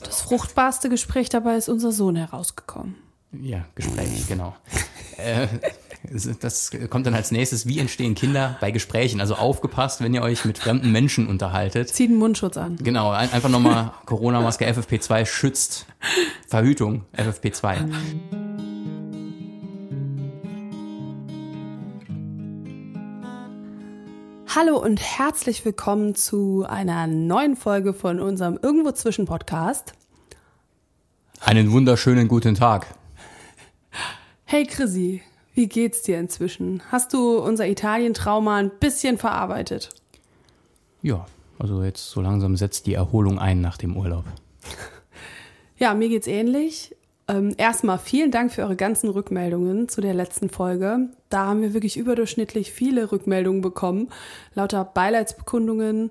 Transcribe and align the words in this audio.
Das 0.00 0.22
fruchtbarste 0.22 0.88
Gespräch 0.88 1.28
dabei 1.28 1.56
ist 1.56 1.68
unser 1.68 1.92
Sohn 1.92 2.16
herausgekommen. 2.16 2.96
Ja, 3.42 3.64
Gespräch, 3.74 4.26
genau. 4.28 4.54
äh, 5.16 5.48
das 6.40 6.70
kommt 6.90 7.06
dann 7.06 7.14
als 7.14 7.30
nächstes, 7.30 7.66
wie 7.66 7.78
entstehen 7.78 8.14
Kinder 8.14 8.56
bei 8.60 8.70
Gesprächen? 8.70 9.20
Also 9.20 9.34
aufgepasst, 9.34 10.00
wenn 10.02 10.14
ihr 10.14 10.22
euch 10.22 10.44
mit 10.44 10.58
fremden 10.58 10.92
Menschen 10.92 11.26
unterhaltet. 11.26 11.88
Zieht 11.88 12.10
einen 12.10 12.18
Mundschutz 12.18 12.56
an. 12.56 12.76
Genau, 12.76 13.10
ein, 13.10 13.32
einfach 13.32 13.48
nochmal 13.48 13.92
Corona-Maske 14.06 14.66
FFP2 14.66 15.26
schützt. 15.26 15.86
Verhütung 16.46 17.04
FFP2. 17.16 18.43
Hallo 24.56 24.76
und 24.76 25.00
herzlich 25.00 25.64
willkommen 25.64 26.14
zu 26.14 26.64
einer 26.64 27.08
neuen 27.08 27.56
Folge 27.56 27.92
von 27.92 28.20
unserem 28.20 28.56
Irgendwo 28.62 28.92
zwischen 28.92 29.24
Podcast. 29.24 29.94
Einen 31.40 31.72
wunderschönen 31.72 32.28
guten 32.28 32.54
Tag. 32.54 32.86
Hey 34.44 34.64
Chrissy, 34.64 35.22
wie 35.54 35.66
geht's 35.66 36.02
dir 36.02 36.20
inzwischen? 36.20 36.82
Hast 36.92 37.12
du 37.12 37.38
unser 37.38 37.66
Italien-Trauma 37.66 38.54
ein 38.58 38.70
bisschen 38.78 39.18
verarbeitet? 39.18 39.88
Ja, 41.02 41.26
also 41.58 41.82
jetzt 41.82 42.10
so 42.10 42.20
langsam 42.20 42.54
setzt 42.54 42.86
die 42.86 42.94
Erholung 42.94 43.40
ein 43.40 43.60
nach 43.60 43.76
dem 43.76 43.96
Urlaub. 43.96 44.24
Ja, 45.78 45.94
mir 45.94 46.08
geht's 46.08 46.28
ähnlich. 46.28 46.94
Ähm, 47.26 47.54
erstmal 47.56 47.98
vielen 47.98 48.30
Dank 48.30 48.52
für 48.52 48.62
eure 48.62 48.76
ganzen 48.76 49.08
Rückmeldungen 49.08 49.88
zu 49.88 50.00
der 50.02 50.12
letzten 50.12 50.50
Folge. 50.50 51.08
Da 51.30 51.46
haben 51.46 51.62
wir 51.62 51.72
wirklich 51.72 51.96
überdurchschnittlich 51.96 52.72
viele 52.72 53.10
Rückmeldungen 53.12 53.62
bekommen, 53.62 54.10
lauter 54.54 54.84
Beileidsbekundungen 54.84 56.10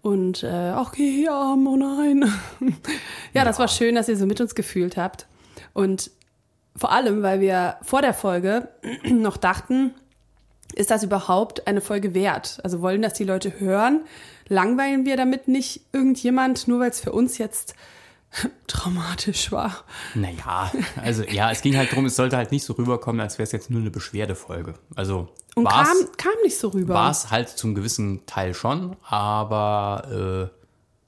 und 0.00 0.42
äh, 0.42 0.48
ach, 0.48 0.92
geh 0.92 1.28
arm, 1.28 1.66
oh 1.66 1.76
nein. 1.76 2.30
ja, 2.60 2.68
ja, 3.34 3.44
das 3.44 3.58
war 3.58 3.68
schön, 3.68 3.94
dass 3.94 4.08
ihr 4.08 4.16
so 4.16 4.26
mit 4.26 4.40
uns 4.40 4.54
gefühlt 4.54 4.96
habt. 4.96 5.26
Und 5.74 6.10
vor 6.76 6.92
allem, 6.92 7.22
weil 7.22 7.40
wir 7.40 7.76
vor 7.82 8.00
der 8.00 8.14
Folge 8.14 8.68
noch 9.04 9.36
dachten, 9.36 9.92
ist 10.74 10.90
das 10.90 11.04
überhaupt 11.04 11.66
eine 11.66 11.80
Folge 11.80 12.14
wert? 12.14 12.58
Also 12.64 12.80
wollen 12.80 13.02
das 13.02 13.12
die 13.14 13.24
Leute 13.24 13.60
hören? 13.60 14.00
Langweilen 14.48 15.04
wir 15.04 15.16
damit 15.16 15.46
nicht 15.46 15.82
irgendjemand, 15.92 16.68
nur 16.68 16.80
weil 16.80 16.90
es 16.90 17.00
für 17.00 17.12
uns 17.12 17.38
jetzt 17.38 17.74
traumatisch 18.66 19.52
war. 19.52 19.84
Naja, 20.14 20.70
also 21.02 21.22
ja, 21.22 21.50
es 21.50 21.62
ging 21.62 21.76
halt 21.76 21.90
darum, 21.92 22.06
es 22.06 22.16
sollte 22.16 22.36
halt 22.36 22.52
nicht 22.52 22.64
so 22.64 22.72
rüberkommen, 22.74 23.20
als 23.20 23.38
wäre 23.38 23.44
es 23.44 23.52
jetzt 23.52 23.70
nur 23.70 23.80
eine 23.80 23.90
Beschwerdefolge. 23.90 24.74
Also 24.94 25.28
Und 25.54 25.68
kam, 25.68 25.86
kam 26.16 26.32
nicht 26.42 26.58
so 26.58 26.68
rüber. 26.68 26.94
War 26.94 27.10
es 27.10 27.30
halt 27.30 27.48
zum 27.48 27.74
gewissen 27.74 28.26
Teil 28.26 28.54
schon, 28.54 28.96
aber 29.08 30.50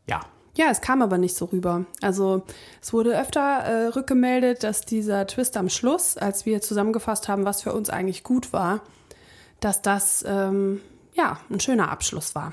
äh, 0.07 0.11
ja. 0.11 0.21
Ja, 0.57 0.67
es 0.71 0.81
kam 0.81 1.03
aber 1.03 1.19
nicht 1.19 1.37
so 1.37 1.47
rüber. 1.47 1.85
Also 2.01 2.45
es 2.81 2.93
wurde 2.93 3.19
öfter 3.19 3.41
äh, 3.41 3.87
rückgemeldet, 3.89 4.63
dass 4.63 4.83
dieser 4.83 5.27
Twist 5.27 5.57
am 5.57 5.69
Schluss, 5.69 6.17
als 6.17 6.47
wir 6.47 6.63
zusammengefasst 6.63 7.29
haben, 7.29 7.45
was 7.45 7.63
für 7.63 7.73
uns 7.73 7.91
eigentlich 7.91 8.23
gut 8.23 8.53
war, 8.53 8.81
dass 9.61 9.83
das 9.83 10.25
ähm, 10.27 10.81
ja 11.15 11.39
ein 11.51 11.61
schöner 11.61 11.91
Abschluss 11.91 12.35
war. 12.35 12.53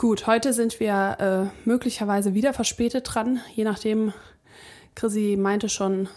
Gut, 0.00 0.26
heute 0.26 0.54
sind 0.54 0.80
wir 0.80 1.50
äh, 1.52 1.68
möglicherweise 1.68 2.32
wieder 2.32 2.54
verspätet 2.54 3.06
dran, 3.12 3.38
je 3.54 3.64
nachdem. 3.64 4.14
Chrissy 4.94 5.36
meinte 5.38 5.68
schon, 5.68 6.08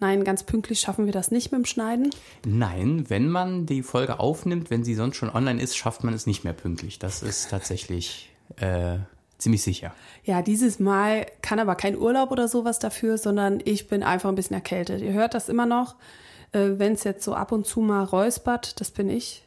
nein, 0.00 0.24
ganz 0.24 0.44
pünktlich 0.44 0.80
schaffen 0.80 1.04
wir 1.04 1.12
das 1.12 1.30
nicht 1.30 1.52
mit 1.52 1.58
dem 1.58 1.66
Schneiden. 1.66 2.08
Nein, 2.46 3.10
wenn 3.10 3.28
man 3.28 3.66
die 3.66 3.82
Folge 3.82 4.18
aufnimmt, 4.18 4.70
wenn 4.70 4.82
sie 4.82 4.94
sonst 4.94 5.16
schon 5.16 5.28
online 5.28 5.60
ist, 5.60 5.76
schafft 5.76 6.04
man 6.04 6.14
es 6.14 6.24
nicht 6.26 6.42
mehr 6.42 6.54
pünktlich. 6.54 6.98
Das 6.98 7.22
ist 7.22 7.50
tatsächlich 7.50 8.32
äh, 8.56 8.96
ziemlich 9.36 9.62
sicher. 9.62 9.92
Ja, 10.24 10.40
dieses 10.40 10.78
Mal 10.78 11.26
kann 11.42 11.58
aber 11.58 11.74
kein 11.74 11.98
Urlaub 11.98 12.30
oder 12.30 12.48
sowas 12.48 12.78
dafür, 12.78 13.18
sondern 13.18 13.60
ich 13.62 13.88
bin 13.88 14.02
einfach 14.02 14.30
ein 14.30 14.36
bisschen 14.36 14.54
erkältet. 14.54 15.02
Ihr 15.02 15.12
hört 15.12 15.34
das 15.34 15.50
immer 15.50 15.66
noch. 15.66 15.96
Äh, 16.52 16.78
wenn 16.78 16.94
es 16.94 17.04
jetzt 17.04 17.24
so 17.24 17.34
ab 17.34 17.52
und 17.52 17.66
zu 17.66 17.80
mal 17.80 18.04
räuspert, 18.04 18.80
das 18.80 18.90
bin 18.90 19.10
ich. 19.10 19.44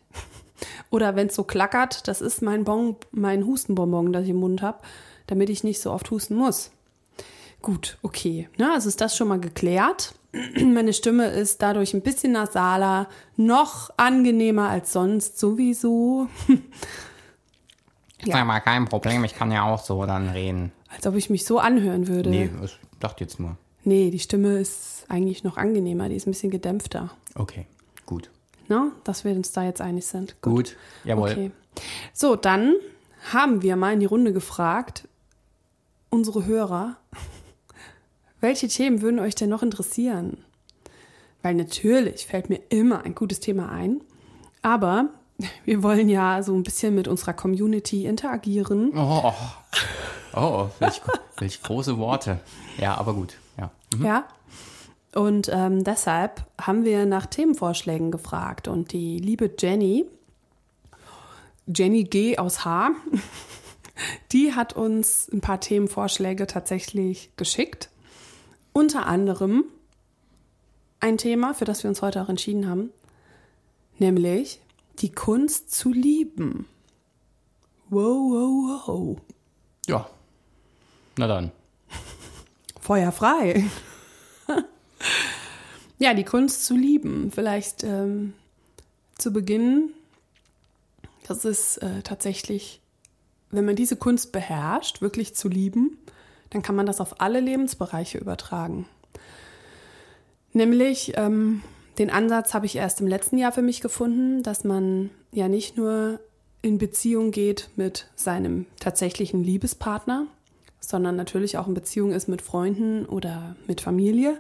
Oder 0.90 1.16
wenn 1.16 1.28
es 1.28 1.36
so 1.36 1.44
klackert, 1.44 2.08
das 2.08 2.22
ist 2.22 2.42
mein, 2.42 2.64
bon, 2.64 2.96
mein 3.12 3.46
Hustenbonbon, 3.46 4.14
das 4.14 4.24
ich 4.24 4.30
im 4.30 4.38
Mund 4.38 4.62
habe, 4.62 4.80
damit 5.28 5.50
ich 5.50 5.64
nicht 5.64 5.82
so 5.82 5.92
oft 5.92 6.12
husten 6.12 6.36
muss. 6.36 6.72
Gut, 7.62 7.98
okay. 8.04 8.48
Na, 8.58 8.74
also 8.74 8.90
ist 8.90 9.02
das 9.02 9.18
schon 9.18 9.28
mal 9.28 9.40
geklärt. 9.40 10.14
Meine 10.56 10.94
Stimme 10.94 11.28
ist 11.28 11.62
dadurch 11.62 11.94
ein 11.94 12.02
bisschen 12.02 12.34
nasaler, 12.34 13.08
noch 13.38 13.90
angenehmer 13.98 14.70
als 14.70 14.94
sonst 14.94 15.40
sowieso. 15.40 16.28
ja. 16.48 16.58
Ist 18.28 18.36
aber 18.36 18.60
kein 18.60 18.86
Problem, 18.86 19.24
ich 19.24 19.36
kann 19.36 19.52
ja 19.52 19.64
auch 19.64 19.84
so 19.84 20.06
dann 20.06 20.30
reden. 20.30 20.72
Als 20.90 21.08
ob 21.08 21.16
ich 21.16 21.30
mich 21.30 21.46
so 21.46 21.60
anhören 21.60 22.08
würde. 22.08 22.30
Nee, 22.30 22.50
ich 22.64 22.78
dachte 23.00 23.24
jetzt 23.24 23.40
nur. 23.40 23.58
Nee, 23.84 24.12
die 24.12 24.20
Stimme 24.20 24.58
ist 24.60 25.06
eigentlich 25.10 25.44
noch 25.44 25.58
angenehmer, 25.58 26.10
die 26.10 26.16
ist 26.16 26.28
ein 26.28 26.32
bisschen 26.32 26.52
gedämpfter. 26.52 27.12
Okay, 27.36 27.66
gut 28.06 28.30
ne? 28.68 28.92
dass 29.04 29.24
wir 29.24 29.32
uns 29.34 29.52
da 29.52 29.64
jetzt 29.64 29.82
einig 29.82 30.06
sind. 30.06 30.42
Gut, 30.42 30.54
Gut. 30.54 30.78
jawohl. 31.04 31.32
Okay. 31.32 31.52
So, 32.14 32.36
dann 32.36 32.74
haben 33.32 33.62
wir 33.62 33.76
mal 33.76 33.94
in 33.94 34.00
die 34.00 34.06
Runde 34.06 34.34
gefragt, 34.34 35.08
unsere 36.10 36.46
Hörer, 36.46 36.98
welche 38.42 38.68
Themen 38.68 39.02
würden 39.02 39.20
euch 39.20 39.36
denn 39.36 39.50
noch 39.50 39.64
interessieren? 39.64 40.38
Weil 41.42 41.56
natürlich 41.56 42.26
fällt 42.26 42.50
mir 42.50 42.60
immer 42.70 43.04
ein 43.04 43.14
gutes 43.14 43.40
Thema 43.40 43.70
ein, 43.70 44.02
aber 44.62 45.10
wir 45.66 45.84
wollen 45.84 46.10
ja 46.10 46.42
so 46.42 46.56
ein 46.56 46.64
bisschen 46.64 46.96
mit 46.96 47.08
unserer 47.08 47.34
Community 47.34 48.06
interagieren. 48.06 48.92
Oh, 48.96 49.34
oh 50.34 50.70
welch, 50.80 51.02
welch 51.38 51.62
große 51.62 51.98
Worte. 51.98 52.40
Ja, 52.78 52.98
aber 52.98 53.14
gut. 53.14 53.36
Ja. 53.58 53.72
Mhm. 53.96 54.06
ja. 54.06 54.28
Und 55.16 55.50
ähm, 55.50 55.86
deshalb 55.86 56.46
haben 56.60 56.84
wir 56.84 57.06
nach 57.06 57.26
Themenvorschlägen 57.26 58.12
gefragt. 58.12 58.68
Und 58.68 58.92
die 58.92 59.18
liebe 59.18 59.50
Jenny, 59.58 60.06
Jenny 61.68 62.04
G 62.04 62.38
aus 62.38 62.66
H, 62.66 62.92
die 64.34 64.54
hat 64.54 64.74
uns 64.74 65.30
ein 65.32 65.40
paar 65.40 65.62
Themenvorschläge 65.62 66.48
tatsächlich 66.48 67.32
geschickt. 67.38 67.90
Unter 68.74 69.08
anderem 69.08 69.64
ein 71.00 71.18
Thema, 71.18 71.54
für 71.54 71.64
das 71.64 71.84
wir 71.84 71.90
uns 71.90 72.02
heute 72.02 72.22
auch 72.22 72.30
entschieden 72.30 72.68
haben, 72.68 72.90
nämlich 74.00 74.60
die 75.00 75.14
Kunst 75.14 75.72
zu 75.72 75.94
lieben. 75.94 76.68
Wow, 77.90 78.34
wow, 78.34 78.88
wow. 78.88 79.18
Ja, 79.88 80.10
na 81.18 81.28
dann. 81.28 81.54
Feuer 82.82 83.14
frei. 83.14 83.64
Ja, 85.98 86.14
die 86.14 86.26
Kunst 86.26 86.66
zu 86.66 86.76
lieben. 86.76 87.32
Vielleicht 87.34 87.84
ähm, 87.84 88.34
zu 89.18 89.32
Beginn, 89.32 89.92
das 91.28 91.46
ist 91.46 91.78
äh, 91.78 92.02
tatsächlich, 92.04 92.82
wenn 93.52 93.66
man 93.66 93.76
diese 93.76 93.96
Kunst 93.96 94.32
beherrscht, 94.32 95.02
wirklich 95.02 95.36
zu 95.36 95.48
lieben, 95.48 95.98
dann 96.50 96.62
kann 96.62 96.76
man 96.76 96.86
das 96.86 97.02
auf 97.02 97.22
alle 97.22 97.40
Lebensbereiche 97.40 98.18
übertragen. 98.18 98.88
Nämlich, 100.54 101.14
ähm, 101.16 101.62
den 101.98 102.10
Ansatz 102.10 102.54
habe 102.54 102.66
ich 102.66 102.76
erst 102.76 103.00
im 103.00 103.08
letzten 103.08 103.38
Jahr 103.38 103.52
für 103.52 103.62
mich 103.62 103.80
gefunden, 103.80 104.44
dass 104.44 104.64
man 104.64 105.10
ja 105.32 105.48
nicht 105.48 105.78
nur 105.78 106.20
in 106.62 106.78
Beziehung 106.78 107.32
geht 107.32 107.70
mit 107.76 108.08
seinem 108.16 108.66
tatsächlichen 108.80 109.44
Liebespartner, 109.44 110.28
sondern 110.80 111.16
natürlich 111.16 111.58
auch 111.58 111.68
in 111.68 111.74
Beziehung 111.74 112.12
ist 112.12 112.28
mit 112.28 112.42
Freunden 112.42 113.06
oder 113.06 113.56
mit 113.68 113.82
Familie, 113.82 114.40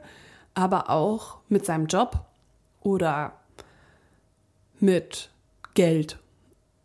aber 0.56 0.90
auch 0.90 1.38
mit 1.50 1.66
seinem 1.66 1.86
Job 1.88 2.26
oder 2.82 3.34
mit 4.80 5.30
Geld. 5.74 6.18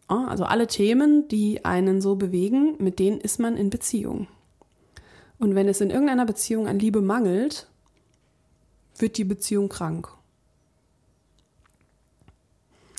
Also 0.09 0.45
alle 0.45 0.67
Themen, 0.67 1.29
die 1.29 1.65
einen 1.65 2.01
so 2.01 2.17
bewegen, 2.17 2.75
mit 2.79 2.99
denen 2.99 3.21
ist 3.21 3.39
man 3.39 3.57
in 3.57 3.71
Beziehung. 3.71 4.27
Und 5.39 5.55
wenn 5.55 5.69
es 5.69 5.81
in 5.81 5.91
irgendeiner 5.91 6.27
Beziehung 6.27 6.67
an 6.67 6.79
Liebe 6.79 7.01
mangelt, 7.01 7.69
wird 8.99 9.17
die 9.17 9.25
Beziehung 9.25 9.69
krank. 9.69 10.09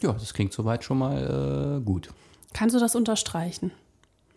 Ja, 0.02 0.14
das 0.14 0.34
klingt 0.34 0.54
soweit 0.54 0.84
schon 0.84 0.98
mal 0.98 1.78
äh, 1.80 1.84
gut. 1.84 2.10
Kannst 2.54 2.76
du 2.76 2.80
das 2.80 2.96
unterstreichen? 2.96 3.72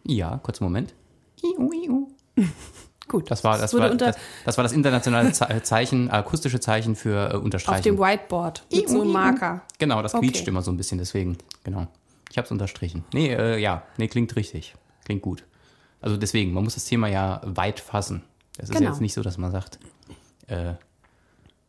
Ja, 0.04 0.38
kurzen 0.38 0.64
Moment. 0.64 0.94
Iu, 1.42 1.72
iu. 1.72 2.08
Gut. 3.08 3.30
Das 3.30 3.44
war 3.44 3.58
das, 3.58 3.72
das, 3.72 3.80
war, 3.80 3.94
das, 3.94 4.16
das, 4.44 4.56
war 4.56 4.62
das 4.64 4.72
internationale 4.72 5.32
Zeichen, 5.62 6.10
akustische 6.10 6.60
Zeichen 6.60 6.96
für 6.96 7.34
äh, 7.34 7.36
Unterstreichen. 7.36 7.78
Auf 7.78 7.82
dem 7.82 7.98
Whiteboard 7.98 8.64
mit 8.72 8.88
so 8.88 9.02
einem 9.02 9.12
Marker. 9.12 9.62
Genau, 9.78 10.02
das 10.02 10.12
quietscht 10.12 10.42
okay. 10.42 10.50
immer 10.50 10.62
so 10.62 10.70
ein 10.70 10.76
bisschen, 10.76 10.98
deswegen, 10.98 11.36
genau. 11.64 11.86
Ich 12.30 12.38
habe 12.38 12.46
es 12.46 12.50
unterstrichen. 12.50 13.04
Nee, 13.12 13.32
äh, 13.32 13.58
ja, 13.58 13.82
nee, 13.98 14.08
klingt 14.08 14.34
richtig. 14.36 14.74
Klingt 15.04 15.22
gut. 15.22 15.44
Also 16.00 16.16
deswegen, 16.16 16.52
man 16.52 16.64
muss 16.64 16.74
das 16.74 16.84
Thema 16.84 17.08
ja 17.08 17.40
weit 17.44 17.80
fassen. 17.80 18.22
Es 18.58 18.70
ist 18.70 18.76
genau. 18.76 18.90
jetzt 18.90 19.00
nicht 19.00 19.14
so, 19.14 19.22
dass 19.22 19.38
man 19.38 19.52
sagt, 19.52 19.78
äh, 20.46 20.74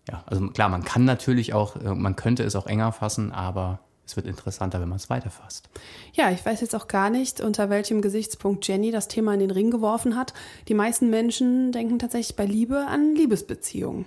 ja, 0.09 0.23
also 0.25 0.47
klar, 0.49 0.69
man 0.69 0.83
kann 0.83 1.05
natürlich 1.05 1.53
auch, 1.53 1.75
äh, 1.77 1.93
man 1.95 2.15
könnte 2.15 2.43
es 2.43 2.55
auch 2.55 2.67
enger 2.67 2.91
fassen, 2.91 3.31
aber 3.31 3.79
es 4.05 4.15
wird 4.15 4.27
interessanter, 4.27 4.79
wenn 4.79 4.89
man 4.89 4.97
es 4.97 5.09
weiterfasst. 5.09 5.69
Ja, 6.13 6.31
ich 6.31 6.45
weiß 6.45 6.61
jetzt 6.61 6.75
auch 6.75 6.87
gar 6.87 7.09
nicht, 7.09 7.41
unter 7.41 7.69
welchem 7.69 8.01
Gesichtspunkt 8.01 8.67
Jenny 8.67 8.91
das 8.91 9.07
Thema 9.07 9.33
in 9.33 9.39
den 9.39 9.51
Ring 9.51 9.71
geworfen 9.71 10.15
hat. 10.15 10.33
Die 10.67 10.73
meisten 10.73 11.09
Menschen 11.09 11.71
denken 11.71 11.97
tatsächlich 11.99 12.35
bei 12.35 12.45
Liebe 12.45 12.85
an 12.87 13.15
Liebesbeziehungen. 13.15 14.05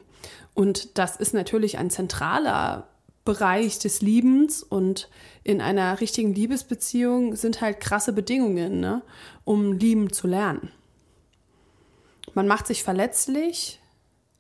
Und 0.54 0.98
das 0.98 1.16
ist 1.16 1.34
natürlich 1.34 1.78
ein 1.78 1.90
zentraler 1.90 2.88
Bereich 3.24 3.78
des 3.78 4.00
Liebens 4.00 4.62
und 4.62 5.10
in 5.44 5.60
einer 5.60 6.00
richtigen 6.00 6.34
Liebesbeziehung 6.34 7.36
sind 7.36 7.60
halt 7.60 7.78
krasse 7.78 8.12
Bedingungen, 8.12 8.80
ne, 8.80 9.02
um 9.44 9.72
lieben 9.72 10.12
zu 10.12 10.26
lernen. 10.26 10.72
Man 12.32 12.46
macht 12.46 12.66
sich 12.66 12.82
verletzlich, 12.82 13.80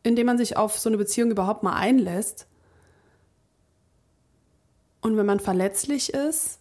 indem 0.02 0.26
man 0.26 0.38
sich 0.38 0.56
auf 0.56 0.78
so 0.78 0.88
eine 0.88 0.96
Beziehung 0.96 1.30
überhaupt 1.30 1.62
mal 1.62 1.76
einlässt. 1.76 2.47
Und 5.00 5.16
wenn 5.16 5.26
man 5.26 5.40
verletzlich 5.40 6.12
ist, 6.12 6.58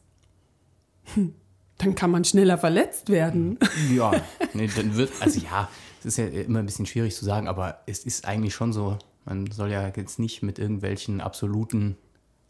hm, 1.14 1.34
dann 1.78 1.96
kann 1.96 2.12
man 2.12 2.26
schneller 2.26 2.58
verletzt 2.58 3.10
werden. 3.10 3.60
Ja, 3.94 4.12
nee, 4.54 4.70
dann 4.76 4.96
wird, 4.96 5.12
also 5.22 5.40
ja, 5.40 5.70
es 6.00 6.06
ist 6.06 6.18
ja 6.18 6.28
immer 6.28 6.60
ein 6.60 6.66
bisschen 6.66 6.86
schwierig 6.86 7.16
zu 7.16 7.26
sagen, 7.26 7.48
aber 7.48 7.82
es 7.86 8.00
ist 8.00 8.26
eigentlich 8.26 8.54
schon 8.54 8.74
so, 8.74 8.98
man 9.26 9.50
soll 9.52 9.72
ja 9.72 9.88
jetzt 9.88 10.20
nicht 10.20 10.44
mit 10.44 10.60
irgendwelchen 10.60 11.22
absoluten 11.22 11.98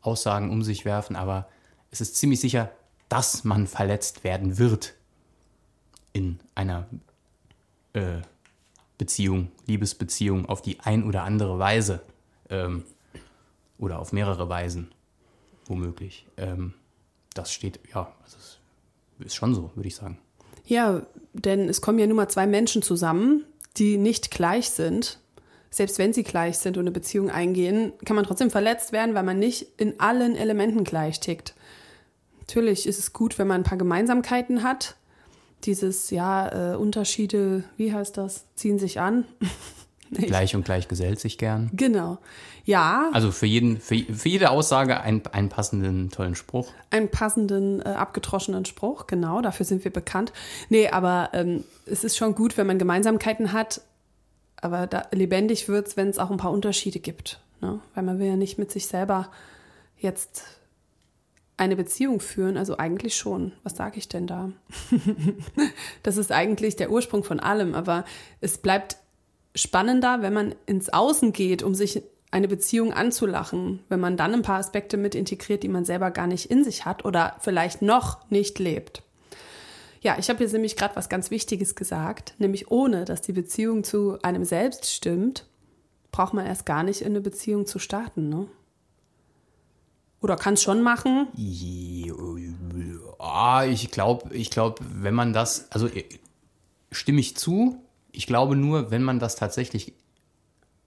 Aussagen 0.01 0.51
um 0.51 0.63
sich 0.63 0.85
werfen, 0.85 1.15
aber 1.15 1.47
es 1.91 2.01
ist 2.01 2.15
ziemlich 2.15 2.39
sicher, 2.39 2.71
dass 3.09 3.43
man 3.43 3.67
verletzt 3.67 4.23
werden 4.23 4.57
wird 4.57 4.93
in 6.13 6.39
einer 6.55 6.87
äh, 7.93 8.21
Beziehung, 8.97 9.51
Liebesbeziehung 9.65 10.47
auf 10.47 10.61
die 10.61 10.79
ein 10.79 11.03
oder 11.03 11.23
andere 11.23 11.59
Weise 11.59 12.01
ähm, 12.49 12.83
oder 13.77 13.99
auf 13.99 14.11
mehrere 14.11 14.49
Weisen 14.49 14.91
womöglich. 15.69 16.27
Ähm, 16.37 16.73
das 17.33 17.53
steht, 17.53 17.79
ja, 17.93 18.13
also 18.23 18.37
ist 19.19 19.35
schon 19.35 19.55
so, 19.55 19.71
würde 19.75 19.87
ich 19.87 19.95
sagen. 19.95 20.19
Ja, 20.65 21.01
denn 21.33 21.69
es 21.69 21.81
kommen 21.81 21.99
ja 21.99 22.07
nun 22.07 22.17
mal 22.17 22.29
zwei 22.29 22.45
Menschen 22.45 22.81
zusammen, 22.81 23.45
die 23.77 23.97
nicht 23.97 24.31
gleich 24.31 24.69
sind. 24.69 25.19
Selbst 25.69 25.97
wenn 25.97 26.13
sie 26.13 26.23
gleich 26.23 26.57
sind 26.57 26.77
und 26.77 26.83
eine 26.83 26.91
Beziehung 26.91 27.29
eingehen, 27.29 27.93
kann 28.05 28.15
man 28.15 28.25
trotzdem 28.25 28.49
verletzt 28.49 28.91
werden, 28.91 29.15
weil 29.15 29.23
man 29.23 29.39
nicht 29.39 29.67
in 29.77 29.99
allen 29.99 30.35
Elementen 30.35 30.83
gleich 30.83 31.19
tickt. 31.19 31.55
Natürlich 32.39 32.87
ist 32.87 32.99
es 32.99 33.13
gut, 33.13 33.37
wenn 33.37 33.47
man 33.47 33.61
ein 33.61 33.65
paar 33.65 33.77
Gemeinsamkeiten 33.77 34.63
hat. 34.63 34.95
Dieses, 35.63 36.09
ja, 36.11 36.73
äh, 36.73 36.75
Unterschiede, 36.77 37.63
wie 37.75 37.93
heißt 37.93 38.17
das, 38.17 38.45
ziehen 38.55 38.79
sich 38.79 38.99
an. 38.99 39.25
Gleich 40.11 40.55
und 40.55 40.65
gleich 40.65 40.87
gesellt 40.87 41.19
sich 41.19 41.37
gern. 41.37 41.69
Genau. 41.73 42.17
Ja. 42.65 43.09
Also 43.13 43.31
für, 43.31 43.45
jeden, 43.45 43.79
für, 43.79 43.97
für 43.97 44.29
jede 44.29 44.49
Aussage 44.49 44.99
einen, 45.01 45.25
einen 45.27 45.49
passenden, 45.49 46.09
tollen 46.09 46.35
Spruch. 46.35 46.71
Einen 46.89 47.09
passenden, 47.09 47.81
äh, 47.81 47.89
abgedroschenen 47.89 48.65
Spruch, 48.65 49.07
genau, 49.07 49.41
dafür 49.41 49.65
sind 49.65 49.83
wir 49.83 49.91
bekannt. 49.91 50.33
Nee, 50.69 50.89
aber 50.89 51.29
ähm, 51.33 51.63
es 51.85 52.03
ist 52.03 52.17
schon 52.17 52.35
gut, 52.35 52.57
wenn 52.57 52.67
man 52.67 52.77
Gemeinsamkeiten 52.77 53.53
hat, 53.53 53.81
aber 54.61 54.87
da, 54.87 55.07
lebendig 55.11 55.69
wird 55.69 55.87
es, 55.87 55.97
wenn 55.97 56.09
es 56.09 56.19
auch 56.19 56.29
ein 56.29 56.37
paar 56.37 56.51
Unterschiede 56.51 56.99
gibt. 56.99 57.39
Ne? 57.61 57.79
Weil 57.95 58.03
man 58.03 58.19
will 58.19 58.27
ja 58.27 58.35
nicht 58.35 58.57
mit 58.57 58.71
sich 58.71 58.87
selber 58.87 59.29
jetzt 59.97 60.43
eine 61.57 61.75
Beziehung 61.75 62.19
führen, 62.19 62.55
also 62.55 62.77
eigentlich 62.77 63.15
schon. 63.15 63.51
Was 63.63 63.75
sage 63.75 63.97
ich 63.97 64.07
denn 64.07 64.27
da? 64.27 64.51
das 66.03 66.17
ist 66.17 66.31
eigentlich 66.31 66.75
der 66.75 66.91
Ursprung 66.91 67.23
von 67.23 67.39
allem, 67.39 67.73
aber 67.73 68.05
es 68.41 68.59
bleibt 68.59 68.97
spannender, 69.57 70.21
wenn 70.21 70.33
man 70.33 70.55
ins 70.65 70.89
Außen 70.89 71.33
geht, 71.33 71.63
um 71.63 71.75
sich 71.75 72.03
eine 72.31 72.47
Beziehung 72.47 72.93
anzulachen, 72.93 73.79
wenn 73.89 73.99
man 73.99 74.17
dann 74.17 74.33
ein 74.33 74.41
paar 74.41 74.59
Aspekte 74.59 74.97
mit 74.97 75.15
integriert, 75.15 75.63
die 75.63 75.69
man 75.69 75.85
selber 75.85 76.11
gar 76.11 76.27
nicht 76.27 76.51
in 76.51 76.63
sich 76.63 76.85
hat 76.85 77.05
oder 77.05 77.37
vielleicht 77.39 77.81
noch 77.81 78.29
nicht 78.29 78.59
lebt. 78.59 79.01
Ja, 80.01 80.17
ich 80.19 80.29
habe 80.29 80.43
jetzt 80.43 80.53
nämlich 80.53 80.75
gerade 80.75 80.95
was 80.95 81.09
ganz 81.09 81.31
Wichtiges 81.31 81.75
gesagt, 81.75 82.35
nämlich 82.37 82.69
ohne, 82.69 83.05
dass 83.05 83.21
die 83.21 83.33
Beziehung 83.33 83.83
zu 83.83 84.19
einem 84.21 84.45
selbst 84.45 84.91
stimmt, 84.91 85.47
braucht 86.11 86.33
man 86.33 86.45
erst 86.45 86.65
gar 86.65 86.83
nicht 86.83 87.01
in 87.01 87.07
eine 87.07 87.21
Beziehung 87.21 87.65
zu 87.65 87.79
starten, 87.79 88.29
ne? 88.29 88.47
Oder 90.19 90.35
kann 90.35 90.55
es 90.55 90.63
schon 90.63 90.81
machen? 90.81 91.27
Ja, 93.19 93.63
ich 93.65 93.91
glaube, 93.91 94.35
ich 94.35 94.49
glaube, 94.49 94.83
wenn 94.91 95.13
man 95.13 95.31
das, 95.31 95.71
also 95.71 95.87
äh, 95.87 96.05
stimme 96.91 97.19
ich 97.19 97.37
zu, 97.37 97.79
ich 98.17 98.25
glaube 98.27 98.55
nur, 98.55 98.91
wenn 98.91 99.03
man 99.03 99.19
das 99.19 99.35
tatsächlich 99.35 99.93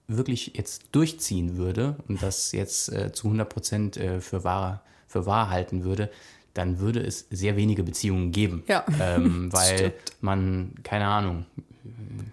wirklich 0.07 0.53
jetzt 0.55 0.89
durchziehen 0.91 1.55
würde 1.55 1.95
und 2.07 2.21
das 2.21 2.51
jetzt 2.51 2.91
äh, 2.91 3.11
zu 3.13 3.27
100 3.27 3.49
Prozent 3.49 3.97
äh, 3.97 4.19
für, 4.19 4.43
wahr, 4.43 4.83
für 5.07 5.25
wahr 5.25 5.49
halten 5.49 5.83
würde, 5.83 6.11
dann 6.53 6.79
würde 6.79 6.99
es 6.99 7.27
sehr 7.29 7.55
wenige 7.55 7.83
Beziehungen 7.83 8.31
geben. 8.31 8.63
Ja. 8.67 8.85
Ähm, 8.99 9.49
weil 9.53 9.93
man, 10.19 10.73
keine 10.83 11.07
Ahnung, 11.07 11.45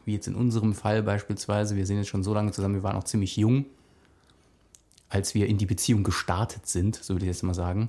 wie 0.05 0.15
jetzt 0.15 0.27
in 0.27 0.35
unserem 0.35 0.75
Fall 0.75 1.05
beispielsweise, 1.05 1.77
wir 1.77 1.87
sind 1.87 1.99
jetzt 1.99 2.09
schon 2.09 2.25
so 2.25 2.35
lange 2.35 2.51
zusammen, 2.51 2.75
wir 2.75 2.83
waren 2.83 2.97
auch 2.97 3.05
ziemlich 3.05 3.37
jung, 3.37 3.67
als 5.09 5.35
wir 5.35 5.47
in 5.47 5.59
die 5.59 5.67
Beziehung 5.67 6.03
gestartet 6.03 6.67
sind, 6.67 6.97
so 6.97 7.15
würde 7.15 7.25
ich 7.27 7.31
jetzt 7.31 7.45
mal 7.45 7.55
sagen. 7.55 7.89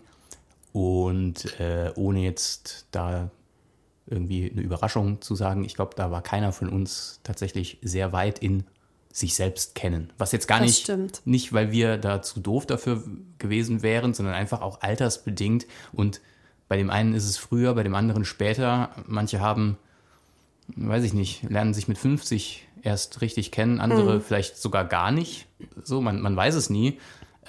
Und 0.72 1.60
äh, 1.60 1.92
ohne 1.96 2.20
jetzt 2.20 2.86
da 2.92 3.32
irgendwie 4.10 4.50
eine 4.52 4.62
Überraschung 4.62 5.22
zu 5.22 5.36
sagen. 5.36 5.64
Ich 5.64 5.76
glaube, 5.76 5.92
da 5.96 6.12
war 6.12 6.22
keiner 6.22 6.52
von 6.52 6.70
uns 6.70 7.20
tatsächlich 7.24 7.78
sehr 7.82 8.12
weit 8.12 8.40
in 8.40 8.64
sich 9.12 9.36
selbst 9.36 9.76
kennen. 9.76 10.12
Was 10.18 10.32
jetzt 10.32 10.48
gar 10.48 10.60
Das 10.60 10.68
nicht, 10.68 10.82
stimmt. 10.82 11.22
nicht, 11.26 11.54
weil 11.54 11.72
wir 11.72 11.98
da 11.98 12.22
zu 12.22 12.40
doof 12.40 12.66
dafür 12.66 13.04
gewesen 13.38 13.82
wären, 13.82 14.14
sondern 14.14 14.36
einfach 14.36 14.62
auch 14.62 14.82
altersbedingt. 14.82 15.66
Und 15.92 16.22
bei 16.68 16.78
dem 16.78 16.90
einen 16.90 17.14
ist 17.14 17.26
es 17.26 17.38
früher, 17.38 17.74
bei 17.74 17.84
dem 17.84 17.96
anderen 17.96 18.26
später. 18.26 18.92
Manche 19.08 19.40
haben, 19.40 19.78
weiß 20.76 21.04
ich 21.04 21.14
nicht, 21.14 21.44
lernen 21.50 21.74
sich 21.74 21.88
mit 21.88 21.98
50 21.98 22.68
erst 22.84 23.22
richtig 23.22 23.52
kennen, 23.52 23.80
andere 23.80 24.22
vielleicht 24.22 24.58
sogar 24.58 24.86
gar 24.86 25.12
nicht. 25.12 25.48
So, 25.84 26.02
man, 26.02 26.22
man 26.22 26.36
weiß 26.36 26.56
es 26.56 26.70
nie. 26.70 27.00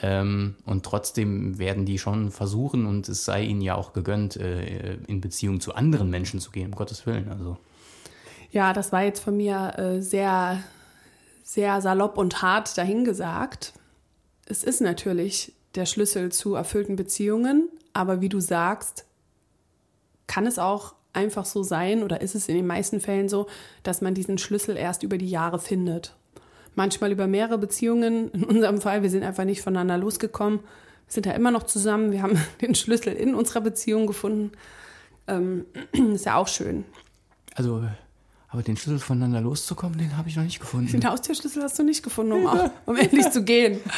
Ähm, 0.02 0.56
und 0.64 0.84
trotzdem 0.84 1.58
werden 1.58 1.84
die 1.84 1.98
schon 1.98 2.30
versuchen 2.30 2.86
und 2.86 3.08
es 3.08 3.24
sei 3.24 3.42
ihnen 3.42 3.60
ja 3.60 3.74
auch 3.74 3.92
gegönnt, 3.92 4.36
äh, 4.36 4.94
in 5.06 5.20
Beziehung 5.20 5.60
zu 5.60 5.74
anderen 5.74 6.08
Menschen 6.08 6.40
zu 6.40 6.50
gehen, 6.50 6.66
um 6.66 6.74
Gottes 6.74 7.04
Willen. 7.06 7.28
Also 7.28 7.58
Ja, 8.50 8.72
das 8.72 8.92
war 8.92 9.02
jetzt 9.02 9.20
von 9.20 9.36
mir 9.36 9.78
äh, 9.78 10.00
sehr, 10.00 10.62
sehr 11.42 11.80
salopp 11.82 12.16
und 12.16 12.40
hart 12.40 12.78
dahingesagt. 12.78 13.74
Es 14.46 14.64
ist 14.64 14.80
natürlich 14.80 15.52
der 15.74 15.86
Schlüssel 15.86 16.32
zu 16.32 16.54
erfüllten 16.54 16.96
Beziehungen, 16.96 17.68
aber 17.92 18.20
wie 18.20 18.28
du 18.28 18.40
sagst, 18.40 19.04
kann 20.26 20.46
es 20.46 20.58
auch 20.58 20.94
einfach 21.12 21.44
so 21.44 21.62
sein 21.62 22.02
oder 22.02 22.20
ist 22.20 22.34
es 22.34 22.48
in 22.48 22.54
den 22.54 22.66
meisten 22.66 23.00
Fällen 23.00 23.28
so, 23.28 23.48
dass 23.82 24.00
man 24.00 24.14
diesen 24.14 24.38
Schlüssel 24.38 24.76
erst 24.76 25.02
über 25.02 25.18
die 25.18 25.28
Jahre 25.28 25.58
findet. 25.58 26.14
Manchmal 26.74 27.12
über 27.12 27.26
mehrere 27.26 27.58
Beziehungen. 27.58 28.30
In 28.30 28.44
unserem 28.44 28.80
Fall, 28.80 29.02
wir 29.02 29.10
sind 29.10 29.22
einfach 29.22 29.44
nicht 29.44 29.62
voneinander 29.62 29.98
losgekommen. 29.98 30.60
Wir 30.60 31.12
sind 31.12 31.26
ja 31.26 31.32
immer 31.32 31.50
noch 31.50 31.64
zusammen. 31.64 32.12
Wir 32.12 32.22
haben 32.22 32.38
den 32.60 32.74
Schlüssel 32.74 33.12
in 33.12 33.34
unserer 33.34 33.60
Beziehung 33.60 34.06
gefunden. 34.06 34.52
Ähm, 35.26 35.66
ist 36.14 36.26
ja 36.26 36.36
auch 36.36 36.48
schön. 36.48 36.84
Also, 37.54 37.84
aber 38.48 38.62
den 38.62 38.76
Schlüssel 38.76 38.98
voneinander 38.98 39.40
loszukommen, 39.40 39.98
den 39.98 40.16
habe 40.16 40.28
ich 40.28 40.36
noch 40.36 40.42
nicht 40.42 40.60
gefunden. 40.60 40.90
Den 40.90 41.08
Haustürschlüssel 41.08 41.62
hast 41.62 41.78
du 41.78 41.84
nicht 41.84 42.02
gefunden, 42.02 42.32
um, 42.32 42.46
auch, 42.46 42.70
um 42.86 42.96
endlich 42.96 43.30
zu 43.30 43.44
gehen. 43.44 43.80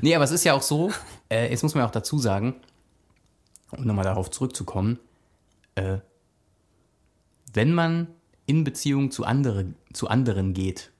Nee, 0.00 0.14
aber 0.14 0.24
es 0.24 0.30
ist 0.30 0.44
ja 0.44 0.54
auch 0.54 0.62
so, 0.62 0.90
äh, 1.30 1.50
jetzt 1.50 1.62
muss 1.62 1.74
man 1.74 1.82
ja 1.82 1.88
auch 1.88 1.92
dazu 1.92 2.18
sagen, 2.18 2.54
um 3.70 3.84
nochmal 3.84 4.04
darauf 4.04 4.30
zurückzukommen, 4.30 4.98
äh, 5.74 5.98
wenn 7.52 7.72
man 7.72 8.08
in 8.46 8.64
Beziehung 8.64 9.10
zu, 9.10 9.24
andere, 9.24 9.66
zu 9.92 10.08
anderen 10.08 10.54
geht, 10.54 10.91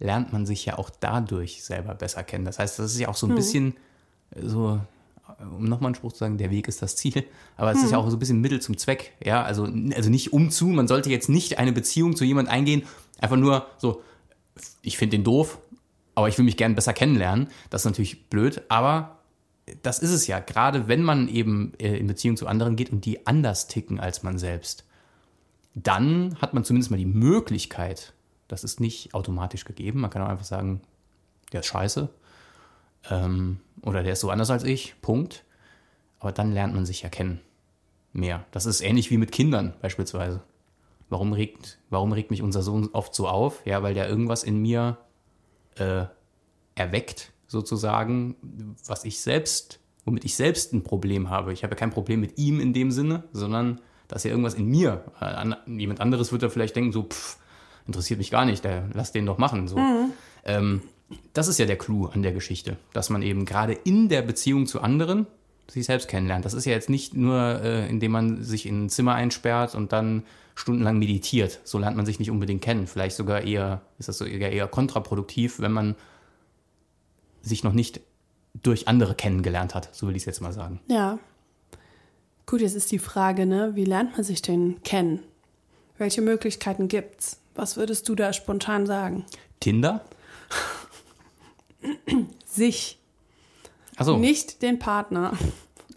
lernt 0.00 0.32
man 0.32 0.46
sich 0.46 0.64
ja 0.66 0.78
auch 0.78 0.90
dadurch 0.90 1.62
selber 1.62 1.94
besser 1.94 2.24
kennen. 2.24 2.44
Das 2.44 2.58
heißt, 2.58 2.78
das 2.78 2.92
ist 2.92 2.98
ja 2.98 3.08
auch 3.08 3.14
so 3.14 3.28
ein 3.28 3.34
bisschen 3.34 3.76
äh, 4.34 4.46
so, 4.46 4.80
um 5.38 5.64
nochmal 5.64 5.88
einen 5.88 5.94
Spruch 5.94 6.12
zu 6.12 6.18
sagen, 6.18 6.38
der 6.38 6.50
Weg 6.50 6.66
ist 6.66 6.82
das 6.82 6.96
Ziel, 6.96 7.24
aber 7.56 7.70
es 7.70 7.82
ist 7.82 7.92
ja 7.92 7.98
auch 7.98 8.08
so 8.10 8.16
ein 8.16 8.18
bisschen 8.18 8.40
Mittel 8.40 8.60
zum 8.60 8.76
Zweck. 8.76 9.12
Ja, 9.24 9.42
also, 9.42 9.68
also 9.94 10.10
nicht 10.10 10.32
umzu, 10.32 10.66
man 10.68 10.88
sollte 10.88 11.10
jetzt 11.10 11.28
nicht 11.28 11.58
eine 11.58 11.72
Beziehung 11.72 12.16
zu 12.16 12.24
jemand 12.24 12.48
eingehen, 12.48 12.82
einfach 13.20 13.36
nur 13.36 13.66
so, 13.78 14.02
ich 14.82 14.98
finde 14.98 15.16
den 15.16 15.24
doof, 15.24 15.58
aber 16.14 16.28
ich 16.28 16.36
will 16.36 16.44
mich 16.44 16.56
gern 16.56 16.74
besser 16.74 16.92
kennenlernen. 16.92 17.48
Das 17.70 17.82
ist 17.82 17.86
natürlich 17.86 18.28
blöd, 18.28 18.62
aber 18.68 19.18
das 19.82 19.98
ist 20.00 20.10
es 20.10 20.26
ja. 20.26 20.40
Gerade 20.40 20.88
wenn 20.88 21.02
man 21.02 21.28
eben 21.28 21.72
äh, 21.78 21.96
in 21.96 22.06
Beziehung 22.06 22.36
zu 22.36 22.46
anderen 22.46 22.76
geht 22.76 22.90
und 22.90 23.04
die 23.04 23.26
anders 23.26 23.68
ticken 23.68 24.00
als 24.00 24.22
man 24.22 24.38
selbst, 24.38 24.84
dann 25.74 26.36
hat 26.40 26.54
man 26.54 26.64
zumindest 26.64 26.90
mal 26.90 26.96
die 26.96 27.06
Möglichkeit, 27.06 28.12
das 28.50 28.64
ist 28.64 28.80
nicht 28.80 29.14
automatisch 29.14 29.64
gegeben. 29.64 30.00
Man 30.00 30.10
kann 30.10 30.22
auch 30.22 30.28
einfach 30.28 30.44
sagen, 30.44 30.80
der 31.52 31.60
ist 31.60 31.66
scheiße 31.66 32.08
ähm, 33.10 33.60
oder 33.82 34.02
der 34.02 34.14
ist 34.14 34.20
so 34.20 34.30
anders 34.30 34.50
als 34.50 34.64
ich, 34.64 35.00
Punkt. 35.00 35.44
Aber 36.18 36.32
dann 36.32 36.52
lernt 36.52 36.74
man 36.74 36.84
sich 36.84 37.02
ja 37.02 37.08
kennen. 37.08 37.40
Mehr. 38.12 38.44
Das 38.50 38.66
ist 38.66 38.80
ähnlich 38.80 39.10
wie 39.10 39.18
mit 39.18 39.30
Kindern 39.30 39.74
beispielsweise. 39.80 40.42
Warum 41.08 41.32
regt, 41.32 41.78
warum 41.90 42.12
regt 42.12 42.30
mich 42.30 42.42
unser 42.42 42.62
Sohn 42.62 42.88
oft 42.92 43.14
so 43.14 43.28
auf? 43.28 43.64
Ja, 43.64 43.82
weil 43.82 43.94
der 43.94 44.08
irgendwas 44.08 44.42
in 44.42 44.60
mir 44.60 44.98
äh, 45.76 46.06
erweckt, 46.74 47.32
sozusagen, 47.46 48.36
was 48.86 49.04
ich 49.04 49.20
selbst 49.20 49.80
womit 50.04 50.24
ich 50.24 50.34
selbst 50.34 50.72
ein 50.72 50.82
Problem 50.82 51.30
habe. 51.30 51.52
Ich 51.52 51.62
habe 51.62 51.72
ja 51.72 51.78
kein 51.78 51.90
Problem 51.90 52.20
mit 52.20 52.38
ihm 52.38 52.60
in 52.60 52.72
dem 52.72 52.90
Sinne, 52.90 53.24
sondern 53.32 53.80
dass 54.08 54.24
ja 54.24 54.30
irgendwas 54.30 54.54
in 54.54 54.66
mir. 54.66 55.04
Äh, 55.20 55.54
jemand 55.70 56.00
anderes 56.00 56.32
wird 56.32 56.42
da 56.42 56.48
vielleicht 56.48 56.74
denken, 56.74 56.92
so, 56.92 57.04
pff, 57.04 57.38
interessiert 57.86 58.18
mich 58.18 58.30
gar 58.30 58.44
nicht, 58.44 58.64
der, 58.64 58.88
lass 58.92 59.12
den 59.12 59.26
doch 59.26 59.38
machen. 59.38 59.68
So. 59.68 59.78
Mhm. 59.78 60.12
Ähm, 60.44 60.82
das 61.32 61.48
ist 61.48 61.58
ja 61.58 61.66
der 61.66 61.76
Clou 61.76 62.06
an 62.06 62.22
der 62.22 62.32
Geschichte, 62.32 62.76
dass 62.92 63.10
man 63.10 63.22
eben 63.22 63.44
gerade 63.44 63.72
in 63.72 64.08
der 64.08 64.22
Beziehung 64.22 64.66
zu 64.66 64.80
anderen 64.80 65.26
sich 65.68 65.86
selbst 65.86 66.08
kennenlernt. 66.08 66.44
Das 66.44 66.54
ist 66.54 66.64
ja 66.64 66.72
jetzt 66.72 66.90
nicht 66.90 67.14
nur, 67.14 67.60
äh, 67.62 67.88
indem 67.88 68.12
man 68.12 68.42
sich 68.42 68.66
in 68.66 68.84
ein 68.84 68.88
Zimmer 68.88 69.14
einsperrt 69.14 69.74
und 69.74 69.92
dann 69.92 70.24
stundenlang 70.54 70.98
meditiert. 70.98 71.60
So 71.64 71.78
lernt 71.78 71.96
man 71.96 72.06
sich 72.06 72.18
nicht 72.18 72.30
unbedingt 72.30 72.62
kennen. 72.62 72.86
Vielleicht 72.86 73.16
sogar 73.16 73.42
eher, 73.42 73.80
ist 73.98 74.08
das 74.08 74.18
sogar 74.18 74.50
eher 74.50 74.66
kontraproduktiv, 74.66 75.60
wenn 75.60 75.72
man 75.72 75.94
sich 77.42 77.64
noch 77.64 77.72
nicht 77.72 78.00
durch 78.62 78.88
andere 78.88 79.14
kennengelernt 79.14 79.74
hat, 79.74 79.94
so 79.94 80.08
will 80.08 80.16
ich 80.16 80.22
es 80.22 80.26
jetzt 80.26 80.40
mal 80.40 80.52
sagen. 80.52 80.80
Ja. 80.88 81.18
Gut, 82.46 82.60
jetzt 82.60 82.74
ist 82.74 82.90
die 82.90 82.98
Frage, 82.98 83.46
ne, 83.46 83.72
wie 83.74 83.84
lernt 83.84 84.12
man 84.12 84.24
sich 84.24 84.42
denn 84.42 84.82
kennen? 84.82 85.20
Welche 86.00 86.22
Möglichkeiten 86.22 86.88
gibt's? 86.88 87.36
Was 87.54 87.76
würdest 87.76 88.08
du 88.08 88.14
da 88.14 88.32
spontan 88.32 88.86
sagen? 88.86 89.26
Tinder? 89.60 90.02
Sich. 92.46 92.98
Also 93.96 94.16
Nicht 94.16 94.62
den 94.62 94.78
Partner. 94.78 95.34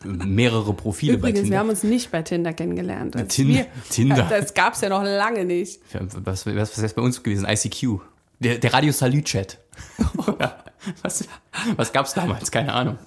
Mehrere 0.04 0.74
Profile 0.74 1.14
Übrigens, 1.14 1.40
bei 1.40 1.42
Tinder. 1.44 1.52
wir 1.56 1.60
haben 1.60 1.70
uns 1.70 1.84
nicht 1.84 2.12
bei 2.12 2.22
Tinder 2.22 2.52
kennengelernt. 2.52 3.16
Als 3.16 3.34
Tin 3.34 3.48
wir, 3.48 3.66
Tinder. 3.90 4.28
Das 4.30 4.54
gab's 4.54 4.82
ja 4.82 4.90
noch 4.90 5.04
lange 5.04 5.46
nicht. 5.46 5.80
Was, 5.94 6.46
was, 6.46 6.74
was 6.74 6.78
ist 6.78 6.96
bei 6.98 7.02
uns 7.02 7.24
gewesen? 7.24 7.48
ICQ. 7.48 8.02
Der, 8.42 8.58
der 8.58 8.74
Radio 8.74 8.92
Salü 8.92 9.24
Chat. 9.24 9.58
was 11.02 11.30
was 11.78 11.94
gab 11.94 12.08
es 12.08 12.14
damals? 12.14 12.52
Keine 12.52 12.74
Ahnung. 12.74 12.98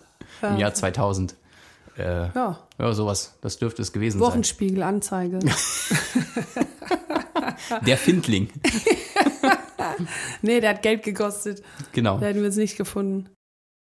Im 0.40 0.56
Jahr 0.56 0.72
2000. 0.72 1.34
Äh, 1.98 2.28
Ja. 2.34 2.58
ja, 2.78 2.92
sowas. 2.92 3.36
Das 3.40 3.58
dürfte 3.58 3.82
es 3.82 3.92
gewesen 3.92 4.20
Wochenspiegel, 4.20 4.82
Anzeige. 4.82 5.40
sein. 5.40 6.26
Der 7.86 7.96
Findling. 7.96 8.50
nee, 10.42 10.60
der 10.60 10.70
hat 10.70 10.82
Geld 10.82 11.02
gekostet. 11.02 11.62
Genau. 11.92 12.18
Da 12.18 12.26
hätten 12.26 12.42
wir 12.42 12.48
es 12.48 12.56
nicht 12.56 12.76
gefunden. 12.76 13.28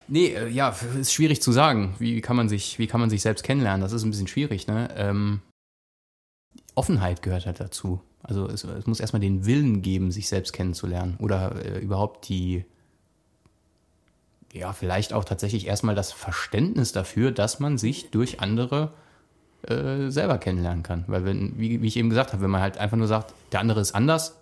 Nee, 0.09 0.29
äh, 0.35 0.49
ja, 0.49 0.75
ist 0.99 1.13
schwierig 1.13 1.41
zu 1.43 1.53
sagen. 1.53 1.95
Wie 1.99 2.21
kann 2.21 2.37
man 2.37 2.49
sich, 2.49 2.79
wie 2.79 2.87
kann 2.87 3.01
man 3.01 3.11
sich 3.11 3.23
selbst 3.23 3.43
kennenlernen? 3.45 3.81
Das 3.81 3.93
ist 3.93 4.03
ein 4.05 4.11
bisschen 4.11 4.27
schwierig, 4.27 4.67
ne? 4.67 4.89
Ähm, 4.97 5.41
Offenheit 6.75 7.23
gehört 7.23 7.47
halt 7.47 7.61
dazu. 7.61 8.01
Also 8.23 8.47
es, 8.49 8.65
es 8.65 8.87
muss 8.87 9.01
erstmal 9.01 9.21
den 9.21 9.47
Willen 9.47 9.83
geben, 9.83 10.11
sich 10.11 10.29
selbst 10.29 10.53
kennenzulernen. 10.53 11.17
Oder 11.19 11.65
äh, 11.65 11.79
überhaupt 11.81 12.29
die, 12.29 12.65
ja, 14.53 14.73
vielleicht 14.73 15.13
auch 15.15 15.25
tatsächlich 15.25 15.67
erstmal 15.67 15.95
das 15.95 16.13
Verständnis 16.13 16.93
dafür, 16.93 17.33
dass 17.33 17.59
man 17.59 17.79
sich 17.79 18.11
durch 18.11 18.41
andere 18.41 18.93
äh, 19.63 20.11
selber 20.11 20.39
kennenlernen 20.39 20.83
kann. 20.83 21.05
Weil 21.07 21.25
wenn, 21.25 21.59
wie, 21.59 21.81
wie 21.81 21.87
ich 21.87 21.97
eben 21.97 22.11
gesagt 22.11 22.33
habe, 22.33 22.43
wenn 22.43 22.51
man 22.51 22.61
halt 22.61 22.77
einfach 22.77 22.97
nur 22.97 23.07
sagt, 23.07 23.35
der 23.53 23.61
andere 23.61 23.81
ist 23.81 23.95
anders 23.95 24.37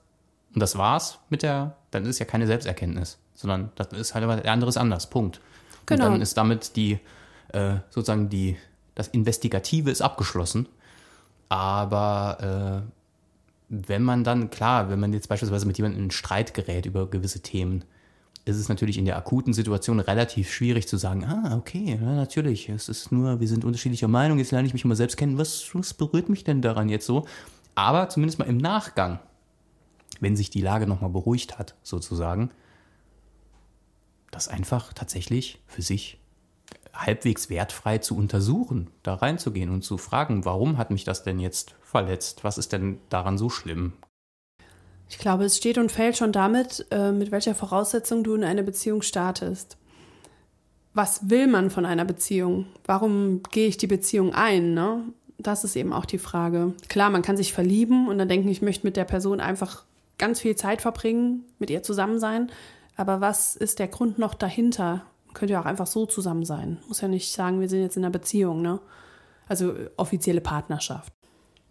und 0.52 0.60
das 0.60 0.76
war's 0.76 1.20
mit 1.28 1.42
der, 1.42 1.76
dann 1.92 2.06
ist 2.06 2.18
ja 2.18 2.26
keine 2.26 2.48
Selbsterkenntnis, 2.48 3.18
sondern 3.34 3.70
das 3.76 3.88
ist 3.92 4.14
halt, 4.14 4.24
aber 4.24 4.36
der 4.36 4.52
andere 4.52 4.68
ist 4.68 4.76
anders, 4.76 5.08
Punkt. 5.08 5.40
Genau. 5.86 6.06
Und 6.06 6.12
dann 6.12 6.22
ist 6.22 6.36
damit 6.36 6.74
die, 6.74 6.98
äh, 7.52 7.76
sozusagen 7.90 8.28
die, 8.28 8.56
das 8.96 9.08
Investigative 9.08 9.90
ist 9.90 10.02
abgeschlossen. 10.02 10.66
Aber 11.48 12.82
äh, 12.84 12.90
wenn 13.68 14.02
man 14.02 14.24
dann, 14.24 14.50
klar, 14.50 14.90
wenn 14.90 14.98
man 14.98 15.12
jetzt 15.12 15.28
beispielsweise 15.28 15.66
mit 15.66 15.78
jemandem 15.78 16.04
in 16.04 16.10
Streit 16.10 16.54
gerät 16.54 16.86
über 16.86 17.08
gewisse 17.08 17.40
Themen, 17.40 17.84
ist 18.44 18.56
es 18.56 18.68
natürlich 18.68 18.98
in 18.98 19.04
der 19.04 19.16
akuten 19.16 19.52
Situation 19.52 20.00
relativ 20.00 20.52
schwierig 20.52 20.88
zu 20.88 20.96
sagen, 20.96 21.24
ah, 21.24 21.56
okay, 21.56 21.98
ja, 22.00 22.14
natürlich, 22.14 22.68
es 22.68 22.88
ist 22.88 23.12
nur, 23.12 23.40
wir 23.40 23.48
sind 23.48 23.64
unterschiedlicher 23.64 24.08
Meinung, 24.08 24.38
jetzt 24.38 24.50
lerne 24.50 24.66
ich 24.66 24.72
mich 24.72 24.84
mal 24.84 24.96
selbst 24.96 25.16
kennen, 25.16 25.38
was, 25.38 25.74
was 25.74 25.94
berührt 25.94 26.28
mich 26.28 26.44
denn 26.44 26.62
daran 26.62 26.88
jetzt 26.88 27.06
so? 27.06 27.26
Aber 27.74 28.08
zumindest 28.08 28.38
mal 28.38 28.46
im 28.46 28.56
Nachgang, 28.56 29.20
wenn 30.20 30.36
sich 30.36 30.50
die 30.50 30.62
Lage 30.62 30.86
nochmal 30.86 31.10
beruhigt 31.10 31.58
hat, 31.58 31.74
sozusagen, 31.82 32.50
das 34.30 34.48
einfach 34.48 34.92
tatsächlich 34.92 35.60
für 35.66 35.82
sich 35.82 36.18
halbwegs 36.94 37.50
wertfrei 37.50 37.98
zu 37.98 38.16
untersuchen, 38.16 38.90
da 39.02 39.14
reinzugehen 39.14 39.70
und 39.70 39.82
zu 39.82 39.98
fragen, 39.98 40.44
warum 40.44 40.78
hat 40.78 40.90
mich 40.90 41.04
das 41.04 41.22
denn 41.22 41.38
jetzt 41.38 41.74
verletzt? 41.80 42.44
Was 42.44 42.58
ist 42.58 42.72
denn 42.72 42.98
daran 43.08 43.38
so 43.38 43.48
schlimm? 43.48 43.94
Ich 45.10 45.18
glaube, 45.18 45.44
es 45.44 45.56
steht 45.56 45.76
und 45.76 45.90
fällt 45.90 46.16
schon 46.16 46.30
damit, 46.30 46.86
äh, 46.92 47.10
mit 47.10 47.32
welcher 47.32 47.56
Voraussetzung 47.56 48.22
du 48.22 48.34
in 48.34 48.44
eine 48.44 48.62
Beziehung 48.62 49.02
startest. 49.02 49.76
Was 50.94 51.28
will 51.28 51.48
man 51.48 51.70
von 51.70 51.84
einer 51.84 52.04
Beziehung? 52.04 52.66
Warum 52.84 53.42
gehe 53.50 53.66
ich 53.66 53.76
die 53.76 53.88
Beziehung 53.88 54.32
ein? 54.32 54.72
Ne? 54.72 55.02
Das 55.36 55.64
ist 55.64 55.74
eben 55.74 55.92
auch 55.92 56.04
die 56.04 56.18
Frage. 56.18 56.74
Klar, 56.88 57.10
man 57.10 57.22
kann 57.22 57.36
sich 57.36 57.52
verlieben 57.52 58.08
und 58.08 58.18
dann 58.18 58.28
denken, 58.28 58.48
ich 58.48 58.62
möchte 58.62 58.86
mit 58.86 58.96
der 58.96 59.04
Person 59.04 59.40
einfach 59.40 59.84
ganz 60.16 60.40
viel 60.40 60.54
Zeit 60.54 60.80
verbringen, 60.80 61.44
mit 61.58 61.70
ihr 61.70 61.82
zusammen 61.82 62.20
sein. 62.20 62.50
Aber 62.96 63.20
was 63.20 63.56
ist 63.56 63.80
der 63.80 63.88
Grund 63.88 64.18
noch 64.18 64.34
dahinter? 64.34 65.02
Man 65.26 65.34
könnte 65.34 65.54
ja 65.54 65.60
auch 65.60 65.66
einfach 65.66 65.88
so 65.88 66.06
zusammen 66.06 66.44
sein. 66.44 66.78
Muss 66.86 67.00
ja 67.00 67.08
nicht 67.08 67.32
sagen, 67.32 67.60
wir 67.60 67.68
sind 67.68 67.82
jetzt 67.82 67.96
in 67.96 68.04
einer 68.04 68.12
Beziehung, 68.12 68.62
ne? 68.62 68.80
Also 69.48 69.72
äh, 69.72 69.90
offizielle 69.96 70.40
Partnerschaft. 70.40 71.12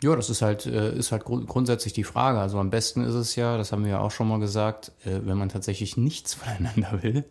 Ja, 0.02 0.16
das 0.16 0.30
ist 0.30 0.42
halt, 0.42 0.66
äh, 0.66 0.96
ist 0.96 1.12
halt 1.12 1.26
grund 1.26 1.48
grundsätzlich 1.48 1.92
die 1.94 2.06
Frage. 2.06 2.40
Also 2.40 2.58
am 2.58 2.70
besten 2.70 3.04
ist 3.04 3.16
es 3.16 3.36
ja, 3.36 3.58
das 3.58 3.72
haben 3.72 3.84
wir 3.84 3.92
ja 3.92 4.00
auch 4.00 4.12
schon 4.12 4.30
mal 4.30 4.40
gesagt, 4.40 4.94
äh, 5.04 5.20
wenn 5.24 5.38
man 5.38 5.50
tatsächlich 5.50 5.98
nichts 5.98 6.34
voneinander 6.36 7.04
will, 7.04 7.26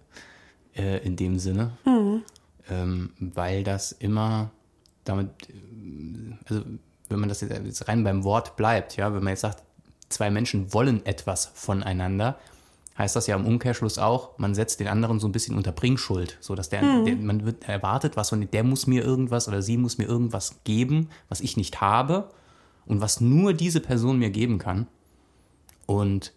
äh, 0.76 0.98
in 0.98 1.16
dem 1.16 1.38
Sinne, 1.38 1.72
ähm, 2.70 3.10
weil 3.18 3.64
das 3.64 3.92
immer 3.92 4.50
damit, 5.04 5.30
also 6.44 6.62
wenn 7.08 7.18
man 7.18 7.30
das 7.30 7.40
jetzt 7.40 7.88
rein 7.88 8.04
beim 8.04 8.22
Wort 8.24 8.56
bleibt, 8.56 8.96
ja, 8.96 9.14
wenn 9.14 9.24
man 9.24 9.32
jetzt 9.32 9.40
sagt, 9.40 9.62
zwei 10.10 10.30
Menschen 10.30 10.72
wollen 10.74 11.04
etwas 11.06 11.50
voneinander, 11.54 12.38
heißt 12.98 13.16
das 13.16 13.26
ja 13.26 13.36
im 13.36 13.46
Umkehrschluss 13.46 13.98
auch, 13.98 14.36
man 14.38 14.54
setzt 14.54 14.80
den 14.80 14.88
anderen 14.88 15.20
so 15.20 15.28
ein 15.28 15.32
bisschen 15.32 15.56
unter 15.56 15.72
Bringschuld, 15.72 16.36
so 16.40 16.54
dass 16.54 16.68
der, 16.68 16.82
der 17.04 17.16
man 17.16 17.46
wird 17.46 17.66
erwartet, 17.66 18.16
was 18.16 18.30
von 18.30 18.50
der 18.50 18.64
muss 18.64 18.86
mir 18.86 19.04
irgendwas 19.04 19.48
oder 19.48 19.62
sie 19.62 19.76
muss 19.78 19.96
mir 19.96 20.06
irgendwas 20.06 20.60
geben, 20.64 21.08
was 21.28 21.40
ich 21.40 21.56
nicht 21.56 21.80
habe 21.80 22.28
und 22.88 23.00
was 23.00 23.20
nur 23.20 23.52
diese 23.52 23.80
Person 23.80 24.18
mir 24.18 24.30
geben 24.30 24.58
kann. 24.58 24.88
Und 25.86 26.32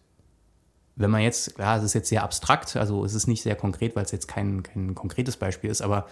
wenn 0.96 1.10
man 1.10 1.22
jetzt, 1.22 1.56
klar, 1.56 1.78
es 1.78 1.84
ist 1.84 1.94
jetzt 1.94 2.10
sehr 2.10 2.24
abstrakt, 2.24 2.76
also 2.76 3.04
es 3.06 3.14
ist 3.14 3.28
nicht 3.28 3.42
sehr 3.42 3.56
konkret, 3.56 3.96
weil 3.96 4.04
es 4.04 4.12
jetzt 4.12 4.28
kein, 4.28 4.62
kein 4.62 4.94
konkretes 4.94 5.38
Beispiel 5.38 5.70
ist, 5.70 5.82
aber 5.82 6.08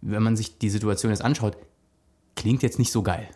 wenn 0.00 0.22
man 0.22 0.36
sich 0.36 0.58
die 0.58 0.70
Situation 0.70 1.12
jetzt 1.12 1.22
anschaut, 1.22 1.56
klingt 2.34 2.62
jetzt 2.62 2.78
nicht 2.78 2.90
so 2.90 3.02
geil. 3.02 3.28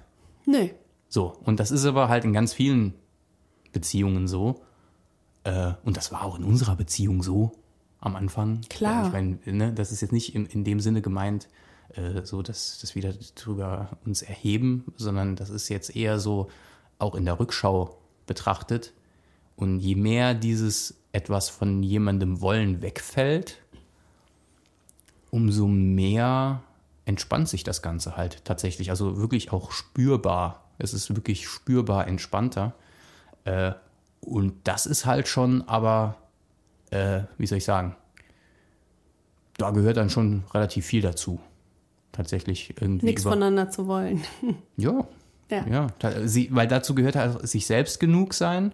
Nee. 0.46 0.74
So, 1.08 1.36
und 1.44 1.60
das 1.60 1.70
ist 1.70 1.84
aber 1.84 2.08
halt 2.08 2.24
in 2.24 2.32
ganz 2.32 2.52
vielen 2.52 2.94
Beziehungen 3.72 4.26
so. 4.26 4.62
Äh, 5.44 5.74
und 5.84 5.96
das 5.96 6.10
war 6.10 6.24
auch 6.24 6.38
in 6.38 6.44
unserer 6.44 6.74
Beziehung 6.74 7.22
so 7.22 7.52
am 8.00 8.16
Anfang. 8.16 8.62
Klar. 8.70 9.06
Ich 9.06 9.12
meine, 9.12 9.38
ne, 9.44 9.72
das 9.72 9.92
ist 9.92 10.00
jetzt 10.00 10.12
nicht 10.12 10.34
in, 10.34 10.46
in 10.46 10.64
dem 10.64 10.80
Sinne 10.80 11.02
gemeint, 11.02 11.48
äh, 11.94 12.24
so 12.24 12.42
dass, 12.42 12.78
dass 12.80 12.94
wir 12.94 13.02
da 13.02 13.12
drüber 13.34 13.90
uns 14.04 14.22
erheben, 14.22 14.92
sondern 14.96 15.36
das 15.36 15.50
ist 15.50 15.68
jetzt 15.68 15.94
eher 15.94 16.18
so 16.18 16.48
auch 16.98 17.14
in 17.14 17.24
der 17.24 17.38
Rückschau 17.38 17.96
betrachtet. 18.26 18.92
Und 19.56 19.80
je 19.80 19.94
mehr 19.94 20.34
dieses 20.34 20.98
etwas 21.12 21.48
von 21.48 21.82
jemandem 21.82 22.40
wollen 22.40 22.82
wegfällt, 22.82 23.62
umso 25.30 25.66
mehr 25.66 26.62
entspannt 27.06 27.48
sich 27.48 27.64
das 27.64 27.82
Ganze 27.82 28.16
halt 28.16 28.44
tatsächlich. 28.44 28.90
Also 28.90 29.16
wirklich 29.18 29.52
auch 29.52 29.70
spürbar. 29.70 30.64
Es 30.78 30.92
ist 30.92 31.14
wirklich 31.14 31.48
spürbar 31.48 32.06
entspannter. 32.06 32.74
Äh, 33.44 33.72
und 34.20 34.54
das 34.64 34.86
ist 34.86 35.06
halt 35.06 35.28
schon, 35.28 35.66
aber, 35.68 36.16
äh, 36.90 37.22
wie 37.38 37.46
soll 37.46 37.58
ich 37.58 37.64
sagen, 37.64 37.96
da 39.56 39.70
gehört 39.70 39.96
dann 39.96 40.10
schon 40.10 40.44
relativ 40.52 40.84
viel 40.84 41.00
dazu. 41.00 41.40
Tatsächlich 42.16 42.74
irgendwie. 42.80 43.06
Nichts 43.06 43.24
voneinander 43.24 43.70
zu 43.70 43.86
wollen. 43.86 44.22
ja. 44.76 45.06
Ja. 45.50 45.66
Ja. 46.02 46.26
Sie, 46.26 46.48
weil 46.50 46.66
dazu 46.66 46.94
gehört 46.94 47.14
halt 47.14 47.46
sich 47.46 47.66
selbst 47.66 48.00
genug 48.00 48.34
sein. 48.34 48.72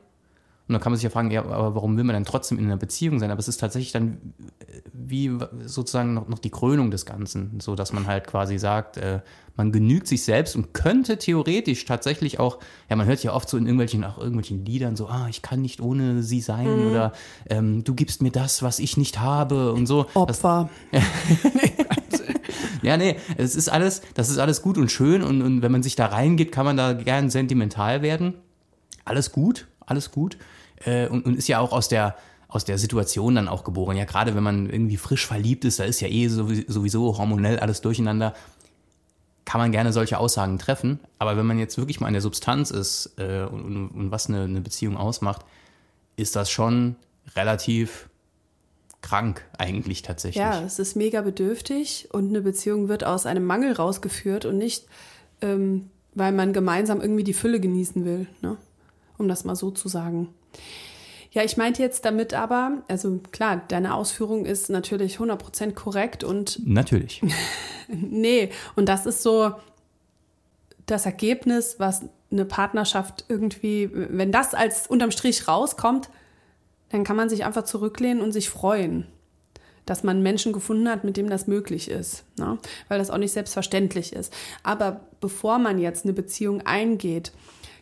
Und 0.69 0.75
dann 0.75 0.81
kann 0.81 0.93
man 0.93 0.97
sich 0.97 1.05
ja 1.05 1.11
fragen, 1.11 1.31
ja, 1.33 1.45
aber 1.45 1.75
warum 1.75 1.97
will 1.97 2.05
man 2.05 2.15
dann 2.15 2.25
trotzdem 2.25 2.57
in 2.59 2.67
einer 2.67 2.77
Beziehung 2.77 3.19
sein? 3.19 3.33
Aber 3.33 3.41
es 3.41 3.49
ist 3.49 3.59
tatsächlich 3.59 3.91
dann 3.91 4.33
äh, 4.61 4.81
wie 4.93 5.37
sozusagen 5.65 6.15
noch, 6.15 6.29
noch 6.29 6.39
die 6.39 6.51
Krönung 6.51 6.93
des 6.93 7.05
Ganzen, 7.05 7.59
so 7.61 7.75
dass 7.75 7.93
man 7.93 8.07
halt 8.07 8.29
quasi 8.29 8.59
sagt, 8.59 8.97
äh, 8.97 9.21
man 9.57 9.73
genügt 9.73 10.07
sich 10.07 10.23
selbst 10.23 10.55
und 10.57 10.73
könnte 10.73 11.19
theoretisch 11.19 11.85
tatsächlich 11.85 12.39
auch, 12.39 12.59
ja, 12.89 12.97
man 12.97 13.07
hört 13.07 13.23
ja 13.23 13.35
oft 13.35 13.49
so 13.49 13.57
in 13.57 13.65
irgendwelchen, 13.65 14.05
auch 14.05 14.19
irgendwelchen 14.19 14.65
Liedern 14.65 14.97
so, 14.97 15.09
ah, 15.09 15.27
ich 15.29 15.43
kann 15.43 15.61
nicht 15.61 15.81
ohne 15.81 16.23
sie 16.23 16.41
sein 16.41 16.69
oder 16.69 17.13
ähm, 17.51 17.85
du 17.85 17.95
gibst 17.95 18.23
mir 18.23 18.31
das, 18.31 18.63
was 18.63 18.79
ich 18.79 18.97
nicht 18.97 19.19
habe 19.19 19.73
und 19.73 19.87
so. 19.87 20.05
Das, 20.15 20.15
Opfer. 20.45 20.71
Ja, 22.83 22.97
nee, 22.97 23.17
es 23.37 23.55
ist 23.55 23.69
alles, 23.69 24.03
das 24.15 24.29
ist 24.29 24.39
alles 24.39 24.63
gut 24.63 24.79
und 24.79 24.91
schön 24.91 25.23
und, 25.23 25.43
und 25.43 25.63
wenn 25.63 25.73
man 25.73 25.83
sich 25.83 25.97
da 25.97 26.07
reingeht, 26.07 26.53
kann 26.53 26.65
man 26.65 26.77
da 26.77 26.93
gern 26.93 27.31
sentimental 27.31 28.03
werden. 28.03 28.35
Alles 29.05 29.33
gut, 29.33 29.67
alles 29.87 30.11
gut. 30.11 30.37
Äh, 30.85 31.09
und, 31.09 31.25
und 31.25 31.37
ist 31.37 31.49
ja 31.49 31.59
auch 31.61 31.73
aus 31.73 31.89
der, 31.89 32.17
aus 32.49 32.65
der 32.65 32.79
Situation 32.79 33.35
dann 33.35 33.49
auch 33.49 33.65
geboren. 33.65 33.97
Ja, 33.97 34.05
gerade 34.05 34.35
wenn 34.35 34.43
man 34.43 34.69
irgendwie 34.69 34.97
frisch 34.97 35.27
verliebt 35.27 35.65
ist, 35.65 35.79
da 35.79 35.85
ist 35.85 36.01
ja 36.01 36.09
eh 36.09 36.29
sowieso 36.29 37.17
hormonell 37.17 37.59
alles 37.59 37.81
durcheinander, 37.81 38.35
kann 39.45 39.61
man 39.61 39.73
gerne 39.73 39.93
solche 39.93 40.19
Aussagen 40.19 40.59
treffen. 40.59 41.01
Aber 41.19 41.37
wenn 41.37 41.47
man 41.47 41.59
jetzt 41.59 41.79
wirklich 41.79 42.01
mal 42.01 42.09
in 42.09 42.13
der 42.13 42.23
Substanz 42.23 42.71
ist 42.71 43.15
äh, 43.19 43.45
und, 43.51 43.65
und, 43.65 43.89
und, 43.89 44.11
was 44.11 44.29
eine, 44.29 44.43
eine 44.43 44.61
Beziehung 44.61 44.97
ausmacht, 44.97 45.45
ist 46.17 46.37
das 46.37 46.51
schon 46.51 46.97
relativ 47.35 48.09
krank 49.03 49.45
eigentlich 49.59 50.03
tatsächlich. 50.03 50.41
Ja, 50.41 50.63
es 50.63 50.79
ist 50.79 50.97
mega 50.97 51.21
bedürftig 51.21 52.09
und 52.13 52.29
eine 52.29 52.41
Beziehung 52.41 52.89
wird 52.89 53.05
aus 53.05 53.27
einem 53.27 53.45
Mangel 53.45 53.73
rausgeführt 53.73 54.45
und 54.45 54.59
nicht, 54.59 54.87
ähm, 55.41 55.91
weil 56.15 56.33
man 56.33 56.53
gemeinsam 56.53 57.01
irgendwie 57.01 57.25
die 57.25 57.35
Fülle 57.35 57.61
genießen 57.61 58.05
will, 58.05 58.27
ne? 58.41 58.57
um 59.19 59.29
das 59.29 59.45
mal 59.45 59.57
so 59.57 59.71
zu 59.71 59.89
sagen. 59.89 60.29
Ja, 61.33 61.43
ich 61.43 61.57
meinte 61.57 61.83
jetzt 61.83 62.05
damit 62.05 62.35
aber, 62.35 62.83
also 62.89 63.19
klar, 63.33 63.63
deine 63.69 63.95
Ausführung 63.95 64.45
ist 64.45 64.69
natürlich 64.69 65.17
100% 65.17 65.73
korrekt 65.73 66.25
und. 66.25 66.61
Natürlich. 66.67 67.23
nee, 67.89 68.51
und 68.77 68.87
das 68.89 69.07
ist 69.07 69.23
so 69.23 69.53
das 70.85 71.07
Ergebnis, 71.07 71.77
was 71.79 72.03
eine 72.31 72.45
Partnerschaft 72.45 73.25
irgendwie, 73.29 73.91
wenn 73.93 74.31
das 74.31 74.53
als 74.55 74.87
unterm 74.87 75.11
Strich 75.11 75.49
rauskommt, 75.49 76.11
dann 76.93 77.05
kann 77.05 77.17
man 77.17 77.29
sich 77.29 77.45
einfach 77.45 77.65
zurücklehnen 77.65 78.23
und 78.23 78.33
sich 78.33 78.49
freuen, 78.51 79.07
dass 79.87 80.05
man 80.05 80.23
Menschen 80.23 80.53
gefunden 80.53 80.89
hat, 80.89 81.05
mit 81.05 81.17
dem 81.17 81.29
das 81.29 81.47
möglich 81.47 81.91
ist, 81.91 82.25
ne? 82.39 82.59
weil 82.89 82.99
das 82.99 83.11
auch 83.11 83.19
nicht 83.19 83.33
selbstverständlich 83.33 84.13
ist. 84.13 84.33
Aber 84.63 85.01
bevor 85.21 85.59
man 85.59 85.79
jetzt 85.79 86.05
eine 86.05 86.13
Beziehung 86.13 86.61
eingeht, 86.61 87.33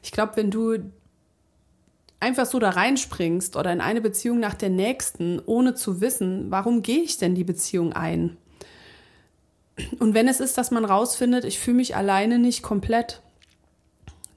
ich 0.03 0.13
glaube, 0.13 0.37
wenn 0.37 0.51
du 0.51 0.79
einfach 2.21 2.47
so 2.47 2.59
da 2.59 2.71
reinspringst 2.71 3.57
oder 3.57 3.73
in 3.73 3.81
eine 3.81 4.01
Beziehung 4.01 4.41
nach 4.41 4.55
der 4.55 4.71
nächsten, 4.71 5.41
ohne 5.45 5.75
zu 5.75 6.01
wissen, 6.01 6.51
warum 6.51 6.83
gehe 6.83 7.03
ich 7.03 7.19
denn 7.19 7.35
die 7.35 7.45
Beziehung 7.45 7.93
ein? 7.93 8.37
Und 9.99 10.15
wenn 10.15 10.29
es 10.29 10.41
ist, 10.41 10.57
dass 10.57 10.71
man 10.71 10.85
rausfindet, 10.85 11.45
ich 11.45 11.59
fühle 11.59 11.79
mich 11.79 11.97
alleine 11.97 12.39
nicht 12.39 12.63
komplett, 12.63 13.23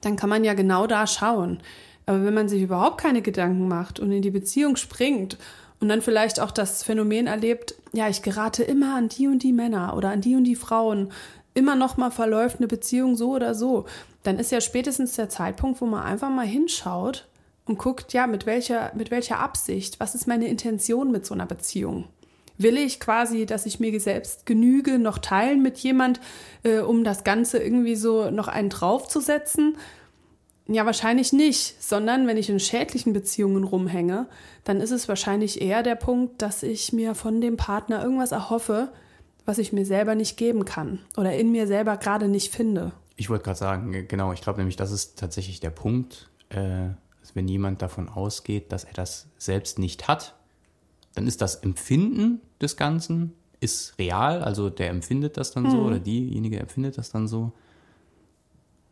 dann 0.00 0.16
kann 0.16 0.30
man 0.30 0.44
ja 0.44 0.54
genau 0.54 0.86
da 0.86 1.06
schauen. 1.06 1.62
Aber 2.06 2.24
wenn 2.24 2.34
man 2.34 2.48
sich 2.48 2.62
überhaupt 2.62 3.00
keine 3.00 3.22
Gedanken 3.22 3.68
macht 3.68 4.00
und 4.00 4.12
in 4.12 4.22
die 4.22 4.30
Beziehung 4.30 4.76
springt 4.76 5.38
und 5.80 5.88
dann 5.88 6.02
vielleicht 6.02 6.40
auch 6.40 6.50
das 6.50 6.82
Phänomen 6.82 7.26
erlebt, 7.26 7.74
ja, 7.92 8.08
ich 8.08 8.22
gerate 8.22 8.62
immer 8.62 8.94
an 8.94 9.08
die 9.08 9.26
und 9.26 9.42
die 9.42 9.52
Männer 9.52 9.96
oder 9.96 10.10
an 10.10 10.20
die 10.20 10.36
und 10.36 10.44
die 10.44 10.56
Frauen, 10.56 11.10
immer 11.54 11.76
noch 11.76 11.96
mal 11.96 12.10
verläuft 12.10 12.58
eine 12.58 12.66
Beziehung 12.66 13.16
so 13.16 13.30
oder 13.34 13.54
so, 13.54 13.86
dann 14.22 14.38
ist 14.38 14.52
ja 14.52 14.60
spätestens 14.60 15.14
der 15.14 15.28
Zeitpunkt, 15.28 15.80
wo 15.80 15.86
man 15.86 16.02
einfach 16.02 16.30
mal 16.30 16.46
hinschaut 16.46 17.26
und 17.64 17.78
guckt, 17.78 18.12
ja, 18.12 18.26
mit 18.26 18.46
welcher, 18.46 18.92
mit 18.94 19.10
welcher 19.10 19.38
Absicht, 19.38 20.00
was 20.00 20.14
ist 20.14 20.26
meine 20.26 20.48
Intention 20.48 21.10
mit 21.10 21.24
so 21.24 21.34
einer 21.34 21.46
Beziehung? 21.46 22.08
Will 22.56 22.76
ich 22.76 23.00
quasi, 23.00 23.46
dass 23.46 23.66
ich 23.66 23.80
mir 23.80 23.98
selbst 23.98 24.46
genüge, 24.46 24.98
noch 24.98 25.18
teilen 25.18 25.62
mit 25.62 25.78
jemand, 25.78 26.20
äh, 26.62 26.78
um 26.78 27.02
das 27.02 27.24
Ganze 27.24 27.58
irgendwie 27.58 27.96
so 27.96 28.30
noch 28.30 28.48
einen 28.48 28.68
draufzusetzen? 28.68 29.76
Ja, 30.66 30.86
wahrscheinlich 30.86 31.32
nicht, 31.32 31.82
sondern 31.82 32.26
wenn 32.26 32.38
ich 32.38 32.48
in 32.48 32.58
schädlichen 32.58 33.12
Beziehungen 33.12 33.64
rumhänge, 33.64 34.26
dann 34.64 34.80
ist 34.80 34.92
es 34.92 35.08
wahrscheinlich 35.08 35.60
eher 35.60 35.82
der 35.82 35.94
Punkt, 35.94 36.40
dass 36.40 36.62
ich 36.62 36.92
mir 36.92 37.14
von 37.14 37.40
dem 37.42 37.56
Partner 37.56 38.02
irgendwas 38.02 38.32
erhoffe, 38.32 38.90
was 39.44 39.58
ich 39.58 39.74
mir 39.74 39.84
selber 39.84 40.14
nicht 40.14 40.38
geben 40.38 40.64
kann 40.64 41.00
oder 41.18 41.34
in 41.34 41.52
mir 41.52 41.66
selber 41.66 41.98
gerade 41.98 42.28
nicht 42.28 42.54
finde. 42.54 42.92
Ich 43.16 43.28
wollte 43.28 43.44
gerade 43.44 43.58
sagen, 43.58 44.08
genau, 44.08 44.32
ich 44.32 44.40
glaube 44.40 44.58
nämlich, 44.58 44.76
das 44.76 44.90
ist 44.90 45.18
tatsächlich 45.18 45.60
der 45.60 45.70
Punkt, 45.70 46.30
äh, 46.48 46.88
wenn 47.34 47.48
jemand 47.48 47.82
davon 47.82 48.08
ausgeht, 48.08 48.72
dass 48.72 48.84
er 48.84 48.94
das 48.94 49.26
selbst 49.36 49.78
nicht 49.78 50.08
hat, 50.08 50.34
dann 51.14 51.26
ist 51.26 51.42
das 51.42 51.56
Empfinden 51.56 52.40
des 52.62 52.76
Ganzen 52.76 53.34
ist 53.60 53.98
real, 53.98 54.42
also 54.42 54.68
der 54.68 54.90
empfindet 54.90 55.36
das 55.36 55.52
dann 55.52 55.64
mhm. 55.64 55.70
so 55.70 55.78
oder 55.78 55.98
diejenige 55.98 56.58
empfindet 56.58 56.98
das 56.98 57.10
dann 57.10 57.26
so 57.26 57.52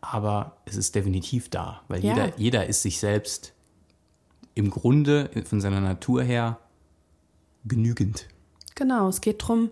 aber 0.02 0.58
es 0.66 0.76
ist 0.76 0.94
definitiv 0.94 1.48
da, 1.48 1.80
weil 1.88 2.04
ja. 2.04 2.12
jeder, 2.12 2.32
jeder 2.36 2.66
ist 2.66 2.82
sich 2.82 2.98
selbst 2.98 3.54
im 4.54 4.68
Grunde 4.68 5.30
von 5.46 5.62
seiner 5.62 5.80
Natur 5.80 6.22
her 6.22 6.58
genügend. 7.64 8.26
Genau, 8.74 9.08
es 9.08 9.22
geht 9.22 9.42
darum, 9.42 9.70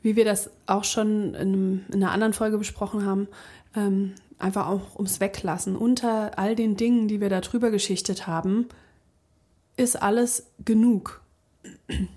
wie 0.00 0.16
wir 0.16 0.24
das 0.24 0.50
auch 0.66 0.84
schon 0.84 1.34
in, 1.34 1.84
in 1.88 2.02
einer 2.02 2.12
anderen 2.12 2.32
Folge 2.32 2.58
besprochen 2.58 3.04
haben, 3.04 3.28
ähm, 3.76 4.14
einfach 4.38 4.68
auch 4.68 4.96
ums 4.96 5.20
Weglassen. 5.20 5.76
Unter 5.76 6.38
all 6.38 6.54
den 6.54 6.76
Dingen, 6.76 7.08
die 7.08 7.20
wir 7.20 7.28
da 7.28 7.40
drüber 7.40 7.70
geschichtet 7.70 8.26
haben, 8.26 8.68
ist 9.76 10.00
alles 10.00 10.46
genug 10.64 11.21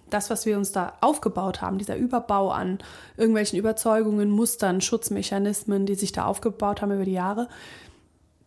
das, 0.10 0.30
was 0.30 0.46
wir 0.46 0.58
uns 0.58 0.72
da 0.72 0.94
aufgebaut 1.02 1.62
haben, 1.62 1.78
dieser 1.78 1.98
Überbau 1.98 2.52
an 2.52 2.80
irgendwelchen 3.18 3.60
Überzeugungen, 3.60 4.30
Mustern, 4.30 4.82
Schutzmechanismen, 4.82 5.86
die 5.86 5.96
sich 5.96 6.12
da 6.12 6.26
aufgebaut 6.26 6.82
haben 6.82 6.92
über 6.92 7.06
die 7.06 7.12
Jahre, 7.14 7.48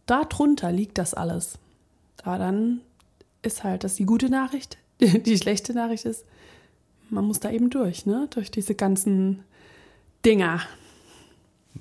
darunter 0.07 0.73
liegt 0.73 0.99
das 0.99 1.15
alles. 1.15 1.59
Aber 2.23 2.39
dann 2.39 2.81
ist 3.43 3.65
halt 3.65 3.85
das 3.85 3.95
die 3.95 4.07
gute 4.07 4.29
Nachricht. 4.29 4.79
Die 5.01 5.39
schlechte 5.39 5.75
Nachricht 5.75 6.05
ist, 6.05 6.25
man 7.09 7.25
muss 7.25 7.39
da 7.39 7.51
eben 7.53 7.71
durch, 7.71 8.05
ne? 8.05 8.27
Durch 8.31 8.51
diese 8.51 8.75
ganzen 8.75 9.45
Dinger. 10.25 10.61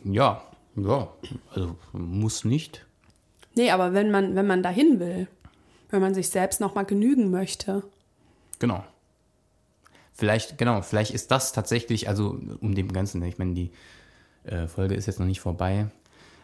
Ja, 0.03 0.43
ja, 0.75 1.07
also 1.53 1.75
muss 1.93 2.45
nicht. 2.45 2.85
Nee, 3.55 3.71
aber 3.71 3.93
wenn 3.93 4.11
man, 4.11 4.35
wenn 4.35 4.45
man 4.45 4.61
dahin 4.61 4.99
will, 4.99 5.27
wenn 5.89 6.01
man 6.01 6.13
sich 6.13 6.29
selbst 6.29 6.61
nochmal 6.61 6.85
genügen 6.85 7.31
möchte. 7.31 7.81
Genau. 8.59 8.83
Vielleicht, 10.17 10.57
genau, 10.57 10.81
vielleicht 10.81 11.11
ist 11.11 11.29
das 11.29 11.51
tatsächlich, 11.51 12.09
also 12.09 12.39
um 12.59 12.73
dem 12.73 12.91
Ganzen, 12.91 13.21
ich 13.21 13.37
meine, 13.37 13.53
die 13.53 13.69
äh, 14.45 14.67
Folge 14.67 14.95
ist 14.95 15.05
jetzt 15.05 15.19
noch 15.19 15.27
nicht 15.27 15.41
vorbei, 15.41 15.91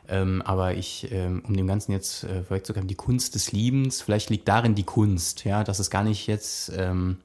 ähm, 0.07 0.43
aber 0.43 0.75
ich, 0.75 1.11
ähm, 1.11 1.41
um 1.47 1.57
dem 1.57 1.65
Ganzen 1.65 1.91
jetzt 1.91 2.23
äh, 2.23 2.43
vorwegzukommen, 2.43 2.87
die 2.87 2.93
Kunst 2.93 3.33
des 3.33 3.51
Liebens, 3.51 4.03
vielleicht 4.03 4.29
liegt 4.29 4.47
darin 4.47 4.75
die 4.75 4.83
Kunst, 4.83 5.43
ja, 5.43 5.63
dass 5.63 5.79
es 5.79 5.89
gar 5.89 6.03
nicht 6.03 6.27
jetzt 6.27 6.71
ähm, 6.77 7.17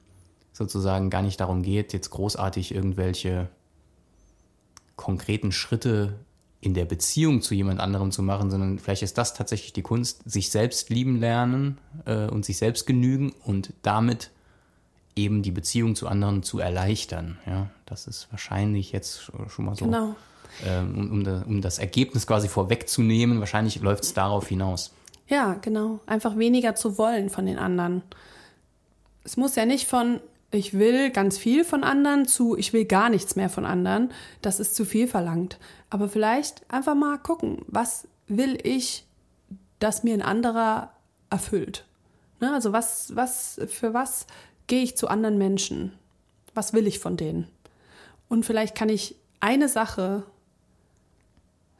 sozusagen 0.51 1.11
gar 1.11 1.21
nicht 1.21 1.39
darum 1.39 1.61
geht, 1.61 1.93
jetzt 1.93 2.09
großartig 2.09 2.73
irgendwelche 2.73 3.47
konkreten 4.95 5.51
Schritte 5.51 6.15
in 6.61 6.73
der 6.73 6.85
Beziehung 6.85 7.43
zu 7.43 7.53
jemand 7.53 7.79
anderem 7.79 8.11
zu 8.11 8.23
machen, 8.23 8.49
sondern 8.49 8.79
vielleicht 8.79 9.03
ist 9.03 9.19
das 9.19 9.35
tatsächlich 9.35 9.73
die 9.73 9.83
Kunst, 9.83 10.23
sich 10.25 10.49
selbst 10.49 10.89
lieben 10.89 11.19
lernen 11.19 11.77
äh, 12.05 12.25
und 12.25 12.43
sich 12.43 12.57
selbst 12.57 12.87
genügen 12.87 13.33
und 13.45 13.71
damit 13.83 14.31
eben 15.23 15.41
die 15.41 15.51
Beziehung 15.51 15.95
zu 15.95 16.07
anderen 16.07 16.43
zu 16.43 16.59
erleichtern. 16.59 17.37
Ja, 17.45 17.69
das 17.85 18.07
ist 18.07 18.27
wahrscheinlich 18.31 18.91
jetzt 18.91 19.31
schon 19.47 19.65
mal 19.65 19.75
so. 19.75 19.85
Genau. 19.85 20.15
Ähm, 20.65 20.97
um, 20.97 21.11
um, 21.11 21.43
um 21.43 21.61
das 21.61 21.77
Ergebnis 21.79 22.25
quasi 22.25 22.47
vorwegzunehmen, 22.47 23.39
wahrscheinlich 23.39 23.79
läuft 23.81 24.03
es 24.03 24.13
darauf 24.13 24.47
hinaus. 24.47 24.91
Ja, 25.27 25.53
genau. 25.61 25.99
Einfach 26.07 26.37
weniger 26.37 26.75
zu 26.75 26.97
wollen 26.97 27.29
von 27.29 27.45
den 27.45 27.59
anderen. 27.59 28.01
Es 29.23 29.37
muss 29.37 29.55
ja 29.55 29.65
nicht 29.65 29.87
von 29.87 30.19
ich 30.51 30.73
will 30.73 31.11
ganz 31.11 31.37
viel 31.37 31.63
von 31.63 31.83
anderen 31.83 32.25
zu 32.25 32.57
ich 32.57 32.73
will 32.73 32.85
gar 32.85 33.09
nichts 33.09 33.35
mehr 33.35 33.49
von 33.49 33.65
anderen. 33.65 34.11
Das 34.41 34.59
ist 34.59 34.75
zu 34.75 34.85
viel 34.85 35.07
verlangt. 35.07 35.59
Aber 35.91 36.09
vielleicht 36.09 36.63
einfach 36.71 36.95
mal 36.95 37.17
gucken, 37.19 37.59
was 37.67 38.07
will 38.27 38.57
ich, 38.63 39.05
dass 39.77 40.03
mir 40.03 40.15
ein 40.15 40.23
anderer 40.23 40.91
erfüllt. 41.29 41.85
Ne? 42.39 42.53
Also 42.53 42.73
was, 42.73 43.15
was, 43.15 43.59
für 43.67 43.93
was 43.93 44.25
gehe 44.69 44.83
ich 44.83 44.95
zu 44.95 45.09
anderen 45.09 45.37
Menschen? 45.37 45.91
Was 46.53 46.71
will 46.71 46.87
ich 46.87 46.99
von 46.99 47.17
denen? 47.17 47.47
Und 48.29 48.45
vielleicht 48.45 48.75
kann 48.75 48.87
ich 48.87 49.15
eine 49.41 49.67
Sache 49.67 50.23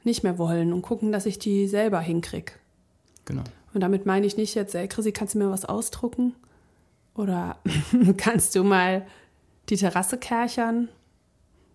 nicht 0.03 0.23
mehr 0.23 0.37
wollen 0.37 0.73
und 0.73 0.81
gucken, 0.81 1.13
dass 1.13 1.25
ich 1.25 1.39
die 1.39 1.67
selber 1.67 2.01
hinkriege. 2.01 2.51
Genau. 3.25 3.43
Und 3.73 3.81
damit 3.81 4.05
meine 4.05 4.25
ich 4.25 4.35
nicht 4.35 4.55
jetzt, 4.55 4.75
ey 4.75 4.87
Chrissy, 4.87 5.11
kannst 5.11 5.35
du 5.35 5.39
mir 5.39 5.51
was 5.51 5.65
ausdrucken? 5.65 6.35
Oder 7.15 7.57
kannst 8.17 8.55
du 8.55 8.63
mal 8.63 9.05
die 9.69 9.77
Terrasse 9.77 10.17
kerchern? 10.17 10.89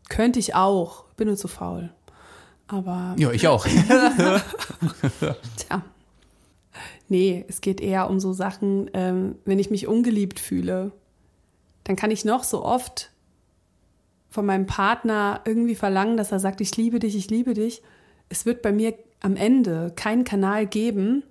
Könnte 0.08 0.38
ich 0.38 0.54
auch, 0.54 1.04
bin 1.16 1.28
nur 1.28 1.36
zu 1.36 1.48
faul. 1.48 1.90
Aber. 2.66 3.14
Ja, 3.18 3.30
ich 3.30 3.46
auch. 3.46 3.66
Tja. 5.56 5.82
Nee, 7.08 7.44
es 7.48 7.60
geht 7.60 7.80
eher 7.80 8.10
um 8.10 8.18
so 8.18 8.32
Sachen, 8.32 8.90
ähm, 8.94 9.36
wenn 9.44 9.58
ich 9.58 9.70
mich 9.70 9.86
ungeliebt 9.86 10.40
fühle 10.40 10.90
dann 11.84 11.96
kann 11.96 12.10
ich 12.10 12.24
noch 12.24 12.44
so 12.44 12.64
oft 12.64 13.10
von 14.30 14.46
meinem 14.46 14.66
Partner 14.66 15.42
irgendwie 15.44 15.76
verlangen, 15.76 16.16
dass 16.16 16.32
er 16.32 16.40
sagt, 16.40 16.60
ich 16.60 16.76
liebe 16.76 16.98
dich, 16.98 17.14
ich 17.14 17.30
liebe 17.30 17.54
dich. 17.54 17.82
Es 18.28 18.46
wird 18.46 18.62
bei 18.62 18.72
mir 18.72 18.94
am 19.20 19.36
Ende 19.36 19.92
keinen 19.94 20.24
Kanal 20.24 20.66
geben, 20.66 21.22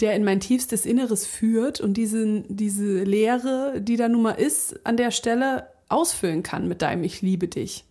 der 0.00 0.14
in 0.16 0.24
mein 0.24 0.40
tiefstes 0.40 0.84
Inneres 0.84 1.26
führt 1.26 1.80
und 1.80 1.94
diese, 1.94 2.42
diese 2.48 3.04
Leere, 3.04 3.80
die 3.80 3.96
da 3.96 4.08
nun 4.08 4.22
mal 4.22 4.32
ist, 4.32 4.84
an 4.84 4.96
der 4.96 5.12
Stelle 5.12 5.68
ausfüllen 5.88 6.42
kann 6.42 6.66
mit 6.66 6.82
deinem 6.82 7.04
Ich 7.04 7.22
liebe 7.22 7.46
dich. 7.46 7.84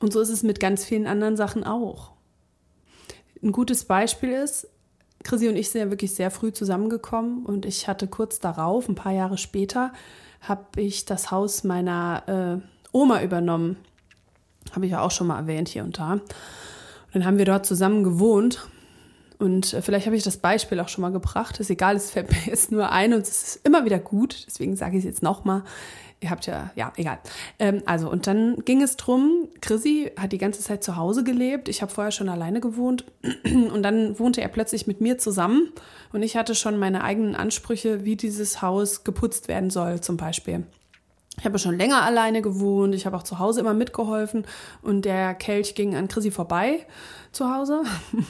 Und 0.00 0.12
so 0.12 0.20
ist 0.20 0.30
es 0.30 0.42
mit 0.42 0.58
ganz 0.58 0.84
vielen 0.84 1.06
anderen 1.06 1.36
Sachen 1.36 1.64
auch. 1.64 2.12
Ein 3.42 3.52
gutes 3.52 3.84
Beispiel 3.84 4.30
ist, 4.30 4.68
Chrissy 5.24 5.48
und 5.48 5.56
ich 5.56 5.70
sind 5.70 5.80
ja 5.80 5.90
wirklich 5.90 6.14
sehr 6.14 6.30
früh 6.30 6.52
zusammengekommen 6.52 7.44
und 7.44 7.66
ich 7.66 7.88
hatte 7.88 8.06
kurz 8.06 8.38
darauf, 8.38 8.88
ein 8.88 8.94
paar 8.94 9.12
Jahre 9.12 9.38
später, 9.38 9.92
habe 10.40 10.80
ich 10.80 11.04
das 11.04 11.30
Haus 11.30 11.64
meiner 11.64 12.60
äh, 12.62 12.66
Oma 12.92 13.22
übernommen. 13.22 13.76
Habe 14.72 14.86
ich 14.86 14.92
ja 14.92 15.00
auch 15.00 15.10
schon 15.10 15.26
mal 15.26 15.38
erwähnt 15.38 15.68
hier 15.68 15.84
und 15.84 15.98
da. 15.98 16.12
Und 16.12 16.22
dann 17.12 17.24
haben 17.24 17.38
wir 17.38 17.44
dort 17.44 17.66
zusammen 17.66 18.04
gewohnt. 18.04 18.68
Und 19.38 19.74
äh, 19.74 19.82
vielleicht 19.82 20.06
habe 20.06 20.16
ich 20.16 20.22
das 20.22 20.38
Beispiel 20.38 20.80
auch 20.80 20.88
schon 20.88 21.02
mal 21.02 21.12
gebracht. 21.12 21.60
Ist 21.60 21.70
egal, 21.70 21.96
es 21.96 22.10
fällt 22.10 22.30
mir 22.30 22.38
jetzt 22.46 22.72
nur 22.72 22.90
ein 22.90 23.12
und 23.12 23.22
es 23.22 23.42
ist 23.56 23.66
immer 23.66 23.84
wieder 23.84 23.98
gut. 23.98 24.44
Deswegen 24.46 24.76
sage 24.76 24.96
ich 24.96 25.00
es 25.00 25.04
jetzt 25.04 25.22
nochmal. 25.22 25.62
Ihr 26.20 26.30
habt 26.30 26.46
ja, 26.46 26.70
ja, 26.74 26.92
egal. 26.96 27.18
Ähm, 27.58 27.82
also, 27.84 28.10
und 28.10 28.26
dann 28.26 28.56
ging 28.64 28.82
es 28.82 28.96
drum, 28.96 29.48
Chrissy 29.60 30.12
hat 30.16 30.32
die 30.32 30.38
ganze 30.38 30.62
Zeit 30.62 30.82
zu 30.82 30.96
Hause 30.96 31.24
gelebt. 31.24 31.68
Ich 31.68 31.82
habe 31.82 31.92
vorher 31.92 32.10
schon 32.10 32.30
alleine 32.30 32.60
gewohnt. 32.60 33.04
Und 33.44 33.82
dann 33.82 34.18
wohnte 34.18 34.40
er 34.40 34.48
plötzlich 34.48 34.86
mit 34.86 35.00
mir 35.02 35.18
zusammen. 35.18 35.72
Und 36.12 36.22
ich 36.22 36.36
hatte 36.36 36.54
schon 36.54 36.78
meine 36.78 37.04
eigenen 37.04 37.36
Ansprüche, 37.36 38.04
wie 38.04 38.16
dieses 38.16 38.62
Haus 38.62 39.04
geputzt 39.04 39.48
werden 39.48 39.68
soll, 39.68 40.00
zum 40.00 40.16
Beispiel. 40.16 40.64
Ich 41.38 41.44
habe 41.44 41.58
schon 41.58 41.76
länger 41.76 42.02
alleine 42.02 42.40
gewohnt, 42.40 42.94
ich 42.94 43.04
habe 43.04 43.16
auch 43.16 43.22
zu 43.22 43.38
Hause 43.38 43.60
immer 43.60 43.74
mitgeholfen 43.74 44.46
und 44.80 45.04
der 45.04 45.34
Kelch 45.34 45.74
ging 45.74 45.94
an 45.94 46.08
Chrissy 46.08 46.30
vorbei 46.30 46.86
zu 47.32 47.52
Hause. 47.52 47.82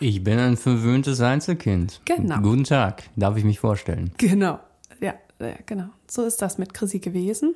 Ich 0.00 0.22
bin 0.22 0.38
ein 0.38 0.56
verwöhntes 0.56 1.20
Einzelkind. 1.20 2.00
Genau. 2.04 2.40
Guten 2.40 2.64
Tag, 2.64 3.04
darf 3.16 3.36
ich 3.36 3.44
mich 3.44 3.60
vorstellen. 3.60 4.12
Genau, 4.18 4.58
ja, 5.00 5.14
ja 5.40 5.54
genau. 5.64 5.90
So 6.10 6.24
ist 6.24 6.42
das 6.42 6.58
mit 6.58 6.74
Chrissy 6.74 6.98
gewesen. 6.98 7.54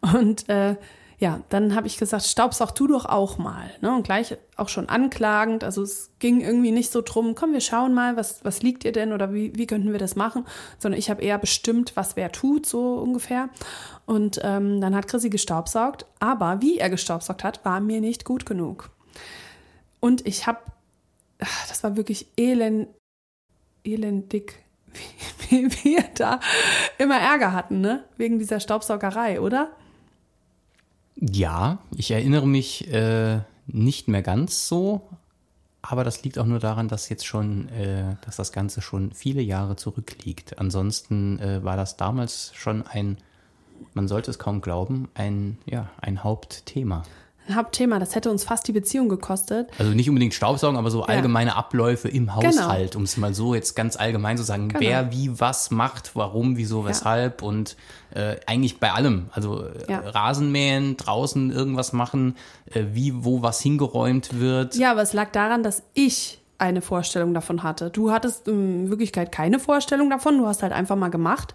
Und 0.00 0.48
äh, 0.48 0.76
ja, 1.20 1.42
dann 1.50 1.74
habe 1.74 1.86
ich 1.86 1.98
gesagt, 1.98 2.24
staubsaug 2.24 2.74
du 2.74 2.86
doch 2.86 3.04
auch 3.04 3.36
mal. 3.36 3.70
Ne? 3.82 3.94
Und 3.94 4.04
gleich 4.04 4.38
auch 4.56 4.70
schon 4.70 4.88
anklagend. 4.88 5.64
Also 5.64 5.82
es 5.82 6.10
ging 6.18 6.40
irgendwie 6.40 6.70
nicht 6.70 6.90
so 6.90 7.02
drum, 7.02 7.34
komm, 7.34 7.52
wir 7.52 7.60
schauen 7.60 7.92
mal, 7.92 8.16
was, 8.16 8.42
was 8.42 8.62
liegt 8.62 8.84
dir 8.84 8.92
denn 8.92 9.12
oder 9.12 9.34
wie, 9.34 9.52
wie 9.54 9.66
könnten 9.66 9.92
wir 9.92 9.98
das 9.98 10.16
machen? 10.16 10.46
Sondern 10.78 10.98
ich 10.98 11.10
habe 11.10 11.22
eher 11.22 11.36
bestimmt, 11.36 11.92
was 11.94 12.16
wer 12.16 12.32
tut, 12.32 12.64
so 12.64 12.94
ungefähr. 12.94 13.50
Und 14.06 14.40
ähm, 14.42 14.80
dann 14.80 14.96
hat 14.96 15.08
Chrissy 15.08 15.28
gestaubsaugt. 15.28 16.06
Aber 16.20 16.62
wie 16.62 16.78
er 16.78 16.88
gestaubsaugt 16.88 17.44
hat, 17.44 17.66
war 17.66 17.80
mir 17.80 18.00
nicht 18.00 18.24
gut 18.24 18.46
genug. 18.46 18.90
Und 20.00 20.26
ich 20.26 20.46
habe, 20.46 20.60
das 21.68 21.84
war 21.84 21.96
wirklich 21.96 22.28
elend, 22.38 22.88
elendig, 23.84 24.64
wie, 24.92 25.64
wie 25.70 25.84
wir 25.84 26.04
da 26.14 26.40
immer 26.98 27.18
Ärger 27.18 27.52
hatten, 27.52 27.80
ne? 27.80 28.04
Wegen 28.16 28.38
dieser 28.38 28.60
Staubsaugerei, 28.60 29.40
oder? 29.40 29.70
Ja, 31.16 31.78
ich 31.96 32.10
erinnere 32.10 32.46
mich 32.46 32.90
äh, 32.92 33.40
nicht 33.66 34.08
mehr 34.08 34.22
ganz 34.22 34.68
so, 34.68 35.02
aber 35.82 36.04
das 36.04 36.22
liegt 36.22 36.38
auch 36.38 36.46
nur 36.46 36.58
daran, 36.58 36.88
dass 36.88 37.08
jetzt 37.08 37.26
schon, 37.26 37.68
äh, 37.68 38.16
dass 38.24 38.36
das 38.36 38.52
Ganze 38.52 38.80
schon 38.80 39.12
viele 39.12 39.42
Jahre 39.42 39.76
zurückliegt. 39.76 40.58
Ansonsten 40.58 41.38
äh, 41.38 41.64
war 41.64 41.76
das 41.76 41.96
damals 41.96 42.52
schon 42.54 42.86
ein, 42.86 43.18
man 43.94 44.08
sollte 44.08 44.30
es 44.30 44.38
kaum 44.38 44.60
glauben, 44.60 45.08
ein, 45.14 45.58
ja, 45.66 45.90
ein 46.00 46.22
Hauptthema. 46.22 47.02
Hauptthema, 47.54 47.98
das 47.98 48.14
hätte 48.14 48.30
uns 48.30 48.44
fast 48.44 48.66
die 48.68 48.72
Beziehung 48.72 49.08
gekostet. 49.08 49.68
Also 49.78 49.92
nicht 49.92 50.08
unbedingt 50.08 50.34
Staubsaugen, 50.34 50.76
aber 50.78 50.90
so 50.90 51.02
allgemeine 51.02 51.56
Abläufe 51.56 52.08
im 52.08 52.34
Haushalt, 52.34 52.96
um 52.96 53.02
es 53.04 53.16
mal 53.16 53.34
so 53.34 53.54
jetzt 53.54 53.74
ganz 53.76 53.96
allgemein 53.96 54.36
zu 54.36 54.42
sagen, 54.42 54.68
Genau. 54.68 54.80
wer 54.80 55.12
wie 55.12 55.38
was 55.40 55.70
macht, 55.70 56.16
warum, 56.16 56.56
wieso, 56.56 56.84
weshalb 56.84 57.42
und 57.42 57.76
äh, 58.14 58.36
eigentlich 58.46 58.78
bei 58.80 58.92
allem. 58.92 59.28
Also 59.32 59.64
äh, 59.64 59.90
Ja. 59.90 60.00
Rasenmähen, 60.00 60.96
draußen 60.96 61.50
irgendwas 61.50 61.92
machen, 61.92 62.36
äh, 62.72 62.84
wie, 62.92 63.24
wo 63.24 63.42
was 63.42 63.60
hingeräumt 63.60 64.38
wird. 64.40 64.74
Ja, 64.76 64.90
aber 64.92 65.02
es 65.02 65.12
lag 65.12 65.30
daran, 65.32 65.62
dass 65.62 65.82
ich 65.94 66.38
eine 66.58 66.82
Vorstellung 66.82 67.32
davon 67.32 67.62
hatte. 67.62 67.90
Du 67.90 68.10
hattest 68.12 68.46
in 68.46 68.90
Wirklichkeit 68.90 69.32
keine 69.32 69.58
Vorstellung 69.58 70.10
davon, 70.10 70.38
du 70.38 70.46
hast 70.46 70.62
halt 70.62 70.72
einfach 70.72 70.96
mal 70.96 71.08
gemacht. 71.08 71.54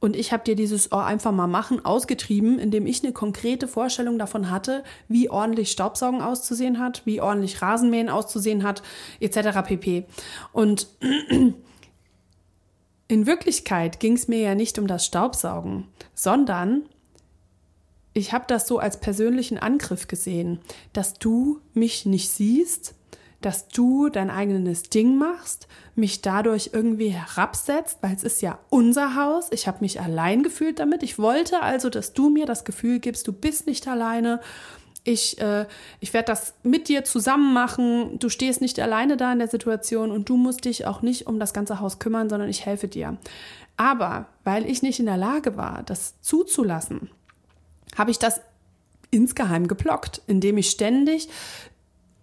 Und 0.00 0.16
ich 0.16 0.32
habe 0.32 0.42
dir 0.42 0.56
dieses 0.56 0.92
oh, 0.92 0.96
einfach 0.96 1.30
mal 1.30 1.46
machen 1.46 1.84
ausgetrieben, 1.84 2.58
indem 2.58 2.86
ich 2.86 3.04
eine 3.04 3.12
konkrete 3.12 3.68
Vorstellung 3.68 4.18
davon 4.18 4.50
hatte, 4.50 4.82
wie 5.08 5.28
ordentlich 5.28 5.70
Staubsaugen 5.70 6.22
auszusehen 6.22 6.78
hat, 6.78 7.02
wie 7.04 7.20
ordentlich 7.20 7.60
Rasenmähen 7.60 8.08
auszusehen 8.08 8.62
hat, 8.62 8.82
etc. 9.20 9.60
pp. 9.62 10.06
Und 10.52 10.88
in 13.08 13.26
Wirklichkeit 13.26 14.00
ging 14.00 14.14
es 14.14 14.26
mir 14.26 14.40
ja 14.40 14.54
nicht 14.54 14.78
um 14.78 14.86
das 14.86 15.04
Staubsaugen, 15.04 15.86
sondern 16.14 16.82
ich 18.14 18.32
habe 18.32 18.44
das 18.48 18.66
so 18.66 18.78
als 18.78 18.98
persönlichen 18.98 19.58
Angriff 19.58 20.08
gesehen, 20.08 20.60
dass 20.94 21.14
du 21.14 21.60
mich 21.74 22.06
nicht 22.06 22.30
siehst, 22.30 22.94
dass 23.40 23.68
du 23.68 24.08
dein 24.10 24.30
eigenes 24.30 24.84
Ding 24.84 25.16
machst, 25.16 25.66
mich 25.94 26.20
dadurch 26.20 26.70
irgendwie 26.72 27.08
herabsetzt, 27.08 27.98
weil 28.02 28.14
es 28.14 28.22
ist 28.22 28.42
ja 28.42 28.58
unser 28.68 29.14
Haus. 29.16 29.48
Ich 29.50 29.66
habe 29.66 29.78
mich 29.80 30.00
allein 30.00 30.42
gefühlt 30.42 30.78
damit. 30.78 31.02
Ich 31.02 31.18
wollte 31.18 31.62
also, 31.62 31.88
dass 31.88 32.12
du 32.12 32.28
mir 32.28 32.46
das 32.46 32.64
Gefühl 32.64 32.98
gibst, 33.00 33.26
du 33.26 33.32
bist 33.32 33.66
nicht 33.66 33.88
alleine. 33.88 34.40
Ich, 35.04 35.40
äh, 35.40 35.66
ich 36.00 36.12
werde 36.12 36.26
das 36.26 36.54
mit 36.62 36.88
dir 36.88 37.04
zusammen 37.04 37.54
machen. 37.54 38.18
Du 38.18 38.28
stehst 38.28 38.60
nicht 38.60 38.78
alleine 38.78 39.16
da 39.16 39.32
in 39.32 39.38
der 39.38 39.48
Situation 39.48 40.10
und 40.10 40.28
du 40.28 40.36
musst 40.36 40.66
dich 40.66 40.86
auch 40.86 41.00
nicht 41.00 41.26
um 41.26 41.40
das 41.40 41.54
ganze 41.54 41.80
Haus 41.80 41.98
kümmern, 41.98 42.28
sondern 42.28 42.50
ich 42.50 42.66
helfe 42.66 42.88
dir. 42.88 43.16
Aber 43.78 44.26
weil 44.44 44.68
ich 44.68 44.82
nicht 44.82 45.00
in 45.00 45.06
der 45.06 45.16
Lage 45.16 45.56
war, 45.56 45.82
das 45.84 46.20
zuzulassen, 46.20 47.08
habe 47.96 48.10
ich 48.10 48.18
das 48.18 48.42
insgeheim 49.10 49.68
geblockt, 49.68 50.20
indem 50.26 50.58
ich 50.58 50.70
ständig 50.70 51.28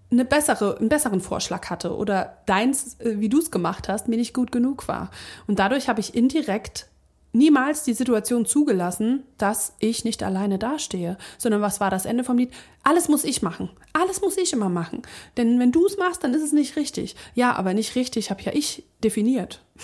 eine 0.09 0.25
bessere, 0.25 0.77
einen 0.77 0.89
besseren 0.89 1.21
Vorschlag 1.21 1.69
hatte 1.69 1.95
oder 1.95 2.37
deins, 2.45 2.99
äh, 2.99 3.19
wie 3.19 3.29
du 3.29 3.39
es 3.39 3.51
gemacht 3.51 3.89
hast, 3.89 4.07
mir 4.07 4.17
nicht 4.17 4.33
gut 4.33 4.51
genug 4.51 4.87
war. 4.87 5.11
Und 5.47 5.59
dadurch 5.59 5.89
habe 5.89 5.99
ich 5.99 6.15
indirekt 6.15 6.87
niemals 7.33 7.83
die 7.83 7.93
Situation 7.93 8.45
zugelassen, 8.45 9.23
dass 9.37 9.73
ich 9.79 10.03
nicht 10.03 10.23
alleine 10.23 10.57
dastehe, 10.57 11.17
sondern 11.37 11.61
was 11.61 11.79
war 11.79 11.89
das 11.89 12.05
Ende 12.05 12.23
vom 12.23 12.37
Lied? 12.37 12.51
Alles 12.83 13.09
muss 13.09 13.23
ich 13.23 13.41
machen. 13.41 13.69
Alles 13.93 14.21
muss 14.21 14.37
ich 14.37 14.53
immer 14.53 14.69
machen. 14.69 15.01
Denn 15.35 15.59
wenn 15.59 15.71
du 15.71 15.85
es 15.85 15.97
machst, 15.97 16.23
dann 16.23 16.33
ist 16.33 16.43
es 16.43 16.53
nicht 16.53 16.75
richtig. 16.75 17.15
Ja, 17.35 17.55
aber 17.55 17.73
nicht 17.73 17.95
richtig 17.95 18.31
habe 18.31 18.41
ja 18.41 18.51
ich 18.53 18.83
definiert. 19.03 19.63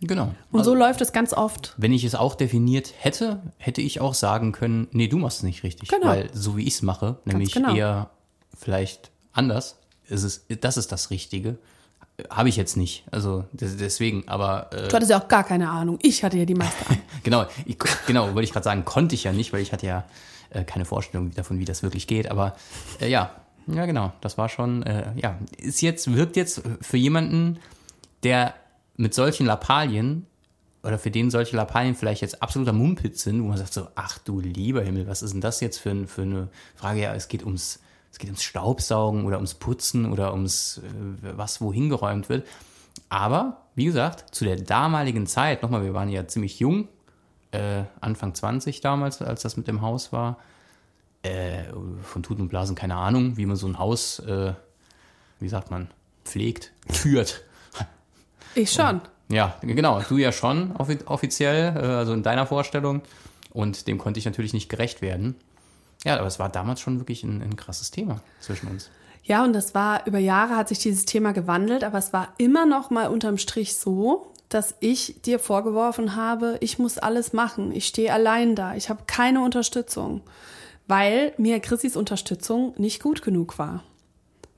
Genau. 0.00 0.34
Und 0.50 0.64
so 0.64 0.74
läuft 0.74 1.02
es 1.02 1.12
ganz 1.12 1.34
oft. 1.34 1.74
Wenn 1.76 1.92
ich 1.92 2.04
es 2.04 2.14
auch 2.14 2.34
definiert 2.34 2.94
hätte, 2.96 3.42
hätte 3.58 3.82
ich 3.82 4.00
auch 4.00 4.14
sagen 4.14 4.52
können, 4.52 4.88
nee, 4.92 5.06
du 5.06 5.18
machst 5.18 5.38
es 5.38 5.42
nicht 5.42 5.64
richtig. 5.64 5.90
Genau. 5.90 6.06
Weil 6.06 6.30
so 6.32 6.56
wie 6.56 6.62
ich 6.62 6.76
es 6.76 6.82
mache, 6.82 7.18
nämlich 7.26 7.52
genau. 7.52 7.74
eher 7.74 8.10
vielleicht 8.56 9.10
anders, 9.32 9.76
ist 10.08 10.22
es, 10.24 10.44
das 10.60 10.76
ist 10.76 10.92
das 10.92 11.10
Richtige. 11.10 11.58
Habe 12.28 12.48
ich 12.50 12.56
jetzt 12.56 12.76
nicht. 12.76 13.04
Also 13.10 13.44
des- 13.52 13.76
deswegen, 13.78 14.28
aber 14.28 14.70
äh, 14.72 14.88
Du 14.88 14.94
hattest 14.96 15.10
ja 15.10 15.20
auch 15.22 15.28
gar 15.28 15.44
keine 15.44 15.70
Ahnung. 15.70 15.98
Ich 16.02 16.22
hatte 16.22 16.36
ja 16.36 16.44
die 16.44 16.54
meiste 16.54 16.86
Ahnung. 16.86 17.02
genau, 17.22 17.46
ich, 17.64 17.78
genau, 18.06 18.26
wollte 18.34 18.42
ich 18.42 18.52
gerade 18.52 18.64
sagen, 18.64 18.84
konnte 18.84 19.14
ich 19.14 19.24
ja 19.24 19.32
nicht, 19.32 19.52
weil 19.52 19.62
ich 19.62 19.72
hatte 19.72 19.86
ja 19.86 20.04
äh, 20.50 20.64
keine 20.64 20.84
Vorstellung 20.84 21.30
davon, 21.34 21.58
wie 21.58 21.64
das 21.64 21.82
wirklich 21.82 22.06
geht. 22.06 22.30
Aber 22.30 22.56
äh, 23.00 23.08
ja, 23.08 23.30
ja 23.68 23.86
genau, 23.86 24.12
das 24.20 24.36
war 24.36 24.48
schon, 24.50 24.82
äh, 24.82 25.12
ja, 25.16 25.38
ist 25.56 25.80
jetzt, 25.80 26.12
wirkt 26.12 26.36
jetzt 26.36 26.60
für 26.82 26.96
jemanden, 26.98 27.58
der 28.22 28.54
mit 28.96 29.14
solchen 29.14 29.46
Lappalien 29.46 30.26
oder 30.82 30.98
für 30.98 31.10
den 31.10 31.30
solche 31.30 31.56
Lappalien 31.56 31.94
vielleicht 31.94 32.20
jetzt 32.20 32.42
absoluter 32.42 32.72
Mumpitz 32.74 33.22
sind, 33.22 33.42
wo 33.42 33.46
man 33.48 33.56
sagt 33.56 33.72
so, 33.72 33.88
ach 33.94 34.18
du 34.18 34.40
lieber 34.40 34.82
Himmel, 34.82 35.06
was 35.06 35.22
ist 35.22 35.32
denn 35.32 35.40
das 35.40 35.60
jetzt 35.60 35.78
für, 35.78 36.06
für 36.06 36.22
eine 36.22 36.48
Frage? 36.74 37.00
Ja, 37.00 37.14
es 37.14 37.28
geht 37.28 37.44
ums, 37.44 37.80
es 38.12 38.18
geht 38.18 38.28
ums 38.28 38.42
Staubsaugen 38.42 39.24
oder 39.24 39.36
ums 39.36 39.54
Putzen 39.54 40.10
oder 40.12 40.32
ums 40.32 40.78
äh, 40.78 41.32
was 41.36 41.60
wohin 41.60 41.88
geräumt 41.88 42.28
wird. 42.28 42.46
Aber, 43.08 43.62
wie 43.74 43.84
gesagt, 43.86 44.34
zu 44.34 44.44
der 44.44 44.56
damaligen 44.56 45.26
Zeit, 45.26 45.62
nochmal, 45.62 45.82
wir 45.84 45.94
waren 45.94 46.08
ja 46.08 46.26
ziemlich 46.28 46.58
jung, 46.60 46.88
äh, 47.52 47.82
Anfang 48.00 48.34
20 48.34 48.80
damals, 48.80 49.20
als 49.22 49.42
das 49.42 49.56
mit 49.56 49.66
dem 49.68 49.80
Haus 49.82 50.12
war. 50.12 50.38
Äh, 51.22 51.64
von 52.02 52.22
Tuten 52.22 52.42
und 52.42 52.48
Blasen 52.48 52.74
keine 52.76 52.94
Ahnung, 52.96 53.36
wie 53.36 53.46
man 53.46 53.56
so 53.56 53.66
ein 53.66 53.78
Haus, 53.78 54.20
äh, 54.20 54.54
wie 55.38 55.48
sagt 55.48 55.70
man, 55.70 55.90
pflegt, 56.24 56.72
führt. 56.88 57.42
Ich 58.54 58.72
schon. 58.72 59.00
Ja, 59.28 59.56
genau, 59.60 60.00
du 60.08 60.16
ja 60.18 60.32
schon 60.32 60.72
offi- 60.76 61.04
offiziell, 61.06 61.76
äh, 61.76 61.80
also 61.86 62.12
in 62.14 62.22
deiner 62.22 62.46
Vorstellung. 62.46 63.02
Und 63.52 63.86
dem 63.86 63.98
konnte 63.98 64.18
ich 64.18 64.24
natürlich 64.26 64.52
nicht 64.54 64.68
gerecht 64.68 65.02
werden. 65.02 65.34
Ja, 66.04 66.16
aber 66.18 66.26
es 66.26 66.38
war 66.38 66.48
damals 66.48 66.80
schon 66.80 66.98
wirklich 66.98 67.22
ein, 67.24 67.42
ein 67.42 67.56
krasses 67.56 67.90
Thema 67.90 68.22
zwischen 68.40 68.68
uns. 68.68 68.90
Ja, 69.22 69.44
und 69.44 69.52
das 69.52 69.74
war, 69.74 70.06
über 70.06 70.18
Jahre 70.18 70.56
hat 70.56 70.68
sich 70.68 70.78
dieses 70.78 71.04
Thema 71.04 71.32
gewandelt, 71.32 71.84
aber 71.84 71.98
es 71.98 72.12
war 72.12 72.32
immer 72.38 72.66
noch 72.66 72.90
mal 72.90 73.08
unterm 73.08 73.38
Strich 73.38 73.76
so, 73.76 74.32
dass 74.48 74.74
ich 74.80 75.22
dir 75.22 75.38
vorgeworfen 75.38 76.16
habe, 76.16 76.58
ich 76.60 76.78
muss 76.78 76.98
alles 76.98 77.32
machen, 77.32 77.70
ich 77.70 77.86
stehe 77.86 78.12
allein 78.12 78.56
da, 78.56 78.74
ich 78.74 78.90
habe 78.90 79.04
keine 79.06 79.42
Unterstützung, 79.42 80.22
weil 80.88 81.32
mir 81.38 81.60
Chrissys 81.60 81.96
Unterstützung 81.96 82.74
nicht 82.76 83.02
gut 83.02 83.22
genug 83.22 83.58
war. 83.58 83.84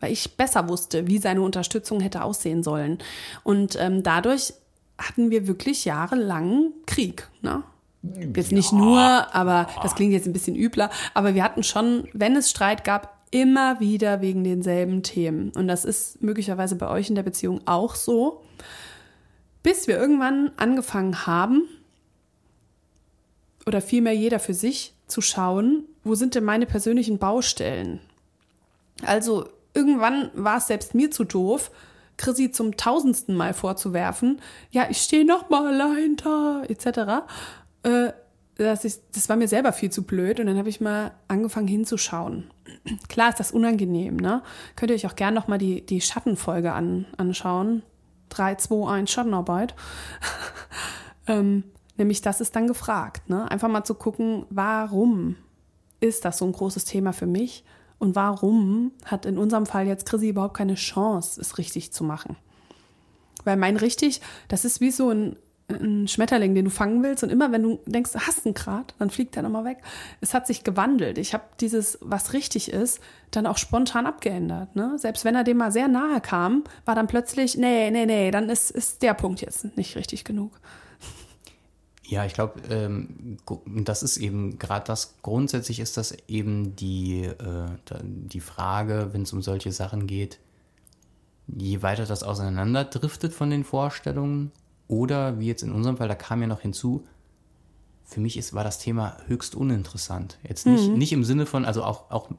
Weil 0.01 0.13
ich 0.13 0.37
besser 0.37 0.69
wusste, 0.69 1.07
wie 1.07 1.19
seine 1.19 1.43
Unterstützung 1.43 2.01
hätte 2.01 2.25
aussehen 2.25 2.63
sollen. 2.63 2.99
Und 3.45 3.77
ähm, 3.79 4.03
dadurch 4.03 4.55
hatten 4.99 5.31
wir 5.31 5.47
wirklich 5.47 5.85
jahrelang 5.85 6.73
Krieg. 6.87 7.29
Ne? 7.41 7.63
Jetzt 8.03 8.53
nicht 8.53 8.73
nur, 8.73 8.99
aber 8.99 9.69
das 9.83 9.95
klingt 9.95 10.13
jetzt 10.13 10.27
ein 10.27 10.33
bisschen 10.33 10.57
übler. 10.57 10.91
Aber 11.15 11.35
wir 11.35 11.45
hatten 11.45 11.63
schon, 11.63 12.09
wenn 12.13 12.35
es 12.35 12.51
Streit 12.51 12.85
gab, 12.85 13.17
immer 13.31 13.81
wieder 13.81 14.21
wegen 14.21 14.45
denselben 14.45 15.03
Themen. 15.03 15.53
Und 15.57 15.69
das 15.69 15.85
ist 15.85 16.23
möglicherweise 16.23 16.77
bei 16.77 16.89
euch 16.89 17.09
in 17.09 17.15
der 17.15 17.23
Beziehung 17.23 17.61
auch 17.67 17.95
so. 17.95 18.43
Bis 19.63 19.87
wir 19.87 19.97
irgendwann 19.97 20.51
angefangen 20.57 21.27
haben, 21.27 21.63
oder 23.67 23.81
vielmehr 23.81 24.15
jeder 24.15 24.39
für 24.39 24.55
sich 24.55 24.95
zu 25.07 25.21
schauen, 25.21 25.85
wo 26.05 26.15
sind 26.15 26.35
denn 26.35 26.45
meine 26.45 26.67
persönlichen 26.67 27.19
Baustellen? 27.19 28.01
Also 29.05 29.49
irgendwann 29.75 30.31
war 30.35 30.59
es 30.59 30.67
selbst 30.67 30.95
mir 30.95 31.11
zu 31.11 31.25
doof, 31.25 31.71
Chrissy 32.17 32.51
zum 32.51 32.77
tausendsten 32.77 33.35
Mal 33.35 33.55
vorzuwerfen, 33.55 34.41
ja, 34.71 34.87
ich 34.91 34.99
stehe 34.99 35.25
noch 35.25 35.49
mal 35.49 35.67
allein 35.67 36.17
da, 36.17 36.63
etc. 36.69 37.25
Äh, 37.83 38.13
das, 38.57 38.85
ist, 38.85 39.03
das 39.13 39.29
war 39.29 39.37
mir 39.37 39.49
selber 39.49 39.73
viel 39.73 39.91
zu 39.91 40.03
blöd 40.03 40.39
und 40.41 40.47
dann 40.47 40.59
habe 40.59 40.69
ich 40.69 40.81
mal 40.81 41.13
angefangen 41.29 41.69
hinzuschauen. 41.69 42.51
Klar 43.09 43.31
ist 43.31 43.41
das 43.41 43.53
unangenehm, 43.53 44.17
ne? 44.17 44.43
Könnt 44.77 44.91
ihr 44.91 44.97
euch 44.97 45.07
auch 45.07 45.17
gerne 45.17 45.35
noch 45.35 45.49
mal 45.49 45.59
die, 45.59 45.85
die 45.85 46.01
Schattenfolge 46.01 46.73
an, 46.73 47.07
anschauen. 47.17 47.83
3, 48.29 48.57
2, 48.57 48.91
1 48.91 49.11
Schattenarbeit. 49.11 49.75
ähm, 51.27 51.65
nämlich 51.97 52.23
das 52.23 52.41
ist 52.41 52.57
dann 52.57 52.67
gefragt, 52.67 53.29
ne? 53.29 53.51
Einfach 53.51 53.69
mal 53.69 53.85
zu 53.85 53.95
gucken, 53.95 54.47
warum 54.51 55.37
ist 56.01 56.25
das 56.25 56.39
so 56.39 56.45
ein 56.45 56.53
großes 56.53 56.85
Thema 56.85 57.13
für 57.13 57.27
mich? 57.27 57.65
Und 57.99 58.17
warum 58.17 58.91
hat 59.05 59.27
in 59.27 59.39
unserem 59.39 59.65
Fall 59.65 59.87
jetzt 59.87 60.07
Chrissy 60.07 60.31
überhaupt 60.31 60.57
keine 60.57 60.75
Chance, 60.75 61.41
es 61.41 61.59
richtig 61.59 61.93
zu 61.93 62.03
machen? 62.03 62.37
Weil 63.45 63.57
mein 63.57 63.77
richtig, 63.77 64.21
das 64.49 64.65
ist 64.65 64.81
wie 64.81 64.91
so 64.91 65.11
ein, 65.11 65.37
ein 65.75 66.09
Schmetterling, 66.09 66.55
den 66.55 66.67
du 66.67 66.71
fangen 66.71 67.03
willst. 67.03 67.23
Und 67.23 67.31
immer 67.31 67.53
wenn 67.53 67.63
du 67.63 67.81
denkst, 67.87 68.13
du 68.13 68.21
hast 68.21 68.47
einen 68.47 68.55
Grad, 68.55 68.95
dann 68.99 69.11
fliegt 69.11 69.37
der 69.37 69.43
nochmal 69.43 69.65
weg. 69.65 69.79
Es 70.21 70.35
hat 70.35 70.47
sich 70.47 70.65
gewandelt. 70.65 71.19
Ich 71.19 71.35
habe 71.35 71.45
dieses, 71.61 71.99
was 72.01 72.33
richtig 72.33 72.71
ist, 72.71 73.01
dann 73.31 73.47
auch 73.47 73.59
spontan 73.59 74.07
abgeändert. 74.07 74.75
Ne? 74.77 74.99
Selbst 74.99 75.25
wenn 75.25 75.35
er 75.35 75.45
dem 75.45 75.57
mal 75.57 75.73
sehr 75.73 75.89
nahe 75.89 76.21
kam, 76.21 76.65
war 76.85 76.95
dann 76.95 77.07
plötzlich, 77.07 77.57
nee, 77.57 77.91
nee, 77.91 78.07
nee, 78.07 78.31
dann 78.31 78.49
ist, 78.49 78.71
ist 78.71 79.03
der 79.03 79.15
Punkt 79.15 79.41
jetzt 79.41 79.77
nicht 79.77 79.97
richtig 79.97 80.25
genug. 80.25 80.53
Ja, 82.05 82.27
ich 82.27 82.35
glaube, 82.35 82.61
ähm, 82.69 83.39
das 83.67 84.03
ist 84.03 84.19
eben 84.19 84.59
gerade 84.59 84.85
das, 84.87 85.15
grundsätzlich 85.23 85.81
ist 85.81 85.97
das 85.97 86.15
eben 86.29 86.77
die, 86.77 87.23
äh, 87.25 87.69
die 88.03 88.41
Frage, 88.41 89.11
wenn 89.13 89.23
es 89.23 89.33
um 89.33 89.41
solche 89.41 89.73
Sachen 89.73 90.07
geht, 90.07 90.39
je 91.47 91.83
weiter 91.83 92.05
das 92.05 92.23
auseinanderdriftet 92.23 93.33
von 93.33 93.51
den 93.51 93.65
Vorstellungen 93.65 94.53
oder 94.89 95.39
wie 95.39 95.47
jetzt 95.47 95.63
in 95.63 95.73
unserem 95.73 95.97
Fall, 95.97 96.09
da 96.09 96.15
kam 96.15 96.41
ja 96.41 96.47
noch 96.47 96.61
hinzu, 96.61 97.05
für 98.05 98.21
mich 98.21 98.37
ist, 98.37 98.53
war 98.53 98.65
das 98.65 98.79
Thema 98.79 99.17
höchst 99.27 99.55
uninteressant. 99.55 100.39
Jetzt 100.47 100.67
nicht, 100.67 100.89
mhm. 100.89 100.99
nicht 100.99 101.13
im 101.13 101.25
Sinne 101.25 101.47
von, 101.47 101.65
also 101.65 101.83
auch, 101.83 102.11
auch, 102.11 102.31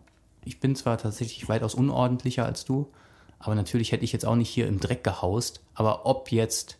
ich 0.46 0.60
bin 0.60 0.76
zwar 0.76 0.98
tatsächlich 0.98 1.50
weitaus 1.50 1.74
unordentlicher 1.74 2.46
als 2.46 2.66
du, 2.66 2.92
aber 3.40 3.56
natürlich 3.56 3.92
hätte 3.92 4.04
ich 4.04 4.14
jetzt 4.14 4.26
auch 4.26 4.36
nicht 4.36 4.50
hier 4.50 4.68
im 4.68 4.80
Dreck 4.80 5.04
gehaust, 5.04 5.62
aber 5.74 6.06
ob 6.06 6.32
jetzt 6.32 6.78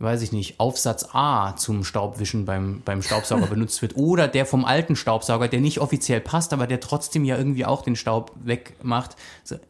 weiß 0.00 0.22
ich 0.22 0.32
nicht, 0.32 0.58
Aufsatz 0.58 1.08
A 1.12 1.54
zum 1.56 1.84
Staubwischen 1.84 2.46
beim, 2.46 2.80
beim 2.84 3.02
Staubsauger 3.02 3.46
benutzt 3.50 3.82
wird 3.82 3.96
oder 3.96 4.28
der 4.28 4.46
vom 4.46 4.64
alten 4.64 4.96
Staubsauger, 4.96 5.46
der 5.46 5.60
nicht 5.60 5.78
offiziell 5.78 6.22
passt, 6.22 6.52
aber 6.52 6.66
der 6.66 6.80
trotzdem 6.80 7.24
ja 7.24 7.36
irgendwie 7.36 7.66
auch 7.66 7.82
den 7.82 7.96
Staub 7.96 8.32
wegmacht, 8.42 9.16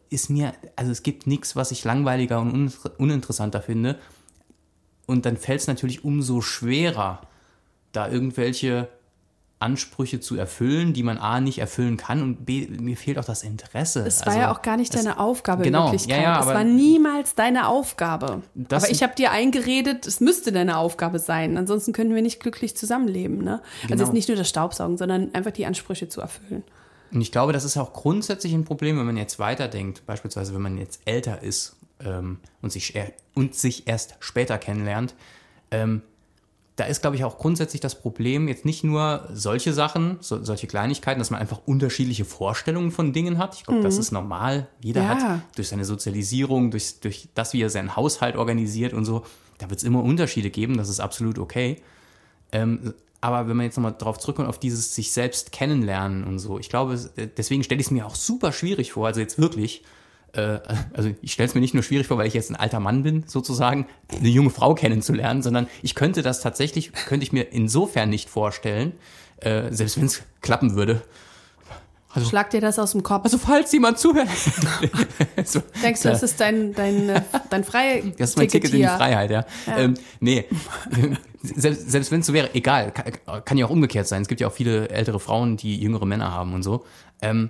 ist 0.09 0.29
mir, 0.29 0.53
also 0.77 0.91
es 0.91 1.03
gibt 1.03 1.27
nichts, 1.27 1.55
was 1.55 1.71
ich 1.71 1.83
langweiliger 1.83 2.39
und 2.39 2.71
uninteressanter 2.97 3.61
finde. 3.61 3.99
Und 5.11 5.25
dann 5.25 5.35
fällt 5.35 5.59
es 5.59 5.67
natürlich 5.67 6.05
umso 6.05 6.39
schwerer, 6.39 7.19
da 7.91 8.07
irgendwelche 8.07 8.87
Ansprüche 9.59 10.21
zu 10.21 10.37
erfüllen, 10.37 10.93
die 10.93 11.03
man 11.03 11.17
A 11.17 11.41
nicht 11.41 11.59
erfüllen 11.59 11.97
kann 11.97 12.21
und 12.23 12.45
B, 12.45 12.67
mir 12.67 12.95
fehlt 12.95 13.19
auch 13.19 13.25
das 13.25 13.43
Interesse. 13.43 14.05
Es 14.07 14.21
war 14.21 14.27
also, 14.29 14.39
ja 14.39 14.51
auch 14.53 14.61
gar 14.61 14.77
nicht 14.77 14.95
deine 14.95 15.19
Aufgabe 15.19 15.63
genau, 15.63 15.87
in 15.87 15.91
Wirklichkeit. 15.91 16.23
Ja, 16.23 16.35
ja, 16.35 16.39
es 16.39 16.47
war 16.47 16.63
niemals 16.63 17.35
deine 17.35 17.67
Aufgabe. 17.67 18.41
aber 18.71 18.89
ich 18.89 19.03
habe 19.03 19.13
dir 19.13 19.31
eingeredet, 19.31 20.07
es 20.07 20.21
müsste 20.21 20.53
deine 20.53 20.77
Aufgabe 20.77 21.19
sein. 21.19 21.57
Ansonsten 21.57 21.91
können 21.91 22.15
wir 22.15 22.21
nicht 22.21 22.39
glücklich 22.39 22.77
zusammenleben. 22.77 23.43
Ne? 23.43 23.59
Also 23.59 23.63
genau. 23.81 23.91
Also 23.91 24.03
es 24.03 24.09
ist 24.09 24.13
nicht 24.13 24.29
nur 24.29 24.37
das 24.37 24.47
Staubsaugen, 24.47 24.97
sondern 24.97 25.35
einfach 25.35 25.51
die 25.51 25.65
Ansprüche 25.65 26.07
zu 26.07 26.21
erfüllen. 26.21 26.63
Und 27.11 27.19
ich 27.19 27.33
glaube, 27.33 27.51
das 27.51 27.65
ist 27.65 27.75
auch 27.75 27.91
grundsätzlich 27.91 28.53
ein 28.53 28.63
Problem, 28.63 28.97
wenn 28.97 29.05
man 29.05 29.17
jetzt 29.17 29.39
weiterdenkt. 29.39 30.05
Beispielsweise, 30.05 30.53
wenn 30.53 30.61
man 30.61 30.77
jetzt 30.77 31.01
älter 31.03 31.43
ist 31.43 31.75
ähm, 32.05 32.39
und, 32.61 32.71
sich, 32.71 32.93
und 33.33 33.55
sich 33.55 33.87
erst 33.87 34.15
später 34.19 34.57
kennenlernt. 34.57 35.15
Ähm, 35.71 36.01
da 36.77 36.85
ist, 36.85 37.01
glaube 37.01 37.15
ich, 37.15 37.23
auch 37.23 37.37
grundsätzlich 37.37 37.81
das 37.81 37.99
Problem, 37.99 38.47
jetzt 38.47 38.65
nicht 38.65 38.83
nur 38.83 39.27
solche 39.33 39.73
Sachen, 39.73 40.17
so, 40.21 40.43
solche 40.43 40.67
Kleinigkeiten, 40.67 41.19
dass 41.19 41.29
man 41.29 41.39
einfach 41.39 41.61
unterschiedliche 41.65 42.25
Vorstellungen 42.25 42.91
von 42.91 43.13
Dingen 43.13 43.37
hat. 43.37 43.55
Ich 43.55 43.65
glaube, 43.65 43.81
mhm. 43.81 43.83
das 43.83 43.97
ist 43.97 44.11
normal. 44.11 44.67
Jeder 44.81 45.03
ja. 45.03 45.09
hat 45.09 45.41
durch 45.55 45.67
seine 45.67 45.85
Sozialisierung, 45.85 46.71
durch, 46.71 46.99
durch 46.99 47.27
das, 47.35 47.53
wie 47.53 47.61
er 47.61 47.69
seinen 47.69 47.95
Haushalt 47.95 48.35
organisiert 48.35 48.93
und 48.93 49.05
so, 49.05 49.25
da 49.57 49.69
wird 49.69 49.79
es 49.79 49.83
immer 49.83 50.03
Unterschiede 50.03 50.49
geben, 50.49 50.77
das 50.77 50.89
ist 50.89 50.99
absolut 50.99 51.37
okay. 51.37 51.81
Ähm, 52.51 52.93
aber 53.19 53.47
wenn 53.47 53.55
man 53.55 53.67
jetzt 53.67 53.77
nochmal 53.77 53.95
drauf 53.95 54.17
zurückkommt, 54.17 54.49
auf 54.49 54.57
dieses 54.57 54.95
sich 54.95 55.11
selbst 55.11 55.51
kennenlernen 55.51 56.23
und 56.23 56.39
so, 56.39 56.57
ich 56.57 56.69
glaube, 56.69 56.99
deswegen 57.37 57.63
stelle 57.63 57.79
ich 57.79 57.87
es 57.87 57.91
mir 57.91 58.07
auch 58.07 58.15
super 58.15 58.51
schwierig 58.51 58.93
vor, 58.93 59.05
also 59.05 59.19
jetzt 59.19 59.37
wirklich, 59.37 59.83
äh, 60.33 60.59
also 60.93 61.11
ich 61.21 61.33
stelle 61.33 61.47
es 61.47 61.55
mir 61.55 61.61
nicht 61.61 61.73
nur 61.73 61.83
schwierig 61.83 62.07
vor, 62.07 62.17
weil 62.17 62.27
ich 62.27 62.33
jetzt 62.33 62.49
ein 62.49 62.55
alter 62.55 62.79
Mann 62.79 63.03
bin, 63.03 63.23
sozusagen, 63.27 63.87
eine 64.15 64.29
junge 64.29 64.49
Frau 64.49 64.75
kennenzulernen, 64.75 65.41
sondern 65.41 65.67
ich 65.81 65.95
könnte 65.95 66.21
das 66.21 66.41
tatsächlich, 66.41 66.91
könnte 66.93 67.23
ich 67.23 67.31
mir 67.31 67.51
insofern 67.51 68.09
nicht 68.09 68.29
vorstellen, 68.29 68.93
äh, 69.37 69.71
selbst 69.71 69.97
wenn 69.97 70.05
es 70.05 70.23
klappen 70.41 70.75
würde. 70.75 71.01
Also, 72.13 72.27
Schlag 72.27 72.49
dir 72.49 72.59
das 72.59 72.77
aus 72.77 72.91
dem 72.91 73.03
Kopf. 73.03 73.23
Also 73.23 73.37
falls 73.37 73.71
jemand 73.71 73.97
zuhört. 73.97 74.27
so, 75.45 75.61
Denkst 75.81 76.01
du, 76.01 76.09
das 76.09 76.23
ist 76.23 76.39
dein, 76.39 76.73
dein, 76.73 77.09
äh, 77.09 77.21
dein 77.49 77.63
Freie 77.63 78.03
Das 78.17 78.31
ist 78.31 78.37
mein 78.37 78.49
Ticket, 78.49 78.71
Ticket 78.71 78.85
in 78.85 78.89
die 78.89 78.97
Freiheit, 78.97 79.31
ja. 79.31 79.45
ja. 79.65 79.77
Ähm, 79.77 79.93
nee, 80.19 80.45
selbst, 81.41 81.89
selbst 81.89 82.11
wenn 82.11 82.19
es 82.19 82.25
so 82.25 82.33
wäre, 82.33 82.53
egal, 82.53 82.91
kann, 82.91 83.45
kann, 83.45 83.57
ja 83.57 83.65
auch 83.65 83.69
umgekehrt 83.69 84.07
sein. 84.07 84.21
Es 84.21 84.27
gibt 84.27 84.41
ja 84.41 84.47
auch 84.47 84.53
viele 84.53 84.89
ältere 84.89 85.21
Frauen, 85.21 85.55
die 85.55 85.79
jüngere 85.79 86.05
Männer 86.05 86.33
haben 86.33 86.53
und 86.53 86.63
so. 86.63 86.83
Ähm, 87.21 87.49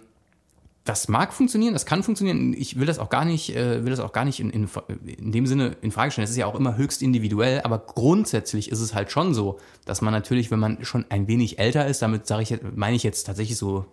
das 0.84 1.08
mag 1.08 1.32
funktionieren, 1.32 1.74
das 1.74 1.86
kann 1.86 2.02
funktionieren. 2.02 2.54
Ich 2.54 2.80
will 2.80 2.88
das 2.88 2.98
auch 2.98 3.10
gar 3.10 3.24
nicht, 3.24 3.56
äh, 3.56 3.84
will 3.84 3.92
das 3.92 4.00
auch 4.00 4.14
gar 4.14 4.26
nicht 4.26 4.40
in, 4.40 4.50
in, 4.50 4.68
in 5.06 5.32
dem 5.32 5.46
Sinne 5.46 5.78
in 5.82 5.92
Frage 5.92 6.12
stellen. 6.12 6.24
Es 6.24 6.32
ist 6.32 6.38
ja 6.38 6.48
auch 6.48 6.56
immer 6.56 6.76
höchst 6.76 7.04
individuell, 7.04 7.62
aber 7.62 7.78
grundsätzlich 7.80 8.72
ist 8.72 8.82
es 8.82 8.96
halt 8.96 9.12
schon 9.12 9.34
so, 9.36 9.60
dass 9.86 10.02
man 10.02 10.12
natürlich, 10.12 10.50
wenn 10.50 10.60
man 10.60 10.84
schon 10.84 11.06
ein 11.10 11.28
wenig 11.28 11.60
älter 11.60 11.86
ist, 11.86 12.02
damit 12.02 12.26
sage 12.26 12.42
ich, 12.42 12.60
meine 12.76 12.96
ich 12.96 13.04
jetzt 13.04 13.26
tatsächlich 13.26 13.58
so 13.58 13.86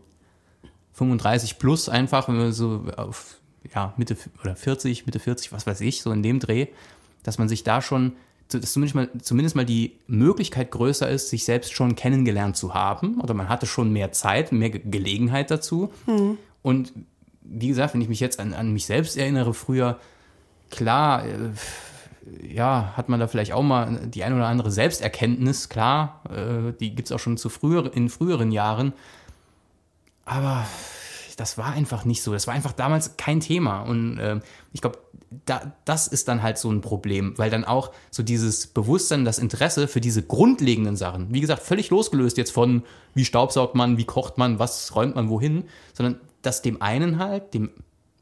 35 0.94 1.58
plus 1.58 1.88
einfach, 1.90 2.28
wenn 2.28 2.38
wir 2.38 2.52
so 2.52 2.84
auf 2.96 3.36
ja, 3.74 3.92
Mitte 3.98 4.16
oder 4.40 4.56
40, 4.56 5.04
Mitte 5.04 5.18
40, 5.18 5.52
was 5.52 5.66
weiß 5.66 5.82
ich, 5.82 6.00
so 6.00 6.10
in 6.10 6.22
dem 6.22 6.40
Dreh, 6.40 6.68
dass 7.22 7.38
man 7.38 7.48
sich 7.48 7.64
da 7.64 7.82
schon, 7.82 8.14
dass 8.48 8.72
zumindest 8.72 8.94
mal, 8.94 9.10
zumindest 9.20 9.56
mal 9.56 9.66
die 9.66 9.98
Möglichkeit 10.06 10.70
größer 10.70 11.08
ist, 11.08 11.28
sich 11.28 11.44
selbst 11.44 11.74
schon 11.74 11.96
kennengelernt 11.96 12.56
zu 12.56 12.72
haben 12.72 13.20
oder 13.20 13.34
man 13.34 13.50
hatte 13.50 13.66
schon 13.66 13.92
mehr 13.92 14.12
Zeit, 14.12 14.52
mehr 14.52 14.70
Gelegenheit 14.70 15.50
dazu. 15.50 15.92
Mhm. 16.06 16.38
Und 16.68 16.92
wie 17.40 17.68
gesagt, 17.68 17.94
wenn 17.94 18.02
ich 18.02 18.10
mich 18.10 18.20
jetzt 18.20 18.38
an, 18.38 18.52
an 18.52 18.74
mich 18.74 18.84
selbst 18.84 19.16
erinnere, 19.16 19.54
früher, 19.54 19.98
klar, 20.70 21.24
äh, 21.24 21.32
ja, 22.46 22.92
hat 22.94 23.08
man 23.08 23.18
da 23.18 23.26
vielleicht 23.26 23.54
auch 23.54 23.62
mal 23.62 24.06
die 24.06 24.22
ein 24.22 24.34
oder 24.34 24.48
andere 24.48 24.70
Selbsterkenntnis, 24.70 25.70
klar, 25.70 26.22
äh, 26.28 26.74
die 26.78 26.94
gibt 26.94 27.08
es 27.08 27.12
auch 27.12 27.20
schon 27.20 27.38
zu 27.38 27.48
früher, 27.48 27.90
in 27.96 28.10
früheren 28.10 28.52
Jahren. 28.52 28.92
Aber 30.26 30.66
das 31.38 31.56
war 31.56 31.72
einfach 31.72 32.04
nicht 32.04 32.22
so. 32.22 32.34
Das 32.34 32.46
war 32.46 32.52
einfach 32.52 32.72
damals 32.72 33.16
kein 33.16 33.40
Thema. 33.40 33.80
Und 33.80 34.18
äh, 34.18 34.40
ich 34.74 34.82
glaube, 34.82 34.98
da, 35.46 35.72
das 35.86 36.06
ist 36.06 36.28
dann 36.28 36.42
halt 36.42 36.58
so 36.58 36.70
ein 36.70 36.82
Problem, 36.82 37.32
weil 37.38 37.48
dann 37.48 37.64
auch 37.64 37.92
so 38.10 38.22
dieses 38.22 38.66
Bewusstsein, 38.66 39.24
das 39.24 39.38
Interesse 39.38 39.88
für 39.88 40.02
diese 40.02 40.22
grundlegenden 40.22 40.96
Sachen, 40.96 41.32
wie 41.32 41.40
gesagt, 41.40 41.62
völlig 41.62 41.88
losgelöst 41.88 42.36
jetzt 42.36 42.50
von, 42.50 42.82
wie 43.14 43.24
staubsaugt 43.24 43.74
man, 43.74 43.96
wie 43.96 44.04
kocht 44.04 44.36
man, 44.36 44.58
was 44.58 44.94
räumt 44.94 45.14
man 45.14 45.30
wohin, 45.30 45.64
sondern 45.94 46.20
dass 46.42 46.62
dem 46.62 46.80
einen 46.82 47.18
halt, 47.18 47.54
dem 47.54 47.70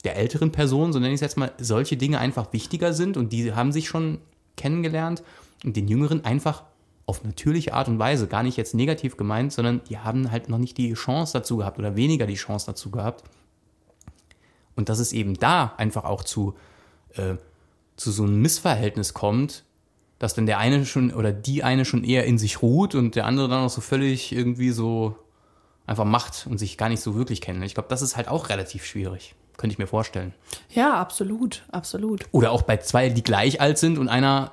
der 0.05 0.17
älteren 0.17 0.53
Person, 0.53 0.93
so 0.93 1.01
nenne 1.01 1.13
ich 1.13 1.17
es 1.17 1.21
jetzt 1.21 1.37
mal, 1.37 1.53
solche 1.59 1.97
Dinge 1.97 2.21
einfach 2.21 2.53
wichtiger 2.53 2.93
sind 2.93 3.17
und 3.17 3.33
die 3.33 3.53
haben 3.55 3.73
sich 3.73 3.89
schon 3.89 4.19
kennengelernt 4.57 5.23
und 5.65 5.77
den 5.77 5.89
Jüngeren 5.89 6.25
einfach 6.25 6.63
auf 7.07 7.25
natürliche 7.25 7.75
Art 7.75 7.89
und 7.89 7.99
Weise, 7.99 8.27
gar 8.27 8.43
nicht 8.43 8.57
jetzt 8.57 8.75
negativ 8.75 9.17
gemeint, 9.17 9.53
sondern 9.53 9.81
die 9.89 9.99
haben 9.99 10.31
halt 10.31 10.49
noch 10.49 10.59
nicht 10.59 10.77
die 10.77 10.93
Chance 10.95 11.33
dazu 11.33 11.57
gehabt 11.57 11.79
oder 11.79 11.97
weniger 11.97 12.27
die 12.27 12.35
Chance 12.35 12.67
dazu 12.67 12.91
gehabt. 12.91 13.25
Und 14.75 14.89
dass 14.89 14.99
es 14.99 15.13
eben 15.13 15.35
da 15.35 15.75
einfach 15.77 16.05
auch 16.05 16.23
zu, 16.23 16.55
äh, 17.15 17.37
zu 17.97 18.11
so 18.11 18.25
einem 18.25 18.43
Missverhältnis 18.43 19.15
kommt, 19.15 19.65
dass 20.19 20.35
dann 20.35 20.47
der 20.47 20.59
eine 20.59 20.85
schon 20.85 21.13
oder 21.13 21.33
die 21.33 21.63
eine 21.63 21.85
schon 21.85 22.05
eher 22.05 22.25
in 22.25 22.39
sich 22.39 22.63
ruht 22.63 22.95
und 22.95 23.15
der 23.15 23.27
andere 23.27 23.49
dann 23.49 23.65
auch 23.65 23.71
so 23.71 23.81
völlig 23.81 24.33
irgendwie 24.33 24.71
so 24.71 25.17
einfach 25.87 26.05
macht 26.05 26.47
und 26.49 26.59
sich 26.59 26.77
gar 26.79 26.89
nicht 26.89 27.01
so 27.01 27.15
wirklich 27.15 27.41
kennen. 27.41 27.63
Ich 27.63 27.75
glaube, 27.75 27.89
das 27.89 28.03
ist 28.03 28.17
halt 28.17 28.29
auch 28.29 28.49
relativ 28.49 28.85
schwierig. 28.85 29.35
Könnte 29.57 29.73
ich 29.73 29.79
mir 29.79 29.87
vorstellen. 29.87 30.35
Ja, 30.71 30.95
absolut, 30.95 31.63
absolut. 31.73 32.27
Oder 32.33 32.51
auch 32.51 32.63
bei 32.63 32.77
zwei, 32.77 33.09
die 33.09 33.23
gleich 33.23 33.61
alt 33.61 33.79
sind 33.79 33.99
und 33.99 34.09
einer 34.09 34.53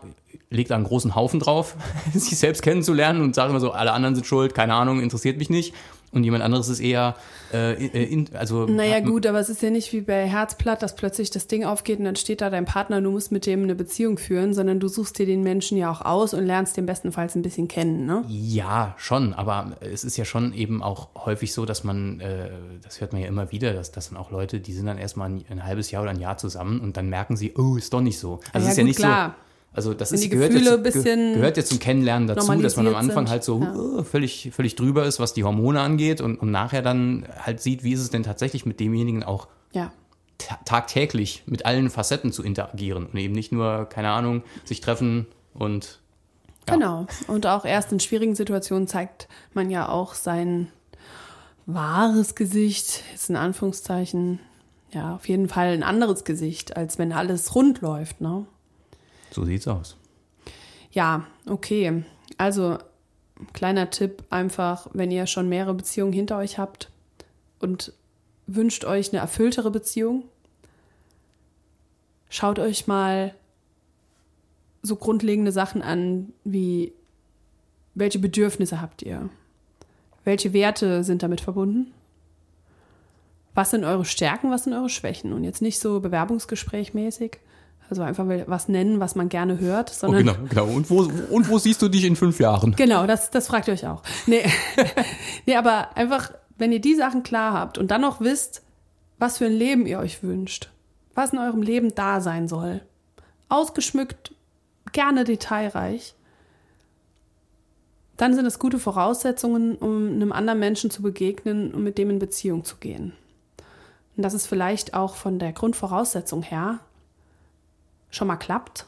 legt 0.49 0.71
da 0.71 0.75
einen 0.75 0.85
großen 0.85 1.15
Haufen 1.15 1.39
drauf, 1.39 1.75
sich 2.13 2.37
selbst 2.37 2.61
kennenzulernen 2.61 3.21
und 3.21 3.35
sagt 3.35 3.49
immer 3.49 3.59
so, 3.59 3.71
alle 3.71 3.91
anderen 3.91 4.15
sind 4.15 4.25
schuld, 4.25 4.53
keine 4.53 4.75
Ahnung, 4.75 5.01
interessiert 5.01 5.37
mich 5.37 5.49
nicht. 5.49 5.73
Und 6.13 6.23
jemand 6.23 6.43
anderes 6.43 6.69
ist 6.69 6.79
eher, 6.79 7.15
äh, 7.51 7.73
in, 7.85 8.27
also. 8.33 8.65
Naja, 8.65 8.99
gut, 8.99 9.25
aber 9.25 9.39
es 9.39 9.49
ist 9.49 9.61
ja 9.61 9.69
nicht 9.69 9.91
wie 9.93 10.01
bei 10.01 10.27
Herzblatt, 10.27 10.81
dass 10.81 10.95
plötzlich 10.95 11.29
das 11.31 11.47
Ding 11.47 11.65
aufgeht 11.65 11.99
und 11.99 12.05
dann 12.05 12.15
steht 12.15 12.41
da 12.41 12.49
dein 12.49 12.65
Partner, 12.65 13.01
du 13.01 13.11
musst 13.11 13.31
mit 13.31 13.45
dem 13.45 13.63
eine 13.63 13.75
Beziehung 13.75 14.17
führen, 14.17 14.53
sondern 14.53 14.79
du 14.79 14.87
suchst 14.87 15.17
dir 15.19 15.25
den 15.25 15.43
Menschen 15.43 15.77
ja 15.77 15.91
auch 15.91 16.01
aus 16.01 16.33
und 16.33 16.45
lernst 16.45 16.77
den 16.77 16.85
bestenfalls 16.85 17.35
ein 17.35 17.41
bisschen 17.41 17.67
kennen, 17.67 18.05
ne? 18.05 18.23
Ja, 18.27 18.95
schon, 18.97 19.33
aber 19.33 19.75
es 19.81 20.03
ist 20.03 20.17
ja 20.17 20.25
schon 20.25 20.53
eben 20.53 20.83
auch 20.83 21.09
häufig 21.15 21.53
so, 21.53 21.65
dass 21.65 21.83
man, 21.83 22.19
äh, 22.19 22.49
das 22.81 23.01
hört 23.01 23.13
man 23.13 23.21
ja 23.21 23.27
immer 23.27 23.51
wieder, 23.51 23.73
dass, 23.73 23.91
dass 23.91 24.09
dann 24.09 24.17
auch 24.17 24.31
Leute, 24.31 24.59
die 24.59 24.73
sind 24.73 24.85
dann 24.85 24.97
erstmal 24.97 25.29
ein, 25.29 25.45
ein 25.49 25.65
halbes 25.65 25.91
Jahr 25.91 26.03
oder 26.03 26.11
ein 26.11 26.19
Jahr 26.19 26.37
zusammen 26.37 26.79
und 26.79 26.97
dann 26.97 27.09
merken 27.09 27.35
sie, 27.37 27.53
oh, 27.57 27.75
ist 27.75 27.93
doch 27.93 28.01
nicht 28.01 28.19
so. 28.19 28.39
Also 28.53 28.65
ja, 28.65 28.71
es 28.71 28.71
ist 28.71 28.77
ja 28.77 28.83
nicht 28.83 28.99
klar. 28.99 29.35
so 29.37 29.52
also 29.73 29.93
das 29.95 30.11
ist, 30.11 30.29
gehört, 30.29 30.53
jetzt, 30.53 30.83
bisschen 30.83 31.33
gehört 31.33 31.57
jetzt 31.57 31.69
zum 31.69 31.79
Kennenlernen 31.79 32.27
dazu, 32.27 32.53
dass 32.61 32.77
man 32.77 32.87
am 32.87 32.95
Anfang 32.95 33.25
sind. 33.25 33.29
halt 33.31 33.43
so 33.43 33.59
ja. 33.59 33.73
uh, 33.73 34.03
völlig, 34.03 34.51
völlig 34.53 34.75
drüber 34.75 35.05
ist, 35.05 35.19
was 35.19 35.33
die 35.33 35.43
Hormone 35.43 35.81
angeht 35.81 36.21
und, 36.21 36.37
und 36.37 36.51
nachher 36.51 36.83
dann 36.83 37.27
halt 37.39 37.59
sieht, 37.59 37.83
wie 37.83 37.93
ist 37.93 38.01
es 38.01 38.11
denn 38.11 38.21
tatsächlich 38.21 38.67
mit 38.67 38.79
demjenigen 38.79 39.23
auch 39.23 39.47
ja. 39.71 39.91
tagtäglich 40.65 41.43
mit 41.47 41.65
allen 41.65 41.89
Facetten 41.89 42.31
zu 42.31 42.43
interagieren 42.43 43.07
und 43.07 43.17
eben 43.17 43.33
nicht 43.33 43.51
nur, 43.51 43.85
keine 43.89 44.11
Ahnung, 44.11 44.43
sich 44.63 44.79
treffen 44.79 45.25
und 45.55 45.99
ja. 46.67 46.75
Genau. 46.75 47.07
Und 47.27 47.45
auch 47.45 47.65
erst 47.65 47.91
in 47.91 47.99
schwierigen 47.99 48.35
Situationen 48.35 48.87
zeigt 48.87 49.27
man 49.53 49.69
ja 49.69 49.89
auch 49.89 50.13
sein 50.13 50.69
wahres 51.65 52.35
Gesicht, 52.35 53.03
jetzt 53.11 53.29
in 53.29 53.35
Anführungszeichen, 53.35 54.39
ja, 54.91 55.15
auf 55.15 55.27
jeden 55.27 55.49
Fall 55.49 55.73
ein 55.73 55.83
anderes 55.83 56.23
Gesicht, 56.23 56.77
als 56.77 56.97
wenn 56.97 57.11
alles 57.11 57.55
rund 57.55 57.81
läuft, 57.81 58.21
ne? 58.21 58.45
So 59.33 59.45
sieht's 59.45 59.67
aus. 59.67 59.97
Ja, 60.91 61.25
okay. 61.47 62.03
Also, 62.37 62.77
kleiner 63.53 63.89
Tipp 63.89 64.23
einfach, 64.29 64.87
wenn 64.93 65.09
ihr 65.09 65.25
schon 65.25 65.49
mehrere 65.49 65.73
Beziehungen 65.73 66.13
hinter 66.13 66.37
euch 66.37 66.59
habt 66.59 66.91
und 67.59 67.93
wünscht 68.45 68.85
euch 68.85 69.11
eine 69.11 69.21
erfülltere 69.21 69.71
Beziehung, 69.71 70.23
schaut 72.29 72.59
euch 72.59 72.85
mal 72.85 73.33
so 74.83 74.97
grundlegende 74.97 75.51
Sachen 75.51 75.81
an, 75.81 76.33
wie 76.43 76.93
welche 77.95 78.19
Bedürfnisse 78.19 78.81
habt 78.81 79.01
ihr? 79.01 79.29
Welche 80.25 80.53
Werte 80.53 81.03
sind 81.03 81.23
damit 81.23 81.41
verbunden? 81.41 81.93
Was 83.53 83.71
sind 83.71 83.83
eure 83.83 84.05
Stärken, 84.05 84.51
was 84.51 84.63
sind 84.63 84.73
eure 84.73 84.89
Schwächen? 84.89 85.31
Und 85.31 85.43
jetzt 85.43 85.61
nicht 85.61 85.79
so 85.79 85.99
bewerbungsgesprächmäßig, 85.99 87.39
also 87.89 88.01
einfach 88.01 88.25
was 88.47 88.67
nennen, 88.69 88.99
was 88.99 89.15
man 89.15 89.29
gerne 89.29 89.59
hört. 89.59 89.91
Oh, 89.91 89.99
sondern 89.99 90.29
oh, 90.29 90.33
genau, 90.33 90.47
genau. 90.49 90.75
Und 90.75 90.89
wo, 90.89 91.01
und 91.29 91.49
wo 91.49 91.57
siehst 91.57 91.81
du 91.81 91.89
dich 91.89 92.05
in 92.05 92.15
fünf 92.15 92.39
Jahren? 92.39 92.75
Genau, 92.75 93.05
das, 93.05 93.29
das 93.29 93.47
fragt 93.47 93.67
ihr 93.67 93.73
euch 93.73 93.87
auch. 93.87 94.01
Nee. 94.25 94.43
nee, 95.45 95.55
aber 95.55 95.95
einfach, 95.95 96.31
wenn 96.57 96.71
ihr 96.71 96.81
die 96.81 96.95
Sachen 96.95 97.23
klar 97.23 97.53
habt 97.53 97.77
und 97.77 97.91
dann 97.91 98.01
noch 98.01 98.21
wisst, 98.21 98.63
was 99.19 99.37
für 99.37 99.45
ein 99.45 99.53
Leben 99.53 99.85
ihr 99.85 99.99
euch 99.99 100.23
wünscht, 100.23 100.69
was 101.13 101.33
in 101.33 101.39
eurem 101.39 101.61
Leben 101.61 101.93
da 101.93 102.21
sein 102.21 102.47
soll, 102.47 102.81
ausgeschmückt, 103.49 104.33
gerne 104.91 105.23
detailreich, 105.23 106.15
dann 108.17 108.35
sind 108.35 108.45
es 108.45 108.59
gute 108.59 108.79
Voraussetzungen, 108.79 109.75
um 109.75 110.07
einem 110.07 110.31
anderen 110.31 110.59
Menschen 110.59 110.89
zu 110.89 111.01
begegnen 111.01 111.73
und 111.73 111.83
mit 111.83 111.97
dem 111.97 112.09
in 112.09 112.19
Beziehung 112.19 112.63
zu 112.63 112.77
gehen. 112.77 113.13
Und 114.15 114.23
das 114.23 114.33
ist 114.33 114.47
vielleicht 114.47 114.93
auch 114.93 115.15
von 115.15 115.39
der 115.39 115.53
Grundvoraussetzung 115.53 116.43
her 116.43 116.79
schon 118.13 118.27
mal 118.27 118.37
klappt. 118.37 118.85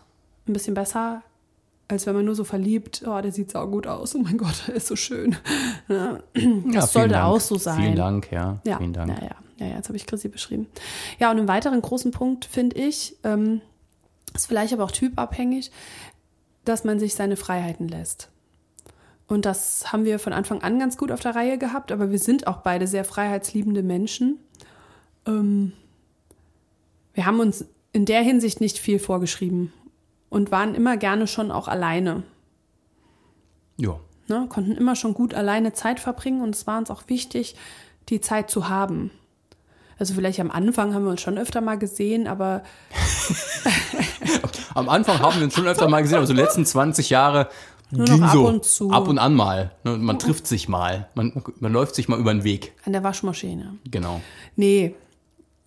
Ein 0.47 0.53
bisschen 0.53 0.75
besser, 0.75 1.23
als 1.88 2.05
wenn 2.05 2.15
man 2.15 2.25
nur 2.25 2.35
so 2.35 2.43
verliebt, 2.43 3.03
oh, 3.05 3.19
der 3.21 3.31
sieht 3.31 3.51
sau 3.51 3.67
gut 3.67 3.88
aus, 3.88 4.15
oh 4.15 4.19
mein 4.19 4.38
Gott, 4.38 4.63
der 4.67 4.75
ist 4.75 4.88
so 4.88 4.95
schön. 4.95 5.35
Ja, 5.88 6.19
das 6.81 6.93
sollte 6.93 7.13
Dank. 7.13 7.25
auch 7.25 7.39
so 7.39 7.57
sein. 7.57 7.81
Vielen 7.81 7.95
Dank, 7.95 8.31
ja. 8.31 8.59
ja 8.65 8.77
vielen 8.77 8.93
Dank. 8.93 9.09
Ja, 9.09 9.35
ja, 9.59 9.67
ja, 9.67 9.75
jetzt 9.75 9.88
habe 9.88 9.97
ich 9.97 10.05
Chrissy 10.05 10.29
beschrieben. 10.29 10.67
Ja, 11.19 11.31
und 11.31 11.38
einen 11.38 11.47
weiteren 11.47 11.81
großen 11.81 12.11
Punkt 12.11 12.45
finde 12.45 12.75
ich, 12.77 13.15
ähm, 13.23 13.61
ist 14.33 14.47
vielleicht 14.47 14.73
aber 14.73 14.83
auch 14.83 14.91
typabhängig, 14.91 15.71
dass 16.65 16.83
man 16.83 16.99
sich 16.99 17.15
seine 17.15 17.35
Freiheiten 17.35 17.88
lässt. 17.88 18.29
Und 19.27 19.45
das 19.45 19.91
haben 19.91 20.05
wir 20.05 20.19
von 20.19 20.33
Anfang 20.33 20.61
an 20.61 20.79
ganz 20.79 20.97
gut 20.97 21.11
auf 21.11 21.19
der 21.19 21.35
Reihe 21.35 21.57
gehabt, 21.57 21.91
aber 21.91 22.11
wir 22.11 22.19
sind 22.19 22.47
auch 22.47 22.57
beide 22.57 22.88
sehr 22.88 23.05
freiheitsliebende 23.05 23.81
Menschen. 23.83 24.39
Ähm, 25.25 25.73
wir 27.13 27.25
haben 27.25 27.39
uns 27.39 27.65
in 27.95 28.05
der 28.05 28.21
Hinsicht 28.21 28.60
nicht 28.60 28.77
viel 28.77 28.99
vorgeschrieben 28.99 29.71
und 30.27 30.51
waren 30.51 30.75
immer 30.75 30.97
gerne 30.97 31.27
schon 31.27 31.49
auch 31.49 31.69
alleine. 31.69 32.23
Ja. 33.77 33.97
Ne, 34.27 34.47
konnten 34.49 34.73
immer 34.73 34.97
schon 34.97 35.13
gut 35.13 35.34
alleine 35.34 35.71
Zeit 35.71 36.01
verbringen 36.01 36.41
und 36.41 36.53
es 36.53 36.67
war 36.67 36.77
uns 36.77 36.91
auch 36.91 37.03
wichtig, 37.08 37.55
die 38.10 38.19
Zeit 38.19 38.49
zu 38.49 38.67
haben. 38.67 39.12
Also 39.97 40.13
vielleicht 40.13 40.41
am 40.41 40.51
Anfang 40.51 40.93
haben 40.93 41.05
wir 41.05 41.12
uns 41.12 41.21
schon 41.21 41.38
öfter 41.38 41.62
mal 41.62 41.77
gesehen, 41.77 42.27
aber 42.27 42.63
am 44.75 44.89
Anfang 44.89 45.19
haben 45.19 45.38
wir 45.38 45.45
uns 45.45 45.53
schon 45.53 45.67
öfter 45.67 45.88
mal 45.88 46.01
gesehen, 46.01 46.17
aber 46.17 46.27
so 46.27 46.34
die 46.34 46.41
letzten 46.41 46.65
20 46.65 47.10
Jahre 47.10 47.47
Nur 47.91 48.08
ging 48.08 48.23
ab 48.23 48.34
so 48.34 48.45
und 48.45 48.65
zu. 48.65 48.91
ab 48.91 49.08
und 49.08 49.19
an 49.19 49.36
mal. 49.36 49.71
Ne, 49.86 49.95
man 49.95 50.19
trifft 50.19 50.47
sich 50.47 50.67
mal, 50.67 51.08
man, 51.15 51.41
man 51.62 51.71
läuft 51.71 51.95
sich 51.95 52.10
mal 52.10 52.19
über 52.19 52.34
den 52.34 52.43
Weg. 52.43 52.73
An 52.84 52.91
der 52.91 53.03
Waschmaschine. 53.03 53.77
Genau. 53.89 54.19
Nee, 54.58 54.95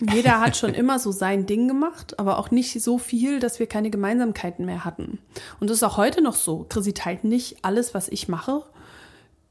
jeder 0.00 0.40
hat 0.40 0.56
schon 0.56 0.74
immer 0.74 0.98
so 0.98 1.10
sein 1.10 1.46
Ding 1.46 1.66
gemacht, 1.66 2.18
aber 2.18 2.38
auch 2.38 2.50
nicht 2.50 2.80
so 2.80 2.98
viel, 2.98 3.40
dass 3.40 3.58
wir 3.58 3.66
keine 3.66 3.90
Gemeinsamkeiten 3.90 4.64
mehr 4.64 4.84
hatten. 4.84 5.18
Und 5.58 5.70
das 5.70 5.78
ist 5.78 5.82
auch 5.82 5.96
heute 5.96 6.22
noch 6.22 6.36
so. 6.36 6.64
Chrissy 6.68 6.94
teilt 6.94 7.24
nicht 7.24 7.64
alles, 7.64 7.94
was 7.94 8.08
ich 8.08 8.28
mache. 8.28 8.64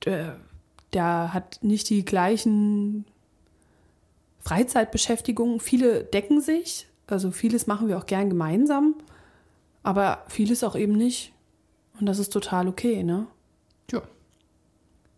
Der, 0.06 0.38
der 0.94 1.34
hat 1.34 1.60
nicht 1.62 1.90
die 1.90 2.06
gleichen 2.06 3.06
Freizeitbeschäftigungen. 4.40 5.60
Viele 5.60 6.06
decken 6.06 6.40
sich. 6.40 6.88
Also 7.08 7.32
vieles 7.32 7.68
machen 7.68 7.90
wir 7.90 7.98
auch 7.98 8.06
gern 8.06 8.30
gemeinsam. 8.30 8.96
Aber 9.84 10.24
vieles 10.30 10.64
auch 10.64 10.76
eben 10.78 10.94
nicht. 10.94 11.34
Und 12.00 12.06
das 12.06 12.20
ist 12.20 12.32
total 12.32 12.70
okay, 12.70 13.04
ne? 13.04 13.28
Ja. 13.92 14.02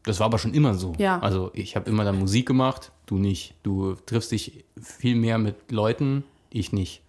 Das 0.04 0.20
war 0.20 0.26
aber 0.26 0.40
schon 0.40 0.54
immer 0.54 0.76
so. 0.76 0.94
Ja. 0.98 1.20
Also 1.20 1.52
ich 1.54 1.76
habe 1.76 1.90
immer 1.90 2.04
dann 2.04 2.18
Musik 2.20 2.48
gemacht 2.48 2.92
Du 3.10 3.18
nicht. 3.18 3.56
Du 3.64 3.96
triffst 4.06 4.32
dich 4.32 4.66
viel 4.80 5.16
mehr 5.16 5.40
mit 5.40 5.72
Leuten, 5.72 6.24
ich 6.52 6.72
nicht. 6.72 7.02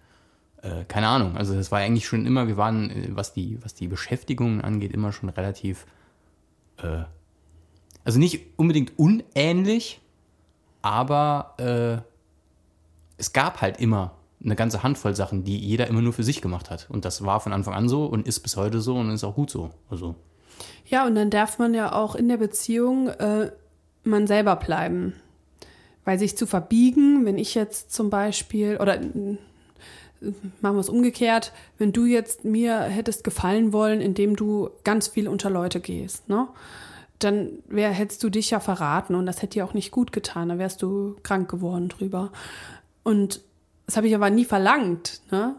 Äh, 0.63 0.83
keine 0.85 1.09
Ahnung. 1.09 1.37
Also 1.37 1.53
das 1.53 1.71
war 1.71 1.77
eigentlich 1.77 2.07
schon 2.07 2.25
immer, 2.25 2.47
wir 2.47 2.57
waren, 2.57 2.89
äh, 2.89 3.09
was 3.11 3.33
die, 3.33 3.63
was 3.63 3.75
die 3.75 3.87
Beschäftigungen 3.87 4.61
angeht, 4.61 4.93
immer 4.93 5.11
schon 5.11 5.29
relativ, 5.29 5.85
äh, 6.77 7.03
also 8.03 8.17
nicht 8.17 8.57
unbedingt 8.57 8.97
unähnlich, 8.97 10.01
aber 10.81 11.53
äh, 11.59 12.01
es 13.17 13.31
gab 13.31 13.61
halt 13.61 13.79
immer 13.79 14.15
eine 14.43 14.55
ganze 14.55 14.81
Handvoll 14.81 15.15
Sachen, 15.15 15.43
die 15.43 15.55
jeder 15.55 15.85
immer 15.85 16.01
nur 16.01 16.13
für 16.13 16.23
sich 16.23 16.41
gemacht 16.41 16.71
hat. 16.71 16.89
Und 16.89 17.05
das 17.05 17.23
war 17.25 17.41
von 17.41 17.53
Anfang 17.53 17.75
an 17.75 17.87
so 17.87 18.05
und 18.07 18.27
ist 18.27 18.39
bis 18.39 18.57
heute 18.57 18.81
so 18.81 18.95
und 18.95 19.11
ist 19.11 19.23
auch 19.23 19.35
gut 19.35 19.51
so. 19.51 19.69
Also. 19.87 20.15
Ja, 20.85 21.05
und 21.05 21.15
dann 21.15 21.29
darf 21.29 21.57
man 21.57 21.73
ja 21.73 21.93
auch 21.93 22.15
in 22.15 22.27
der 22.27 22.37
Beziehung 22.37 23.07
äh, 23.07 23.51
man 24.03 24.27
selber 24.27 24.55
bleiben. 24.55 25.13
Weil 26.03 26.19
sich 26.19 26.35
zu 26.35 26.45
verbiegen, 26.45 27.25
wenn 27.25 27.37
ich 27.37 27.55
jetzt 27.55 27.93
zum 27.93 28.09
Beispiel, 28.09 28.77
oder 28.77 28.99
äh, 29.01 29.37
machen 30.61 30.75
wir 30.75 30.81
es 30.81 30.89
umgekehrt, 30.89 31.51
wenn 31.77 31.93
du 31.93 32.05
jetzt 32.05 32.43
mir 32.45 32.79
hättest 32.81 33.23
gefallen 33.23 33.73
wollen, 33.73 34.01
indem 34.01 34.35
du 34.35 34.69
ganz 34.83 35.07
viel 35.07 35.27
unter 35.27 35.49
Leute 35.49 35.79
gehst, 35.79 36.29
ne? 36.29 36.47
Dann 37.19 37.59
wär, 37.67 37.91
hättest 37.91 38.23
du 38.23 38.31
dich 38.31 38.49
ja 38.49 38.59
verraten 38.59 39.13
und 39.13 39.27
das 39.27 39.43
hätte 39.43 39.53
dir 39.53 39.65
auch 39.65 39.75
nicht 39.75 39.91
gut 39.91 40.11
getan, 40.11 40.49
da 40.49 40.57
wärst 40.57 40.81
du 40.81 41.17
krank 41.21 41.49
geworden 41.49 41.87
drüber. 41.87 42.31
Und 43.03 43.41
das 43.85 43.97
habe 43.97 44.07
ich 44.07 44.15
aber 44.15 44.29
nie 44.29 44.45
verlangt, 44.45 45.21
ne? 45.31 45.55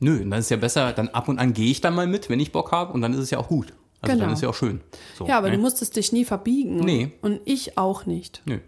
Nö, 0.00 0.18
dann 0.18 0.40
ist 0.40 0.50
ja 0.50 0.56
besser, 0.56 0.92
dann 0.92 1.08
ab 1.10 1.28
und 1.28 1.38
an 1.38 1.52
gehe 1.52 1.70
ich 1.70 1.80
dann 1.80 1.94
mal 1.94 2.06
mit, 2.06 2.28
wenn 2.28 2.40
ich 2.40 2.50
Bock 2.50 2.72
habe 2.72 2.92
und 2.92 3.02
dann 3.02 3.12
ist 3.12 3.20
es 3.20 3.30
ja 3.30 3.38
auch 3.38 3.48
gut. 3.48 3.72
Also 4.02 4.14
genau. 4.14 4.26
dann 4.26 4.34
ist 4.34 4.42
ja 4.42 4.48
auch 4.48 4.54
schön. 4.54 4.80
So, 5.16 5.26
ja, 5.26 5.38
aber 5.38 5.48
ne? 5.48 5.56
du 5.56 5.62
musstest 5.62 5.96
dich 5.96 6.12
nie 6.12 6.24
verbiegen. 6.24 6.76
Nee. 6.76 7.12
Und 7.22 7.40
ich 7.44 7.78
auch 7.78 8.04
nicht. 8.04 8.42
Nö. 8.44 8.58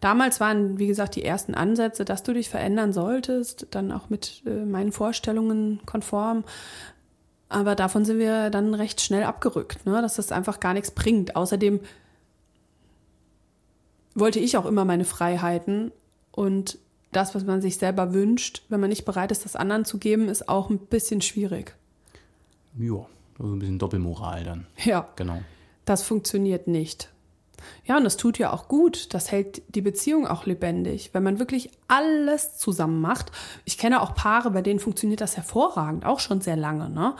Damals 0.00 0.40
waren, 0.40 0.78
wie 0.78 0.86
gesagt, 0.86 1.16
die 1.16 1.24
ersten 1.24 1.54
Ansätze, 1.54 2.04
dass 2.04 2.22
du 2.22 2.32
dich 2.32 2.48
verändern 2.48 2.92
solltest, 2.92 3.66
dann 3.70 3.92
auch 3.92 4.08
mit 4.08 4.42
äh, 4.46 4.64
meinen 4.64 4.92
Vorstellungen 4.92 5.80
konform. 5.86 6.44
Aber 7.48 7.74
davon 7.74 8.04
sind 8.04 8.18
wir 8.18 8.50
dann 8.50 8.74
recht 8.74 9.00
schnell 9.00 9.24
abgerückt, 9.24 9.84
ne? 9.84 10.00
dass 10.00 10.14
das 10.14 10.30
einfach 10.30 10.60
gar 10.60 10.72
nichts 10.72 10.90
bringt. 10.90 11.36
Außerdem 11.36 11.80
wollte 14.14 14.38
ich 14.38 14.56
auch 14.56 14.66
immer 14.66 14.84
meine 14.84 15.04
Freiheiten 15.04 15.92
und 16.32 16.78
das, 17.12 17.34
was 17.34 17.44
man 17.44 17.60
sich 17.60 17.76
selber 17.76 18.14
wünscht, 18.14 18.62
wenn 18.68 18.80
man 18.80 18.90
nicht 18.90 19.04
bereit 19.04 19.32
ist, 19.32 19.44
das 19.44 19.56
anderen 19.56 19.84
zu 19.84 19.98
geben, 19.98 20.28
ist 20.28 20.48
auch 20.48 20.70
ein 20.70 20.78
bisschen 20.78 21.20
schwierig. 21.20 21.74
Ja, 22.78 23.06
also 23.40 23.54
ein 23.54 23.58
bisschen 23.58 23.78
Doppelmoral 23.78 24.44
dann. 24.44 24.66
Ja. 24.84 25.08
Genau. 25.16 25.40
Das 25.84 26.02
funktioniert 26.02 26.68
nicht. 26.68 27.10
Ja, 27.84 27.96
und 27.96 28.04
das 28.04 28.16
tut 28.16 28.38
ja 28.38 28.52
auch 28.52 28.68
gut. 28.68 29.12
Das 29.14 29.30
hält 29.30 29.62
die 29.74 29.82
Beziehung 29.82 30.26
auch 30.26 30.46
lebendig, 30.46 31.10
wenn 31.12 31.22
man 31.22 31.38
wirklich 31.38 31.70
alles 31.88 32.56
zusammen 32.56 33.00
macht. 33.00 33.32
Ich 33.64 33.78
kenne 33.78 34.00
auch 34.00 34.14
Paare, 34.14 34.50
bei 34.50 34.62
denen 34.62 34.80
funktioniert 34.80 35.20
das 35.20 35.36
hervorragend, 35.36 36.06
auch 36.06 36.20
schon 36.20 36.40
sehr 36.40 36.56
lange. 36.56 36.88
Ne? 36.88 37.14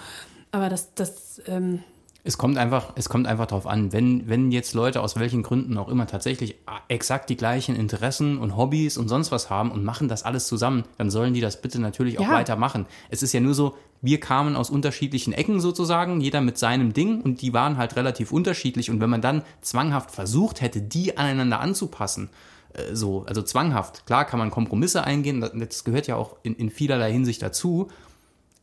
Aber 0.53 0.68
das, 0.68 0.95
das 0.95 1.43
ähm, 1.47 1.83
Es 2.23 2.37
kommt 2.37 2.59
einfach, 2.59 2.93
es 2.97 3.09
kommt 3.09 3.27
einfach 3.27 3.47
drauf 3.47 3.66
an, 3.66 3.93
wenn, 3.93 4.29
wenn 4.29 4.53
jetzt 4.53 4.75
Leute 4.75 5.01
aus 5.01 5.18
welchen 5.18 5.43
Gründen 5.43 5.79
auch 5.79 5.89
immer 5.89 6.07
tatsächlich 6.07 6.57
exakt 6.89 7.31
die 7.31 7.37
gleichen 7.37 7.75
Interessen 7.77 8.37
und 8.39 8.57
Hobbys 8.57 8.99
und 8.99 9.09
sonst 9.09 9.33
was 9.33 9.49
haben 9.49 9.71
und 9.71 9.85
machen 9.85 10.07
das 10.09 10.23
alles 10.23 10.47
zusammen, 10.47 10.85
dann 10.99 11.11
sollen 11.11 11.33
die 11.33 11.41
das 11.41 11.62
bitte 11.62 11.81
natürlich 11.81 12.18
auch 12.18 12.25
Ja. 12.25 12.33
weitermachen. 12.33 12.85
Es 13.09 13.23
ist 13.23 13.33
ja 13.33 13.41
nur 13.41 13.55
so, 13.55 13.75
wir 14.03 14.21
kamen 14.21 14.55
aus 14.55 14.68
unterschiedlichen 14.68 15.33
Ecken 15.33 15.61
sozusagen, 15.61 16.21
jeder 16.21 16.43
mit 16.43 16.59
seinem 16.59 16.93
Ding 16.93 17.23
und 17.23 17.41
die 17.41 17.55
waren 17.55 17.79
halt 17.79 17.97
relativ 17.97 18.33
unterschiedlich 18.33 18.91
und 18.91 19.01
wenn 19.01 19.11
man 19.11 19.23
dann 19.23 19.43
zwanghaft 19.62 20.11
versucht 20.11 20.61
hätte, 20.61 20.83
die 20.83 21.16
aneinander 21.16 21.61
anzupassen, 21.61 22.29
äh, 22.75 22.95
so, 22.95 23.25
also 23.27 23.41
zwanghaft, 23.43 24.05
klar 24.05 24.27
kann 24.27 24.39
man 24.39 24.51
Kompromisse 24.51 25.05
eingehen, 25.05 25.41
das- 25.41 25.53
das 25.55 25.85
gehört 25.85 26.07
ja 26.07 26.16
auch 26.16 26.37
in, 26.43 26.55
in 26.55 26.68
vielerlei 26.71 27.12
Hinsicht 27.12 27.41
dazu, 27.43 27.89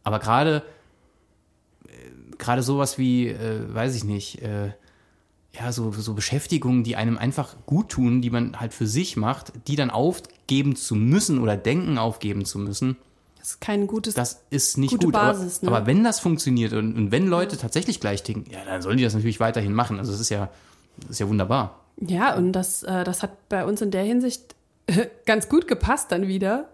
aber 0.04 0.20
gerade 0.20 0.62
gerade 2.38 2.64
sowas 2.64 2.98
wie, 2.98 3.28
äh, 3.28 3.74
weiß 3.74 3.96
ich 3.96 4.04
nicht, 4.04 4.42
äh, 4.42 4.72
ja, 5.54 5.72
so, 5.72 5.92
so 5.92 6.14
Beschäftigungen, 6.14 6.84
die 6.84 6.96
einem 6.96 7.18
einfach 7.18 7.56
gut 7.66 7.90
tun, 7.90 8.22
die 8.22 8.30
man 8.30 8.60
halt 8.60 8.74
für 8.74 8.88
sich 8.88 9.18
macht, 9.18 9.54
die 9.68 9.76
dann 9.76 9.90
aufgeben 9.90 10.76
zu 10.76 10.96
müssen 10.96 11.40
oder 11.40 11.58
denken 11.58 11.98
aufgeben 11.98 12.46
zu 12.46 12.60
müssen, 12.60 12.96
Das 13.40 13.50
ist 13.52 13.62
kein 13.62 13.88
gutes. 13.88 14.14
das 14.14 14.44
ist 14.50 14.78
nicht 14.78 14.92
Gute 14.92 15.08
gut. 15.08 15.14
Basis, 15.14 15.60
aber, 15.62 15.72
ne? 15.72 15.78
aber 15.78 15.88
wenn 15.88 16.04
das 16.04 16.20
funktioniert 16.20 16.74
und, 16.74 16.96
und 16.96 17.12
wenn 17.12 17.28
Leute 17.28 17.58
tatsächlich 17.58 18.00
gleich 18.00 18.24
ticken, 18.24 18.46
ja, 18.52 18.60
dann 18.66 18.82
sollen 18.82 18.98
die 18.98 19.04
das 19.04 19.14
natürlich 19.14 19.40
weiterhin 19.40 19.74
machen. 19.74 19.98
Also 20.00 20.12
das 20.12 20.22
ist 20.22 20.30
ja, 20.30 20.50
das 20.98 21.12
ist 21.12 21.20
ja 21.20 21.28
wunderbar. 21.30 21.80
Ja, 22.00 22.36
und 22.36 22.52
das, 22.52 22.84
äh, 22.84 23.04
das 23.04 23.24
hat 23.24 23.50
bei 23.50 23.66
uns 23.66 23.82
in 23.82 23.90
der 23.90 24.04
Hinsicht 24.04 24.56
ganz 25.26 25.50
gut 25.50 25.68
gepasst 25.68 26.12
dann 26.12 26.28
wieder, 26.28 26.70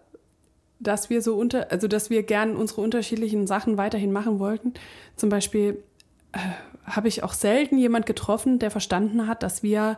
dass 0.83 1.09
wir 1.09 1.21
so 1.21 1.35
unter, 1.35 1.71
also 1.71 1.87
dass 1.87 2.09
wir 2.09 2.23
gern 2.23 2.55
unsere 2.55 2.81
unterschiedlichen 2.81 3.47
Sachen 3.47 3.77
weiterhin 3.77 4.11
machen 4.11 4.39
wollten. 4.39 4.73
Zum 5.15 5.29
Beispiel 5.29 5.83
äh, 6.31 6.39
habe 6.85 7.07
ich 7.07 7.23
auch 7.23 7.33
selten 7.33 7.77
jemand 7.77 8.05
getroffen, 8.05 8.59
der 8.59 8.71
verstanden 8.71 9.27
hat, 9.27 9.43
dass 9.43 9.63
wir 9.63 9.97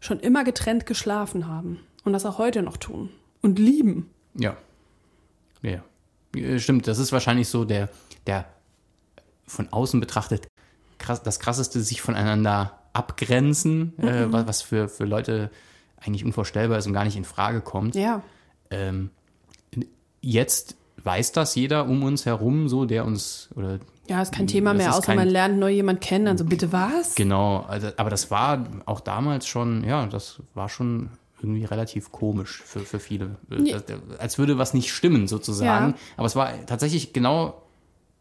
schon 0.00 0.20
immer 0.20 0.44
getrennt 0.44 0.86
geschlafen 0.86 1.46
haben 1.46 1.80
und 2.04 2.12
das 2.12 2.24
auch 2.24 2.38
heute 2.38 2.62
noch 2.62 2.76
tun 2.76 3.10
und 3.42 3.58
lieben. 3.58 4.10
Ja. 4.34 4.56
Ja. 5.62 5.82
ja. 6.34 6.58
Stimmt, 6.58 6.86
das 6.86 6.98
ist 6.98 7.12
wahrscheinlich 7.12 7.48
so 7.48 7.64
der, 7.64 7.88
der 8.26 8.46
von 9.46 9.72
außen 9.72 9.98
betrachtet 9.98 10.46
krass, 10.98 11.22
das 11.22 11.40
krasseste 11.40 11.80
sich 11.80 12.00
voneinander 12.00 12.78
abgrenzen, 12.92 13.98
äh, 13.98 14.30
was, 14.30 14.46
was 14.46 14.62
für, 14.62 14.88
für 14.88 15.04
Leute 15.04 15.50
eigentlich 16.00 16.24
unvorstellbar 16.24 16.78
ist 16.78 16.86
und 16.86 16.92
gar 16.92 17.04
nicht 17.04 17.16
in 17.16 17.24
Frage 17.24 17.60
kommt. 17.60 17.94
Ja, 17.94 18.22
Ähm, 18.70 19.10
jetzt 20.20 20.76
weiß 21.04 21.32
das 21.32 21.54
jeder 21.54 21.86
um 21.86 22.02
uns 22.02 22.26
herum, 22.26 22.68
so 22.68 22.84
der 22.84 23.04
uns 23.04 23.48
oder 23.54 23.78
ja, 24.08 24.22
ist 24.22 24.32
kein 24.32 24.46
Thema 24.46 24.72
mehr, 24.74 24.90
außer 24.94 25.02
kein- 25.02 25.16
man 25.16 25.28
lernt 25.28 25.58
neu 25.58 25.70
jemand 25.70 26.00
kennen, 26.00 26.24
dann 26.24 26.38
so 26.38 26.44
bitte 26.44 26.72
was? 26.72 27.14
Genau, 27.14 27.58
also, 27.68 27.88
aber 27.98 28.08
das 28.10 28.30
war 28.30 28.64
auch 28.86 29.00
damals 29.00 29.46
schon, 29.46 29.84
ja, 29.84 30.06
das 30.06 30.40
war 30.54 30.68
schon 30.70 31.10
irgendwie 31.40 31.64
relativ 31.66 32.10
komisch 32.10 32.62
für, 32.64 32.80
für 32.80 32.98
viele. 33.00 33.36
Ja. 33.50 33.78
Das- 33.80 34.18
Als 34.18 34.38
würde 34.38 34.58
was 34.58 34.72
nicht 34.74 34.92
stimmen, 34.92 35.28
sozusagen. 35.28 35.90
Ja. 35.90 35.94
Aber 36.16 36.26
es 36.26 36.34
war 36.36 36.50
tatsächlich 36.66 37.12
genau 37.12 37.62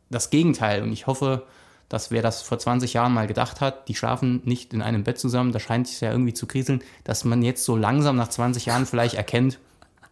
das 0.10 0.30
Gegenteil. 0.30 0.84
Und 0.84 0.92
ich 0.92 1.08
hoffe, 1.08 1.44
dass 1.90 2.12
wer 2.12 2.22
das 2.22 2.42
vor 2.44 2.60
20 2.60 2.94
Jahren 2.94 3.14
mal 3.14 3.26
gedacht 3.26 3.60
hat, 3.62 3.88
die 3.88 3.96
schlafen 3.96 4.42
nicht 4.44 4.74
in 4.74 4.82
einem 4.84 5.04
Bett 5.04 5.18
zusammen, 5.18 5.52
da 5.52 5.60
scheint 5.60 5.88
es 5.88 6.00
ja 6.02 6.12
irgendwie 6.12 6.34
zu 6.34 6.46
kriseln, 6.48 6.84
dass 7.06 7.24
man 7.24 7.42
jetzt 7.42 7.64
so 7.64 7.76
langsam 7.78 8.18
nach 8.18 8.28
20 8.28 8.66
Jahren 8.68 8.86
vielleicht 8.86 9.16
erkennt, 9.16 9.58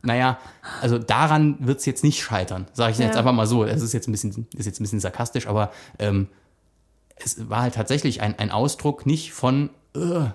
naja, 0.05 0.37
also 0.81 0.97
daran 0.97 1.57
wird 1.59 1.79
es 1.79 1.85
jetzt 1.85 2.03
nicht 2.03 2.21
scheitern, 2.21 2.67
sage 2.73 2.91
ich 2.93 2.97
jetzt 2.99 3.13
Ja. 3.13 3.19
einfach 3.19 3.33
mal 3.33 3.47
so. 3.47 3.63
Es 3.65 3.81
ist 3.81 3.93
jetzt 3.93 4.07
ein 4.07 4.11
bisschen, 4.11 4.47
ist 4.55 4.65
jetzt 4.65 4.79
ein 4.79 4.83
bisschen 4.83 4.99
sarkastisch, 4.99 5.47
aber 5.47 5.71
ähm, 5.99 6.27
es 7.17 7.49
war 7.49 7.61
halt 7.61 7.75
tatsächlich 7.75 8.21
ein, 8.21 8.37
ein 8.39 8.51
Ausdruck 8.51 9.05
nicht 9.05 9.33
von 9.33 9.69
äh, 9.95 10.25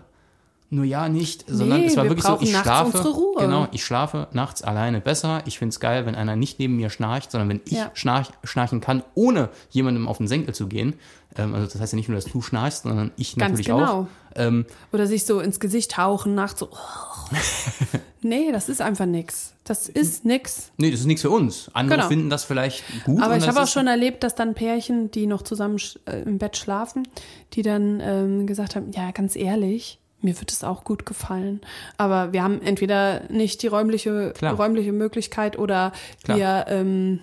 nur 0.73 0.85
ja 0.85 1.09
nicht, 1.09 1.45
sondern 1.49 1.81
Nee, 1.81 1.87
es 1.87 1.97
war 1.97 2.05
wir 2.05 2.11
wirklich 2.11 2.25
so, 2.25 2.39
ich 2.41 2.57
schlafe, 2.57 3.03
genau, 3.39 3.67
ich 3.73 3.85
schlafe 3.85 4.29
nachts 4.33 4.63
alleine 4.63 5.01
besser. 5.01 5.43
Ich 5.47 5.59
finde 5.59 5.71
es 5.71 5.81
geil, 5.81 6.07
wenn 6.07 6.15
einer 6.15 6.37
nicht 6.37 6.59
neben 6.61 6.77
mir 6.77 6.91
schnarcht, 6.91 7.33
sondern 7.33 7.49
wenn 7.49 7.61
ich 7.65 7.73
Ja. 7.73 7.91
schnarch, 7.95 8.29
schnarchen 8.45 8.81
kann, 8.81 9.03
ohne 9.15 9.49
jemandem 9.71 10.07
auf 10.07 10.19
den 10.19 10.29
Senkel 10.29 10.55
zu 10.55 10.69
gehen. 10.69 10.95
Ähm, 11.37 11.55
also 11.55 11.67
das 11.67 11.81
heißt 11.81 11.93
ja 11.93 11.97
nicht 11.97 12.09
nur, 12.09 12.17
dass 12.17 12.27
du 12.27 12.41
schnarchst, 12.41 12.85
sondern 12.85 13.11
ich 13.17 13.35
Ganz 13.37 13.51
natürlich 13.53 13.67
genau. 13.67 14.03
auch. 14.03 14.07
Ähm, 14.37 14.65
Oder 14.93 15.09
sich 15.09 15.27
so 15.27 15.41
ins 15.41 15.59
Gesicht 15.59 15.99
hauchen, 15.99 16.37
nachts 16.37 16.61
so. 16.61 16.69
nee, 18.23 18.53
das 18.53 18.69
ist 18.69 18.81
einfach 18.81 19.07
nix. 19.07 19.55
Das 19.65 19.89
ist 19.89 20.25
nix. 20.25 20.71
nee, 20.77 20.91
das 20.91 21.01
ist 21.01 21.07
nichts 21.07 21.23
für 21.23 21.31
uns. 21.31 21.71
Andere 21.75 21.97
Genau. 21.99 22.09
finden 22.09 22.31
das 22.31 22.45
vielleicht 22.45 22.83
gut. 23.05 23.23
Aber 23.23 23.37
ich 23.37 23.47
habe 23.49 23.61
auch 23.63 23.69
schon 23.69 23.87
erlebt, 23.87 24.23
dass 24.23 24.35
dann 24.35 24.55
Pärchen, 24.55 25.11
die 25.11 25.27
noch 25.27 25.43
zusammen 25.43 25.79
äh, 26.07 26.23
im 26.23 26.39
Bett 26.39 26.57
schlafen, 26.57 27.07
die 27.55 27.63
dann 27.63 28.01
ähm, 28.01 28.47
gesagt 28.47 28.77
haben, 28.77 28.91
ja, 28.93 29.11
ganz 29.13 29.37
ehrlich, 29.37 29.99
mir 30.23 30.39
wird 30.39 30.51
es 30.53 30.65
auch 30.65 30.85
gut 30.85 31.07
gefallen. 31.07 31.61
Aber 31.97 32.33
wir 32.33 32.43
haben 32.43 32.61
entweder 32.63 33.23
nicht 33.31 33.63
die 33.63 33.67
räumliche, 33.69 34.33
Klar. 34.37 34.55
räumliche 34.55 34.93
Möglichkeit 34.93 35.59
oder 35.59 35.93
Klar. 36.25 36.39
wir, 36.39 36.65
ähm, 36.69 37.21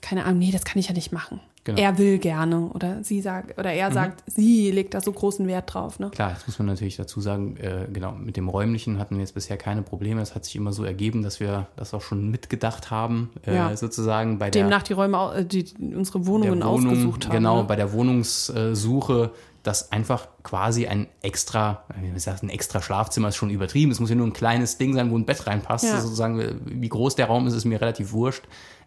keine 0.00 0.24
Ahnung, 0.24 0.38
nee, 0.38 0.50
das 0.52 0.64
kann 0.64 0.78
ich 0.78 0.88
ja 0.88 0.94
nicht 0.94 1.12
machen. 1.12 1.40
Genau. 1.66 1.78
Mhm. 1.78 1.82
Er 1.84 1.96
will 1.98 2.18
gerne 2.18 2.60
oder 2.74 3.02
sie 3.02 3.22
sagt 3.22 3.58
oder 3.58 3.72
er 3.72 3.90
sagt, 3.90 4.22
sie 4.26 4.70
legt 4.70 4.92
da 4.92 5.00
so 5.00 5.10
großen 5.10 5.46
Wert 5.46 5.72
drauf. 5.72 5.98
Ne? 5.98 6.10
Klar, 6.10 6.32
jetzt 6.32 6.46
muss 6.46 6.58
man 6.58 6.66
natürlich 6.66 6.96
dazu 6.96 7.22
sagen, 7.22 7.56
äh, 7.56 7.86
genau, 7.90 8.12
mit 8.12 8.36
dem 8.36 8.50
Räumlichen 8.50 8.98
hatten 8.98 9.14
wir 9.14 9.22
jetzt 9.22 9.32
bisher 9.34 9.56
keine 9.56 9.80
Probleme. 9.80 10.20
Es 10.20 10.34
hat 10.34 10.44
sich 10.44 10.56
immer 10.56 10.74
so 10.74 10.84
ergeben, 10.84 11.22
dass 11.22 11.40
wir 11.40 11.68
das 11.76 11.94
auch 11.94 12.02
schon 12.02 12.30
mitgedacht 12.30 12.90
haben, 12.90 13.30
äh, 13.46 13.54
Ja. 13.54 13.74
sozusagen 13.78 14.38
bei 14.38 14.50
der, 14.50 14.60
Demnach 14.64 14.82
die 14.82 14.92
Räume, 14.92 15.46
die 15.50 15.64
unsere 15.94 16.26
Wohnungen 16.26 16.62
Wohnung, 16.62 16.86
ausgesucht 16.90 17.24
haben. 17.28 17.32
genau, 17.36 17.62
ne? 17.62 17.64
bei 17.64 17.76
der 17.76 17.94
Wohnungssuche, 17.94 19.30
dass 19.64 19.90
einfach 19.90 20.28
quasi 20.42 20.86
ein 20.86 21.08
extra, 21.22 21.84
wie 21.98 22.08
man 22.08 22.18
sagt, 22.20 22.42
ein 22.42 22.50
extra 22.50 22.80
Schlafzimmer 22.80 23.28
ist 23.28 23.36
schon 23.36 23.50
übertrieben. 23.50 23.90
Es 23.90 23.98
muss 23.98 24.10
ja 24.10 24.14
nur 24.14 24.26
ein 24.26 24.32
kleines 24.32 24.78
Ding 24.78 24.94
sein, 24.94 25.10
wo 25.10 25.18
ein 25.18 25.24
Bett 25.24 25.46
reinpasst. 25.46 25.84
Ja. 25.84 26.00
Sozusagen, 26.00 26.60
wie 26.66 26.88
groß 26.88 27.16
der 27.16 27.26
Raum 27.26 27.46
ist, 27.46 27.54
ist 27.54 27.64
mir 27.64 27.80
relativ 27.80 28.12
wurscht. 28.12 28.44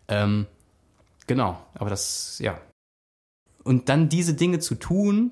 Ähm, 0.08 0.46
genau, 1.26 1.58
aber 1.74 1.90
das, 1.90 2.38
ja. 2.40 2.58
Und 3.64 3.90
dann 3.90 4.08
diese 4.08 4.36
Dinge 4.36 4.60
zu 4.60 4.76
tun, 4.76 5.32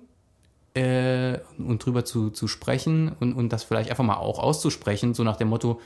äh, 0.76 1.40
und 1.58 1.86
drüber 1.86 2.04
zu, 2.04 2.30
zu 2.32 2.48
sprechen 2.48 3.16
und, 3.20 3.34
und 3.34 3.50
das 3.54 3.64
vielleicht 3.64 3.90
einfach 3.90 4.04
mal 4.04 4.18
auch 4.18 4.40
auszusprechen, 4.40 5.14
so 5.14 5.24
nach 5.24 5.38
dem 5.38 5.48
Motto, 5.48 5.80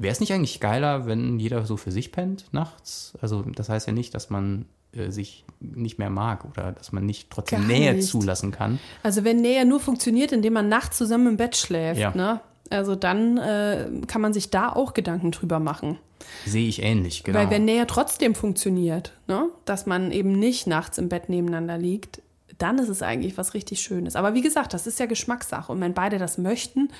wäre 0.00 0.12
es 0.12 0.20
nicht 0.20 0.32
eigentlich 0.32 0.60
geiler, 0.60 1.06
wenn 1.06 1.38
jeder 1.38 1.64
so 1.66 1.76
für 1.76 1.90
sich 1.92 2.12
pennt 2.12 2.46
nachts? 2.52 3.12
Also 3.20 3.42
das 3.42 3.68
heißt 3.68 3.86
ja 3.86 3.92
nicht, 3.92 4.14
dass 4.14 4.30
man 4.30 4.66
äh, 4.92 5.10
sich 5.10 5.44
nicht 5.60 5.98
mehr 5.98 6.10
mag 6.10 6.44
oder 6.44 6.72
dass 6.72 6.92
man 6.92 7.04
nicht 7.04 7.30
trotzdem 7.30 7.60
Gar 7.60 7.68
Nähe 7.68 7.94
nicht. 7.94 8.08
zulassen 8.08 8.50
kann. 8.52 8.78
Also 9.02 9.24
wenn 9.24 9.40
Nähe 9.40 9.64
nur 9.66 9.80
funktioniert, 9.80 10.32
indem 10.32 10.52
man 10.54 10.68
nachts 10.68 10.96
zusammen 10.98 11.26
im 11.26 11.36
Bett 11.36 11.56
schläft, 11.56 12.00
Ja. 12.00 12.14
ne? 12.14 12.40
Also 12.70 12.94
dann 12.96 13.38
äh, 13.38 13.88
kann 14.08 14.20
man 14.20 14.34
sich 14.34 14.50
da 14.50 14.70
auch 14.70 14.92
Gedanken 14.92 15.30
drüber 15.30 15.58
machen. 15.58 15.98
Sehe 16.44 16.68
ich 16.68 16.82
ähnlich, 16.82 17.24
genau. 17.24 17.38
Weil 17.38 17.48
wenn 17.50 17.64
Nähe 17.64 17.86
trotzdem 17.86 18.34
funktioniert, 18.34 19.14
ne? 19.26 19.48
dass 19.64 19.86
man 19.86 20.12
eben 20.12 20.32
nicht 20.38 20.66
nachts 20.66 20.98
im 20.98 21.08
Bett 21.08 21.30
nebeneinander 21.30 21.78
liegt, 21.78 22.20
dann 22.58 22.78
ist 22.78 22.90
es 22.90 23.00
eigentlich 23.02 23.38
was 23.38 23.54
richtig 23.54 23.80
Schönes. 23.80 24.16
Aber 24.16 24.34
wie 24.34 24.42
gesagt, 24.42 24.74
das 24.74 24.86
ist 24.86 24.98
ja 25.00 25.06
Geschmackssache. 25.06 25.72
Und 25.72 25.80
wenn 25.80 25.94
beide 25.94 26.18
das 26.18 26.36
möchten, 26.36 26.90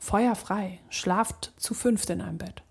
feuerfrei. 0.00 0.80
Schlaft 0.88 1.52
zu 1.56 1.74
fünft 1.74 2.10
in 2.10 2.20
einem 2.20 2.38
Bett. 2.38 2.62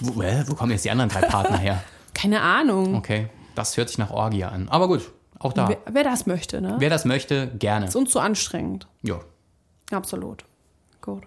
wo, 0.00 0.22
äh, 0.22 0.44
wo 0.48 0.54
kommen 0.54 0.72
jetzt 0.72 0.86
die 0.86 0.90
anderen 0.90 1.10
drei 1.10 1.20
Partner 1.20 1.58
her? 1.58 1.84
Keine 2.14 2.40
Ahnung. 2.40 2.94
Okay, 2.94 3.28
das 3.54 3.76
hört 3.76 3.88
sich 3.88 3.98
nach 3.98 4.10
Orgie 4.10 4.44
an. 4.44 4.68
Aber 4.70 4.88
gut, 4.88 5.12
auch 5.38 5.52
da. 5.52 5.68
Wer, 5.68 5.78
wer 5.90 6.04
das 6.04 6.26
möchte, 6.26 6.62
ne? 6.62 6.76
Wer 6.78 6.88
das 6.90 7.04
möchte, 7.04 7.48
gerne. 7.58 7.86
ist 7.86 7.96
uns 7.96 8.10
zu 8.10 8.20
anstrengend. 8.20 8.86
Ja. 9.02 9.20
Absolut. 9.90 10.44
Gut. 11.00 11.24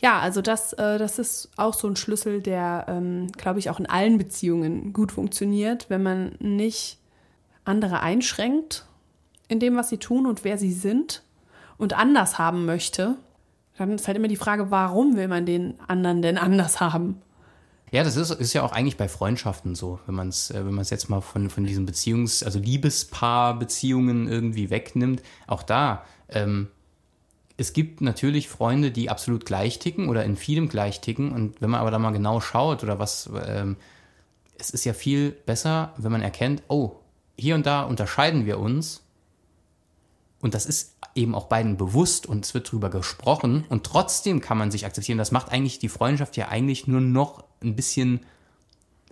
Ja, 0.00 0.18
also 0.18 0.42
das, 0.42 0.74
äh, 0.74 0.98
das 0.98 1.18
ist 1.18 1.50
auch 1.56 1.72
so 1.72 1.88
ein 1.88 1.96
Schlüssel, 1.96 2.42
der, 2.42 2.84
ähm, 2.88 3.28
glaube 3.32 3.58
ich, 3.58 3.70
auch 3.70 3.80
in 3.80 3.86
allen 3.86 4.18
Beziehungen 4.18 4.92
gut 4.92 5.12
funktioniert, 5.12 5.88
wenn 5.88 6.02
man 6.02 6.36
nicht 6.40 6.98
andere 7.64 8.00
einschränkt 8.00 8.86
in 9.48 9.60
dem, 9.60 9.76
was 9.76 9.88
sie 9.88 9.98
tun 9.98 10.26
und 10.26 10.44
wer 10.44 10.58
sie 10.58 10.72
sind 10.72 11.22
und 11.78 11.94
anders 11.94 12.38
haben 12.38 12.66
möchte. 12.66 13.16
Dann 13.78 13.92
ist 13.92 14.06
halt 14.06 14.16
immer 14.16 14.28
die 14.28 14.36
Frage, 14.36 14.70
warum 14.70 15.16
will 15.16 15.28
man 15.28 15.46
den 15.46 15.74
anderen 15.86 16.20
denn 16.20 16.36
anders 16.36 16.80
haben? 16.80 17.22
Ja, 17.90 18.04
das 18.04 18.16
ist, 18.16 18.30
ist 18.30 18.52
ja 18.52 18.62
auch 18.62 18.72
eigentlich 18.72 18.98
bei 18.98 19.08
Freundschaften 19.08 19.74
so, 19.74 19.98
wenn 20.06 20.14
man 20.14 20.28
es 20.28 20.50
äh, 20.50 20.66
wenn 20.66 20.74
man 20.74 20.82
es 20.82 20.90
jetzt 20.90 21.08
mal 21.08 21.22
von, 21.22 21.48
von 21.48 21.64
diesen 21.64 21.88
Beziehungs-, 21.88 22.44
also 22.44 22.58
Liebespaar-Beziehungen 22.58 24.28
irgendwie 24.28 24.68
wegnimmt. 24.68 25.22
Auch 25.46 25.62
da, 25.62 26.04
ähm, 26.28 26.68
es 27.56 27.72
gibt 27.72 28.00
natürlich 28.00 28.48
Freunde, 28.48 28.90
die 28.90 29.10
absolut 29.10 29.46
gleich 29.46 29.78
ticken 29.78 30.08
oder 30.08 30.24
in 30.24 30.36
vielem 30.36 30.68
gleich 30.68 31.00
ticken. 31.00 31.32
Und 31.32 31.60
wenn 31.60 31.70
man 31.70 31.80
aber 31.80 31.90
da 31.90 31.98
mal 31.98 32.12
genau 32.12 32.40
schaut 32.40 32.82
oder 32.82 32.98
was, 32.98 33.30
ähm, 33.46 33.76
es 34.58 34.70
ist 34.70 34.84
ja 34.84 34.92
viel 34.92 35.30
besser, 35.30 35.94
wenn 35.96 36.12
man 36.12 36.22
erkennt, 36.22 36.62
oh, 36.68 36.96
hier 37.36 37.54
und 37.54 37.64
da 37.64 37.82
unterscheiden 37.82 38.44
wir 38.44 38.58
uns. 38.58 39.02
Und 40.40 40.54
das 40.54 40.66
ist 40.66 40.96
eben 41.18 41.34
auch 41.34 41.46
beiden 41.46 41.76
bewusst 41.76 42.26
und 42.26 42.44
es 42.44 42.54
wird 42.54 42.70
drüber 42.70 42.88
gesprochen 42.90 43.64
und 43.68 43.84
trotzdem 43.84 44.40
kann 44.40 44.56
man 44.58 44.70
sich 44.70 44.86
akzeptieren. 44.86 45.18
Das 45.18 45.32
macht 45.32 45.50
eigentlich 45.52 45.78
die 45.78 45.88
Freundschaft 45.88 46.36
ja 46.36 46.48
eigentlich 46.48 46.86
nur 46.86 47.00
noch 47.00 47.44
ein 47.62 47.76
bisschen 47.76 48.20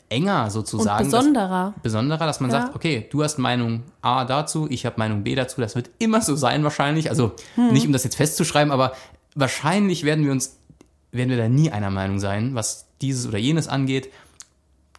enger 0.09 0.51
sozusagen. 0.51 1.05
Und 1.07 1.11
besonderer. 1.11 1.73
Dass, 1.75 1.83
besonderer, 1.83 2.27
dass 2.27 2.41
man 2.41 2.51
Ja. 2.51 2.63
sagt, 2.63 2.77
okay, 2.77 3.07
du 3.11 3.23
hast 3.25 3.39
Meinung 3.39 3.83
A 4.03 4.25
dazu, 4.25 4.69
ich 4.71 4.87
habe 4.87 4.97
Meinung 4.99 5.25
B 5.25 5.35
dazu. 5.35 5.61
Das 5.61 5.75
wird 5.75 5.91
immer 5.99 6.21
so 6.21 6.37
sein 6.37 6.63
wahrscheinlich. 6.63 7.11
Also 7.11 7.33
Hm. 7.57 7.73
nicht, 7.73 7.87
um 7.87 7.93
das 7.93 8.05
jetzt 8.05 8.15
festzuschreiben, 8.17 8.71
aber 8.73 8.93
wahrscheinlich 9.35 10.05
werden 10.05 10.25
wir 10.25 10.31
uns, 10.33 10.57
werden 11.11 11.31
wir 11.31 11.37
da 11.37 11.49
nie 11.49 11.71
einer 11.73 11.91
Meinung 11.91 12.21
sein, 12.21 12.55
was 12.55 12.87
dieses 13.03 13.27
oder 13.27 13.39
jenes 13.39 13.67
angeht. 13.69 14.11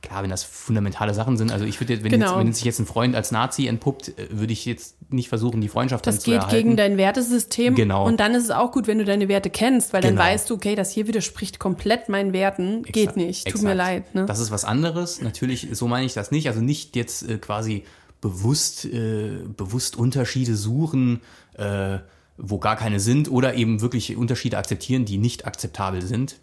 Klar, 0.02 0.22
wenn 0.24 0.30
das 0.30 0.44
fundamentale 0.44 1.14
Sachen 1.16 1.38
sind. 1.38 1.52
Also 1.52 1.66
ich 1.66 1.80
würde, 1.82 1.94
jetzt- 1.94 2.04
wenn, 2.04 2.12
Genau. 2.12 2.34
jetzt, 2.38 2.46
wenn 2.46 2.54
sich 2.54 2.64
jetzt 2.66 2.80
ein 2.80 2.86
Freund 2.86 3.16
als 3.16 3.32
Nazi 3.32 3.66
entpuppt, 3.68 4.10
äh, 4.20 4.28
würde 4.30 4.54
ich 4.54 4.64
jetzt 4.66 4.96
nicht 5.12 5.28
versuchen, 5.28 5.60
die 5.60 5.70
Freundschaft 5.70 6.06
dann 6.06 6.14
Das 6.16 6.24
zu 6.24 6.30
geht 6.32 6.40
erhalten. 6.42 6.56
gegen 6.56 6.78
dein 6.78 6.98
Wertesystem. 6.98 7.74
Genau. 7.74 8.06
Und 8.06 8.20
dann 8.20 8.36
ist 8.36 8.44
es 8.44 8.52
auch 8.52 8.72
gut, 8.72 8.86
wenn 8.88 9.00
du 9.00 9.06
deine 9.06 9.28
Werte 9.28 9.50
kennst, 9.50 9.94
weil 9.94 10.02
dann 10.02 10.12
Genau. 10.12 10.24
weißt 10.24 10.50
du, 10.50 10.54
okay, 10.54 10.76
das 10.76 10.92
hier 10.92 11.08
widerspricht 11.08 11.58
komplett 11.60 12.10
meinen 12.10 12.32
Werten. 12.32 12.84
Geht 12.84 12.96
Exakt, 12.98 13.18
nicht. 13.18 13.46
Tut 13.46 13.56
exakt. 13.56 13.64
mir 13.66 13.74
leid. 13.74 14.14
Ne? 14.16 14.26
Das 14.28 14.40
ist 14.40 14.52
was 14.52 14.66
anderes. 14.66 15.22
Natürlich, 15.22 15.68
so 15.72 15.88
meine 15.88 16.06
ich 16.06 16.14
das 16.14 16.30
nicht. 16.30 16.48
Also 16.48 16.62
nicht 16.62 16.96
jetzt 16.96 17.28
äh, 17.28 17.38
quasi 17.40 17.84
bewusst, 18.22 18.86
äh, 18.86 19.40
bewusst 19.56 19.96
Unterschiede 19.96 20.56
suchen, 20.56 21.22
äh, 21.58 21.98
wo 22.38 22.60
gar 22.60 22.76
keine 22.76 23.00
sind, 23.00 23.32
oder 23.32 23.56
eben 23.56 23.82
wirklich 23.82 24.16
Unterschiede 24.16 24.58
akzeptieren, 24.60 25.06
die 25.06 25.18
nicht 25.18 25.46
akzeptabel 25.48 26.04
sind. 26.04 26.36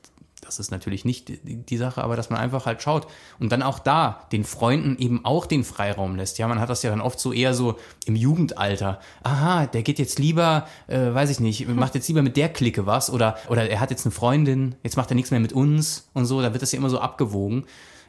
Das 0.45 0.59
ist 0.59 0.71
natürlich 0.71 1.05
nicht 1.05 1.33
die, 1.43 1.77
Sache, 1.77 2.05
aber 2.05 2.17
dass 2.17 2.31
man 2.31 2.39
einfach 2.39 2.67
halt 2.67 2.83
schaut 2.83 3.07
und 3.39 3.51
dann 3.51 3.63
auch 3.63 3.79
da 3.79 4.27
den 4.31 4.45
Freunden 4.45 4.97
eben 4.99 5.25
auch 5.25 5.47
den 5.47 5.65
Freiraum 5.65 6.17
lässt. 6.17 6.39
Ja, 6.39 6.47
man 6.47 6.61
hat 6.61 6.71
das 6.71 6.83
ja 6.83 6.91
dann 6.91 7.01
oft 7.01 7.19
so 7.19 7.33
eher 7.33 7.55
so 7.55 7.77
im 8.07 8.15
Jugendalter. 8.15 9.01
Aha, 9.23 9.67
der 9.67 9.83
geht 9.83 9.99
jetzt 9.99 10.19
lieber, 10.19 10.67
äh, 10.87 11.13
weiß 11.13 11.31
ich 11.31 11.41
nicht, 11.41 11.69
macht 11.69 11.95
jetzt 11.95 12.09
lieber 12.09 12.23
mit 12.23 12.37
der 12.37 12.49
Clique 12.49 12.87
was 12.87 13.11
oder, 13.11 13.37
oder 13.49 13.69
er 13.69 13.81
hat 13.81 13.91
jetzt 13.91 14.07
eine 14.07 14.13
Freundin, 14.13 14.75
jetzt 14.83 14.97
macht 14.97 15.11
er 15.11 15.15
nichts 15.15 15.31
mehr 15.31 15.41
mit 15.41 15.53
uns 15.53 16.09
und 16.15 16.27
so. 16.27 16.41
Da 16.43 16.53
wird 16.53 16.63
das 16.63 16.73
ja 16.73 16.79
immer 16.79 16.91
so 16.91 17.01
abgewogen 17.01 17.65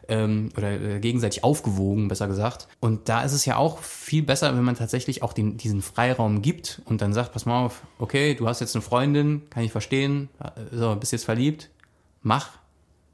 ähm, 0.07 0.49
oder 0.57 0.71
äh, 0.71 0.99
gegenseitig 0.99 1.43
aufgewogen, 1.43 2.07
besser 2.07 2.27
gesagt. 2.27 2.67
Und 2.79 3.09
da 3.09 3.23
ist 3.23 3.33
es 3.33 3.45
ja 3.45 3.57
auch 3.57 3.79
viel 3.79 4.23
besser, 4.23 4.55
wenn 4.55 4.63
man 4.63 4.75
tatsächlich 4.75 5.23
auch 5.23 5.33
den, 5.33 5.57
diesen 5.57 5.81
Freiraum 5.81 6.41
gibt 6.41 6.81
und 6.85 7.01
dann 7.01 7.13
sagt, 7.13 7.33
pass 7.33 7.45
mal 7.45 7.65
auf, 7.65 7.81
okay, 7.99 8.35
du 8.35 8.47
hast 8.47 8.61
jetzt 8.61 8.75
eine 8.75 8.81
Freundin, 8.81 9.43
kann 9.49 9.63
ich 9.63 9.71
verstehen, 9.71 10.29
äh, 10.39 10.75
so, 10.75 10.95
bist 10.95 11.11
jetzt 11.11 11.25
verliebt, 11.25 11.69
mach. 12.25 12.49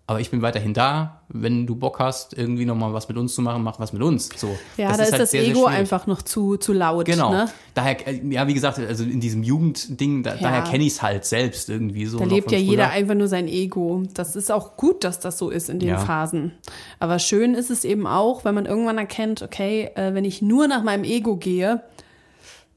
Aber 0.08 0.20
ich 0.20 0.30
bin 0.30 0.42
weiterhin 0.42 0.74
da. 0.74 1.22
Wenn 1.30 1.66
du 1.66 1.76
Bock 1.76 2.00
hast, 2.00 2.38
irgendwie 2.38 2.66
nochmal 2.66 2.92
was 2.92 3.08
mit 3.08 3.18
uns 3.18 3.34
zu 3.34 3.42
machen, 3.42 3.64
mach 3.64 3.80
was 3.80 3.94
mit 3.94 4.02
uns. 4.02 4.30
So, 4.36 4.58
ja, 4.76 4.88
da 4.90 5.04
ist 5.04 5.12
halt 5.14 5.22
das 5.22 5.32
sehr, 5.32 5.42
sehr 5.42 5.52
Ego 5.52 5.62
schwierig. 5.62 5.78
einfach 5.78 6.06
noch 6.06 6.22
zu, 6.22 6.58
zu 6.58 6.74
laut. 6.74 7.06
Genau. 7.06 7.32
Ne? 7.32 7.50
Daher, 7.76 8.06
äh, 8.08 8.20
ja, 8.30 8.46
wie 8.46 8.54
gesagt, 8.54 8.78
also 8.80 9.06
in 9.06 9.22
diesem 9.22 9.42
Jugendding, 9.42 10.24
da, 10.24 10.34
Ja. 10.34 10.42
daher 10.42 10.64
kenne 10.64 10.84
ich 10.84 10.94
es 10.94 11.02
halt 11.02 11.24
selbst 11.24 11.70
irgendwie 11.70 12.08
so. 12.08 12.20
Da 12.20 12.26
lebt 12.26 12.52
ja 12.52 12.58
jeder 12.58 12.90
einfach 12.90 13.16
nur 13.16 13.30
sein 13.30 13.48
Ego. 13.48 14.04
Das 14.14 14.36
ist 14.36 14.52
auch 14.52 14.76
gut, 14.76 15.06
dass 15.06 15.20
das 15.22 15.38
so 15.38 15.50
ist 15.50 15.70
in 15.70 15.80
den 15.80 15.90
Ja. 15.90 15.98
Phasen. 16.00 16.52
Aber 17.00 17.18
schön 17.20 17.54
ist 17.54 17.70
es 17.70 17.86
eben 17.86 18.06
auch, 18.06 18.44
wenn 18.44 18.56
man 18.56 18.66
irgendwann 18.66 18.98
erkennt, 18.98 19.42
okay, 19.44 19.92
äh, 19.96 20.14
wenn 20.14 20.26
ich 20.26 20.42
nur 20.42 20.68
nach 20.68 20.84
meinem 20.84 21.06
Ego 21.06 21.38
gehe, 21.38 21.84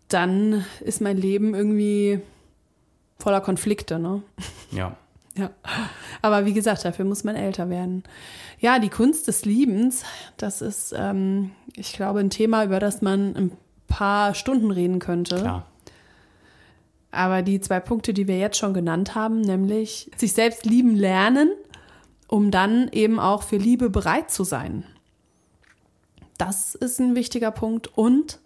dann 0.09 0.65
ist 0.81 1.01
mein 1.01 1.17
Leben 1.17 1.53
irgendwie 1.55 2.21
voller 3.19 3.41
Konflikte, 3.41 3.99
ne? 3.99 4.23
Ja. 4.71 4.97
Ja. 5.37 5.51
Aber 6.23 6.47
wie 6.47 6.53
gesagt, 6.53 6.85
dafür 6.85 7.05
muss 7.05 7.25
man 7.25 7.37
älter 7.37 7.69
werden. 7.69 8.05
Ja, 8.61 8.79
die 8.79 8.89
Kunst 8.89 9.27
des 9.29 9.45
Liebens, 9.45 10.05
das 10.37 10.63
ist, 10.63 10.95
ähm, 10.97 11.51
ich 11.75 11.93
glaube, 11.93 12.21
ein 12.21 12.31
Thema, 12.31 12.65
über 12.65 12.79
das 12.79 13.03
man 13.03 13.37
ein 13.37 13.53
paar 13.89 14.35
Stunden 14.35 14.71
reden 14.71 15.01
könnte. 15.01 15.37
Klar. 15.37 15.67
Aber 17.11 17.43
die 17.43 17.61
zwei 17.61 17.81
Punkte, 17.81 18.13
die 18.13 18.27
wir 18.27 18.39
jetzt 18.39 18.59
schon 18.59 18.75
genannt 18.75 19.15
haben, 19.15 19.41
nämlich 19.41 20.11
sich 20.17 20.33
selbst 20.33 20.67
lieben 20.67 20.97
lernen, 20.97 21.51
um 22.27 22.51
dann 22.51 22.89
eben 22.91 23.21
auch 23.21 23.43
für 23.43 23.57
Liebe 23.57 23.91
bereit 23.91 24.31
zu 24.31 24.43
sein. 24.45 24.85
Das 26.39 26.75
ist 26.75 27.01
ein 27.01 27.15
wichtiger 27.15 27.53
Punkt. 27.53 27.87
Und 27.97 28.41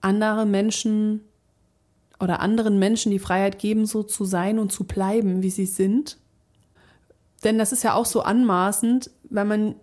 andere 0.00 0.46
Menschen 0.46 1.22
oder 2.20 2.40
anderen 2.40 2.78
Menschen 2.78 3.10
die 3.10 3.18
Freiheit 3.18 3.58
geben, 3.58 3.86
so 3.86 4.02
zu 4.02 4.24
sein 4.24 4.58
und 4.58 4.72
zu 4.72 4.84
bleiben, 4.84 5.42
wie 5.42 5.50
sie 5.50 5.66
sind. 5.66 6.18
Denn 7.44 7.58
das 7.58 7.72
ist 7.72 7.84
ja 7.84 7.94
auch 7.94 8.06
so 8.06 8.22
anmaßend, 8.22 9.10
wenn 9.28 9.46
man, 9.46 9.74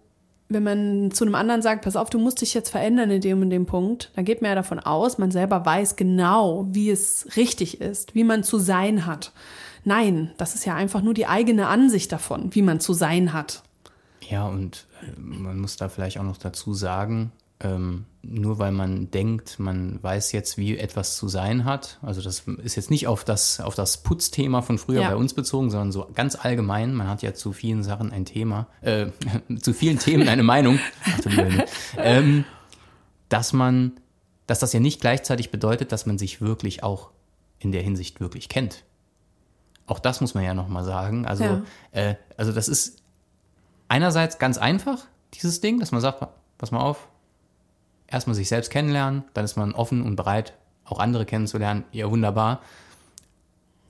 wenn 0.50 0.64
man 0.64 1.12
zu 1.12 1.24
einem 1.24 1.36
anderen 1.36 1.62
sagt, 1.62 1.84
pass 1.84 1.96
auf, 1.96 2.10
du 2.10 2.20
musst 2.20 2.42
dich 2.42 2.54
jetzt 2.54 2.70
verändern 2.70 3.12
in 3.12 3.22
dem 3.22 3.42
und 3.42 3.50
dem 3.50 3.66
Punkt, 3.66 4.12
dann 4.16 4.26
geht 4.26 4.42
man 4.42 4.50
ja 4.50 4.56
davon 4.56 4.80
aus, 4.80 5.18
man 5.18 5.32
selber 5.32 5.66
weiß 5.66 5.96
genau, 5.96 6.68
wie 6.72 6.90
es 6.90 7.28
richtig 7.38 7.80
ist, 7.82 8.16
wie 8.16 8.24
man 8.24 8.44
zu 8.44 8.58
sein 8.58 9.06
hat. 9.06 9.32
Nein, 9.86 10.32
das 10.38 10.56
ist 10.56 10.66
ja 10.66 10.76
einfach 10.76 11.02
nur 11.02 11.14
die 11.14 11.28
eigene 11.28 11.68
Ansicht 11.68 12.12
davon, 12.12 12.56
wie 12.56 12.62
man 12.62 12.80
zu 12.80 12.94
sein 12.94 13.34
hat. 13.34 13.64
Ja, 14.22 14.48
und 14.48 14.88
äh, 15.02 15.20
man 15.20 15.60
muss 15.60 15.76
da 15.76 15.90
vielleicht 15.90 16.18
auch 16.18 16.24
noch 16.24 16.38
dazu 16.38 16.74
sagen, 16.74 17.32
ähm, 17.60 18.06
nur 18.22 18.58
weil 18.60 18.72
man 18.72 19.12
denkt, 19.12 19.60
man 19.60 20.02
weiß 20.02 20.32
jetzt, 20.32 20.58
wie 20.58 20.78
etwas 20.78 21.16
zu 21.18 21.28
sein 21.28 21.66
hat, 21.66 22.00
also 22.02 22.22
das 22.22 22.44
ist 22.64 22.76
jetzt 22.76 22.90
nicht 22.92 23.08
auf 23.08 23.24
das, 23.24 23.60
auf 23.60 23.76
das 23.76 24.02
Putzthema 24.04 24.62
von 24.62 24.78
früher 24.78 25.02
Ja. 25.02 25.10
bei 25.10 25.16
uns 25.16 25.34
bezogen, 25.34 25.70
sondern 25.72 25.92
so 25.92 26.08
ganz 26.14 26.36
allgemein, 26.36 26.94
man 26.94 27.08
hat 27.08 27.22
ja 27.22 27.34
zu 27.34 27.52
vielen 27.54 27.84
Sachen 27.84 28.12
ein 28.12 28.26
Thema, 28.26 28.68
äh, 28.82 29.08
zu 29.62 29.74
vielen 29.74 30.00
Themen 30.00 30.28
eine 30.28 30.44
Meinung, 30.44 30.80
ähm, 31.98 32.46
dass 33.30 33.54
man, 33.54 33.94
dass 34.48 34.60
das 34.60 34.74
ja 34.74 34.80
nicht 34.80 35.02
gleichzeitig 35.02 35.52
bedeutet, 35.52 35.92
dass 35.92 36.06
man 36.06 36.18
sich 36.18 36.42
wirklich 36.42 36.84
auch 36.84 37.10
in 37.60 37.72
der 37.72 37.82
Hinsicht 37.82 38.20
wirklich 38.20 38.50
kennt. 38.50 38.84
Auch 39.86 40.00
das 40.00 40.22
muss 40.22 40.34
man 40.34 40.44
ja 40.44 40.54
nochmal 40.54 40.84
sagen. 40.86 41.26
Also, 41.26 41.44
Ja. 41.44 41.62
äh, 41.92 42.16
also 42.38 42.52
das 42.52 42.68
ist 42.68 43.02
einerseits 43.90 44.40
ganz 44.40 44.58
einfach, 44.58 45.06
dieses 45.34 45.62
Ding, 45.62 45.80
dass 45.80 45.92
man 45.92 46.02
sagt, 46.02 46.26
pass 46.58 46.72
mal 46.72 46.80
auf, 46.82 47.10
erstmal 48.14 48.36
sich 48.36 48.48
selbst 48.48 48.72
kennenlernen, 48.72 49.24
dann 49.34 49.46
ist 49.46 49.58
man 49.58 49.74
offen 49.74 50.02
und 50.02 50.16
bereit, 50.16 50.54
auch 50.86 51.00
andere 51.00 51.26
kennenzulernen. 51.26 51.84
Ja, 51.92 52.10
wunderbar. 52.10 52.62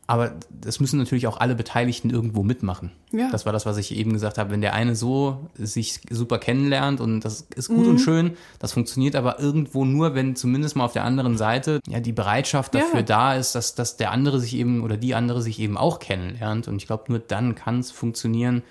Aber 0.06 0.34
das 0.52 0.82
müssen 0.82 1.00
natürlich 1.00 1.28
auch 1.28 1.38
alle 1.38 1.56
Beteiligten 1.56 2.10
irgendwo 2.10 2.44
mitmachen. 2.44 2.92
Ja. 3.14 3.30
Das 3.32 3.46
war 3.46 3.54
das, 3.54 3.66
was 3.66 3.78
ich 3.78 3.96
eben 3.96 4.12
gesagt 4.12 4.38
habe. 4.38 4.52
Wenn 4.52 4.60
der 4.60 4.74
eine 4.74 4.98
so 4.98 5.48
sich 5.58 6.02
super 6.10 6.40
kennenlernt 6.40 7.00
und 7.00 7.22
das 7.22 7.48
ist 7.56 7.70
gut 7.70 7.86
Mhm. 7.86 7.92
und 7.92 8.00
schön, 8.00 8.32
das 8.60 8.74
funktioniert 8.74 9.16
aber 9.16 9.40
irgendwo 9.40 9.86
nur, 9.86 10.14
wenn 10.14 10.36
zumindest 10.36 10.76
mal 10.76 10.84
auf 10.84 10.92
der 10.92 11.06
anderen 11.06 11.38
Seite 11.38 11.80
ja 11.88 12.02
die 12.02 12.12
Bereitschaft 12.12 12.76
dafür 12.76 13.00
Ja. 13.00 13.06
da 13.06 13.34
ist, 13.36 13.56
dass, 13.56 13.76
dass 13.76 13.96
der 13.96 14.12
andere 14.12 14.42
sich 14.42 14.56
eben 14.58 14.84
oder 14.84 14.98
die 14.98 15.16
andere 15.16 15.42
sich 15.42 15.58
eben 15.60 15.78
auch 15.78 16.00
kennenlernt. 16.00 16.68
Und 16.68 16.76
ich 16.76 16.86
glaube, 16.86 17.06
nur 17.08 17.20
dann 17.20 17.56
kann 17.56 17.80
es 17.80 17.90
funktionieren, 17.92 18.62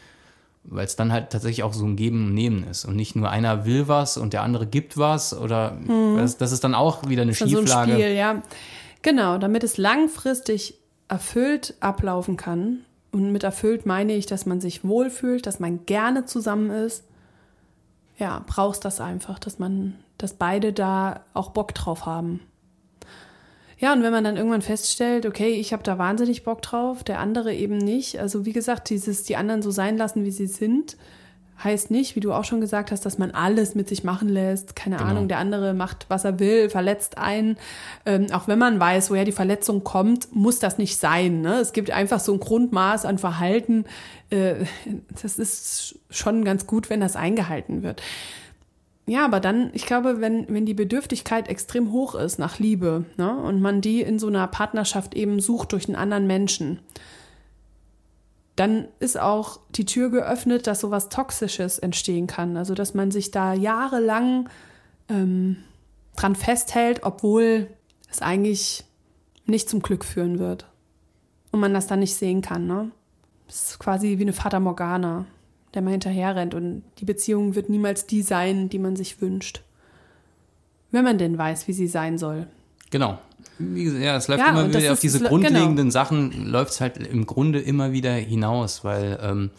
weil 0.65 0.87
es 0.87 0.97
dann 0.97 1.13
halt 1.13 1.31
tatsächlich 1.31 1.63
auch 1.63 1.73
so 1.73 1.85
ein 1.85 1.97
Geben 1.97 2.27
und 2.29 2.35
Nehmen 2.35 2.65
ist 2.65 2.85
und 2.85 2.97
nicht 2.97 3.17
nur 3.17 3.29
einer 3.31 3.65
will 3.65 3.89
was 3.89 4.17
und 4.17 4.33
der 4.33 4.43
andere 4.43 4.67
gibt 4.67 4.97
was 4.97 5.37
oder 5.37 5.77
das, 6.17 6.37
das 6.37 6.53
ist 6.53 6.65
dann 6.65 6.75
auch 6.75 7.09
wieder 7.09 7.23
eine 7.23 7.33
Mhm. 7.33 7.37
So 7.37 7.45
ein 7.45 7.51
Schieflage. 7.51 7.93
Spiel, 7.93 8.13
ja. 8.13 8.43
Genau, 9.03 9.39
damit 9.39 9.65
es 9.65 9.77
langfristig 9.79 10.79
erfüllt 11.09 11.75
ablaufen 11.81 12.37
kann. 12.37 12.85
Und 13.11 13.33
mit 13.33 13.43
erfüllt 13.43 13.85
meine 13.85 14.15
ich, 14.15 14.27
dass 14.27 14.47
man 14.47 14.61
sich 14.61 14.85
wohlfühlt, 14.85 15.47
dass 15.47 15.61
man 15.61 15.85
gerne 15.85 16.25
zusammen 16.25 16.71
ist. 16.71 17.05
Ja, 18.17 18.43
brauchst 18.47 18.85
das 18.85 19.01
einfach, 19.01 19.39
dass 19.39 19.59
man, 19.59 19.95
dass 20.17 20.35
beide 20.35 20.73
da 20.73 21.21
auch 21.35 21.51
Bock 21.51 21.75
drauf 21.75 22.07
haben. 22.07 22.41
Ja, 23.83 23.93
und 23.93 24.05
wenn 24.05 24.13
man 24.13 24.23
dann 24.23 24.37
irgendwann 24.37 24.63
feststellt, 24.63 25.27
okay, 25.27 25.55
ich 25.55 25.73
habe 25.73 25.83
da 25.83 25.99
wahnsinnig 25.99 26.45
Bock 26.45 26.63
drauf, 26.63 27.03
der 27.03 27.19
andere 27.19 27.53
eben 27.53 27.79
nicht. 27.79 28.21
Also 28.21 28.47
wie 28.47 28.53
gesagt, 28.53 28.91
dieses 28.91 29.25
die 29.25 29.35
anderen 29.35 29.61
so 29.61 29.73
sein 29.73 29.97
lassen, 29.97 30.25
wie 30.25 30.31
sie 30.31 30.47
sind, 30.47 30.97
heißt 31.65 31.91
nicht, 31.91 32.15
wie 32.15 32.21
du 32.21 32.33
auch 32.33 32.45
schon 32.45 32.61
gesagt 32.61 32.93
hast, 32.93 33.05
dass 33.05 33.19
man 33.19 33.33
alles 33.33 33.75
mit 33.75 33.89
sich 33.89 34.05
machen 34.05 34.29
lässt. 34.29 34.77
Keine 34.77 34.99
Genau. 34.99 35.11
Ahnung, 35.11 35.27
der 35.27 35.39
andere 35.39 35.75
macht, 35.75 36.07
was 36.09 36.25
er 36.25 36.39
will, 36.39 36.71
verletzt 36.71 37.19
einen. 37.19 37.57
Ähm, 38.07 38.29
auch 38.33 38.47
wenn 38.47 38.59
man 38.61 38.79
weiß, 38.79 39.11
woher 39.11 39.25
die 39.25 39.33
Verletzung 39.33 39.83
kommt, 39.83 40.33
muss 40.33 40.61
das 40.61 40.79
nicht 40.79 40.97
sein. 41.01 41.41
Ne? 41.41 41.55
Es 41.55 41.73
gibt 41.73 41.91
einfach 41.91 42.21
so 42.21 42.33
ein 42.35 42.39
Grundmaß 42.39 43.05
an 43.05 43.19
Verhalten. 43.19 43.85
Äh, 44.31 44.65
das 45.23 45.41
ist 45.41 45.99
schon 46.09 46.45
ganz 46.45 46.69
gut, 46.69 46.89
wenn 46.89 47.01
das 47.01 47.17
eingehalten 47.17 47.83
wird. 47.83 48.01
Ja, 49.07 49.25
aber 49.25 49.41
dann, 49.41 49.71
ich 49.73 49.87
glaube, 49.87 50.21
wenn, 50.21 50.47
wenn 50.49 50.65
die 50.65 50.75
Bedürftigkeit 50.75 51.49
extrem 51.49 51.91
hoch 51.91 52.15
ist 52.15 52.39
nach 52.39 52.59
Liebe 52.59 53.05
ne, 53.17 53.37
und 53.37 53.61
man 53.61 53.81
die 53.81 54.01
in 54.01 54.19
so 54.19 54.29
einer 54.29 54.47
Partnerschaft 54.47 55.15
eben 55.15 55.41
sucht 55.41 55.73
durch 55.73 55.87
einen 55.87 55.97
anderen 55.97 56.27
Menschen, 56.29 56.79
dann 58.55 58.87
ist 59.01 59.19
auch 59.19 59.61
die 59.71 59.87
Tür 59.87 60.11
geöffnet, 60.11 60.67
dass 60.67 60.81
sowas 60.81 61.09
Toxisches 61.09 61.79
entstehen 61.79 62.27
kann. 62.27 62.57
Also, 62.57 62.75
dass 62.75 62.95
man 62.95 63.11
sich 63.11 63.31
da 63.31 63.55
jahrelang 63.55 64.49
ähm, 65.09 65.57
dran 66.17 66.37
festhält, 66.37 67.01
obwohl 67.03 67.69
es 68.11 68.21
eigentlich 68.23 68.85
nicht 69.47 69.69
zum 69.69 69.81
Glück 69.81 70.05
führen 70.05 70.39
wird. 70.39 70.67
Und 71.51 71.61
man 71.61 71.75
das 71.75 71.87
dann 71.87 72.01
nicht 72.01 72.15
sehen 72.15 72.41
kann. 72.41 72.67
Ne? 72.67 72.91
Das 73.47 73.71
ist 73.71 73.79
quasi 73.79 74.19
wie 74.19 74.23
eine 74.23 74.33
Fata 74.33 74.61
Morgana, 74.61 75.27
der 75.75 75.83
mal 75.83 75.93
hinterher 75.93 76.37
rennt. 76.37 76.55
Und 76.55 76.83
die 76.99 77.05
Beziehung 77.05 77.55
wird 77.55 77.69
niemals 77.69 78.07
die 78.07 78.23
sein, 78.23 78.69
die 78.69 78.79
man 78.79 78.97
sich 78.97 79.21
wünscht. 79.21 79.63
Wenn 80.91 81.05
man 81.05 81.19
denn 81.19 81.39
weiß, 81.39 81.69
wie 81.69 81.73
sie 81.73 81.87
sein 81.87 82.19
soll. 82.19 82.47
Genau. 82.91 83.19
Ja, 83.59 84.17
es 84.17 84.29
läuft 84.29 84.41
Ja, 84.41 84.51
immer 84.51 84.69
wieder 84.69 84.93
auf 84.93 85.01
diese 85.01 85.19
genau. 85.19 85.31
grundlegenden 85.31 85.91
Sachen, 85.91 86.47
läuft 86.47 86.73
es 86.73 86.81
halt 86.81 86.99
im 86.99 87.27
Grunde 87.27 87.61
immer 87.61 87.93
wieder 87.93 88.13
hinaus, 88.13 88.85
weil 88.85 89.19
ähm, 89.23 89.51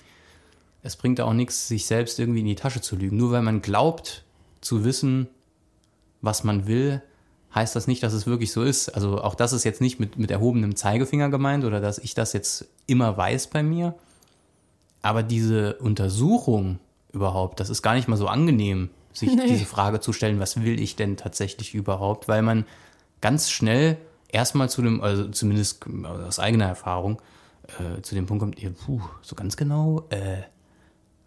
es 0.84 0.96
bringt 0.96 1.20
auch 1.22 1.34
nichts, 1.34 1.68
sich 1.68 1.86
selbst 1.86 2.20
irgendwie 2.20 2.42
in 2.42 2.46
die 2.46 2.56
Tasche 2.56 2.82
zu 2.82 2.96
lügen. 2.96 3.18
Nur 3.18 3.32
weil 3.32 3.42
man 3.42 3.62
glaubt 3.62 4.24
zu 4.62 4.86
wissen, 4.86 5.28
was 6.22 6.44
man 6.44 6.68
will, 6.68 7.02
heißt 7.56 7.76
das 7.76 7.88
nicht, 7.88 8.04
dass 8.04 8.14
es 8.14 8.28
wirklich 8.28 8.52
so 8.52 8.64
ist. 8.64 8.90
Also 8.90 9.22
auch 9.22 9.36
das 9.36 9.54
ist 9.54 9.64
jetzt 9.64 9.82
nicht 9.82 10.00
mit, 10.00 10.18
mit 10.18 10.32
erhobenem 10.32 10.76
Zeigefinger 10.76 11.30
gemeint 11.30 11.66
oder 11.66 11.80
dass 11.80 11.98
ich 11.98 12.14
das 12.14 12.34
jetzt 12.34 12.68
immer 12.88 13.16
weiß 13.18 13.48
bei 13.48 13.64
mir. 13.64 13.96
Aber 15.04 15.22
diese 15.22 15.76
Untersuchung 15.76 16.80
überhaupt, 17.12 17.60
das 17.60 17.70
ist 17.70 17.84
gar 17.84 17.94
nicht 17.94 18.08
mal 18.08 18.16
so 18.18 18.28
angenehm, 18.28 18.90
sich 19.14 19.30
Nee. 19.36 19.46
diese 19.48 19.66
Frage 19.66 20.00
zu 20.00 20.12
stellen, 20.14 20.40
was 20.40 20.64
will 20.64 20.80
ich 20.80 20.96
denn 20.96 21.18
tatsächlich 21.18 21.76
überhaupt, 21.76 22.28
weil 22.28 22.42
man 22.42 22.66
ganz 23.22 23.52
schnell 23.52 23.98
erstmal 24.30 24.70
zu 24.70 24.82
dem, 24.82 25.02
also 25.02 25.28
zumindest 25.28 25.86
aus 26.28 26.40
eigener 26.40 26.66
Erfahrung, 26.66 27.22
äh, 27.80 28.02
zu 28.02 28.16
dem 28.16 28.26
Punkt 28.26 28.42
kommt, 28.42 28.60
ja, 28.60 28.70
puh, 28.72 29.02
so 29.22 29.36
ganz 29.36 29.56
genau, 29.56 30.06
äh, 30.10 30.42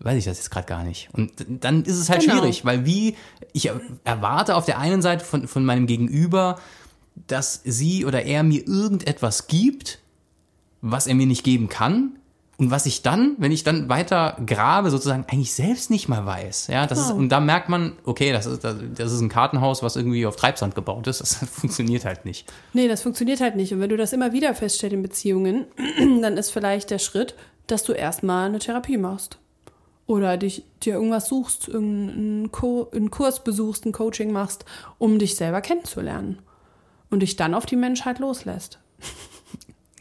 weiß 0.00 0.18
ich 0.18 0.24
das 0.24 0.38
jetzt 0.38 0.50
gerade 0.50 0.66
gar 0.66 0.82
nicht. 0.82 1.08
Und 1.14 1.32
dann 1.48 1.84
ist 1.84 1.96
es 1.98 2.10
halt 2.10 2.22
Genau. 2.22 2.34
schwierig, 2.38 2.64
weil 2.64 2.84
wie, 2.84 3.14
ich 3.52 3.66
er- 3.66 3.80
erwarte 4.04 4.56
auf 4.56 4.64
der 4.66 4.78
einen 4.78 5.00
Seite 5.02 5.24
von, 5.24 5.46
von 5.46 5.64
meinem 5.64 5.86
Gegenüber, 5.86 6.58
dass 7.28 7.60
sie 7.64 8.04
oder 8.04 8.24
er 8.24 8.42
mir 8.42 8.66
irgendetwas 8.66 9.46
gibt, 9.46 10.00
was 10.82 11.06
er 11.06 11.14
mir 11.14 11.26
nicht 11.26 11.44
geben 11.44 11.68
kann. 11.68 12.18
Und 12.58 12.70
was 12.70 12.86
ich 12.86 13.02
dann, 13.02 13.34
wenn 13.36 13.52
ich 13.52 13.64
dann 13.64 13.90
weiter 13.90 14.38
grabe, 14.46 14.90
sozusagen 14.90 15.26
eigentlich 15.28 15.52
selbst 15.52 15.90
nicht 15.90 16.08
mal 16.08 16.24
weiß. 16.24 16.68
Ja, 16.68 16.86
das 16.86 16.98
ist, 16.98 17.08
Genau. 17.08 17.18
und 17.18 17.28
da 17.28 17.38
merkt 17.38 17.68
man, 17.68 17.92
okay, 18.04 18.32
das 18.32 18.46
ist, 18.46 18.64
das 18.64 19.12
ist 19.12 19.20
ein 19.20 19.28
Kartenhaus, 19.28 19.82
was 19.82 19.94
irgendwie 19.96 20.24
auf 20.24 20.36
Treibsand 20.36 20.74
gebaut 20.74 21.06
ist. 21.06 21.20
Das 21.20 21.34
funktioniert 21.50 22.06
halt 22.06 22.24
nicht. 22.24 22.50
Nee, 22.72 22.88
das 22.88 23.02
funktioniert 23.02 23.40
halt 23.42 23.56
nicht. 23.56 23.74
Und 23.74 23.80
wenn 23.80 23.90
du 23.90 23.98
das 23.98 24.14
immer 24.14 24.32
wieder 24.32 24.54
feststellst 24.54 24.94
in 24.94 25.02
Beziehungen, 25.02 25.66
dann 26.22 26.38
ist 26.38 26.50
vielleicht 26.50 26.88
der 26.90 26.98
Schritt, 26.98 27.34
dass 27.66 27.82
du 27.82 27.92
erstmal 27.92 28.46
eine 28.46 28.58
Therapie 28.58 28.96
machst. 28.96 29.38
Oder 30.06 30.36
dich, 30.38 30.64
dir 30.82 30.94
irgendwas 30.94 31.28
suchst, 31.28 31.68
irgendeinen 31.68 32.52
Co 32.52 32.88
einen 32.94 33.10
Kurs 33.10 33.42
besuchst, 33.44 33.84
ein 33.84 33.92
Coaching 33.92 34.32
machst, 34.32 34.64
um 34.98 35.18
dich 35.18 35.34
selber 35.36 35.60
kennenzulernen. 35.60 36.38
Und 37.10 37.20
dich 37.20 37.36
dann 37.36 37.54
auf 37.54 37.66
die 37.66 37.76
Menschheit 37.76 38.18
loslässt. 38.18 38.78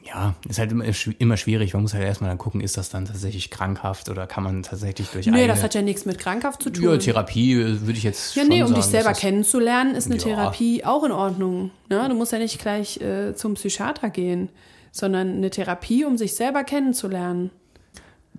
Ja, 0.08 0.36
ist 0.48 0.60
halt 0.60 0.72
immer, 0.72 0.84
schw- 0.86 1.16
immer 1.18 1.36
schwierig. 1.36 1.74
Man 1.74 1.82
muss 1.82 1.94
halt 1.96 2.04
erstmal 2.04 2.30
dann 2.30 2.38
gucken, 2.38 2.62
ist 2.62 2.78
das 2.78 2.90
dann 2.90 3.06
tatsächlich 3.06 3.50
krankhaft 3.50 4.08
oder 4.10 4.28
kann 4.28 4.44
man 4.44 4.62
tatsächlich 4.62 5.10
durch 5.10 5.26
Nee, 5.26 5.34
eigene 5.34 5.48
das 5.48 5.64
hat 5.64 5.74
ja 5.74 5.82
nichts 5.82 6.06
mit 6.06 6.20
krankhaft 6.20 6.62
zu 6.62 6.70
tun. 6.70 6.84
ja, 6.84 6.98
Therapie 6.98 7.56
würde 7.58 7.94
ich 7.94 8.04
jetzt 8.04 8.36
Ja, 8.36 8.44
nee, 8.44 8.62
um 8.62 8.68
sagen, 8.68 8.80
dich 8.82 8.86
selber 8.86 9.14
kennenzulernen, 9.14 9.96
ist 9.96 10.06
eine 10.06 10.18
Ja. 10.18 10.22
Therapie 10.24 10.86
auch 10.86 11.04
in 11.04 11.12
Ordnung. 11.12 11.72
Ne? 11.90 12.08
Du 12.08 12.14
musst 12.16 12.32
ja 12.32 12.38
nicht 12.38 12.60
gleich 12.60 13.02
äh, 13.02 13.34
zum 13.34 13.56
Psychiater 13.56 14.10
gehen, 14.12 14.50
sondern 14.92 15.38
eine 15.38 15.50
Therapie, 15.50 16.06
um 16.06 16.18
sich 16.18 16.36
selber 16.36 16.64
kennenzulernen. 16.64 17.50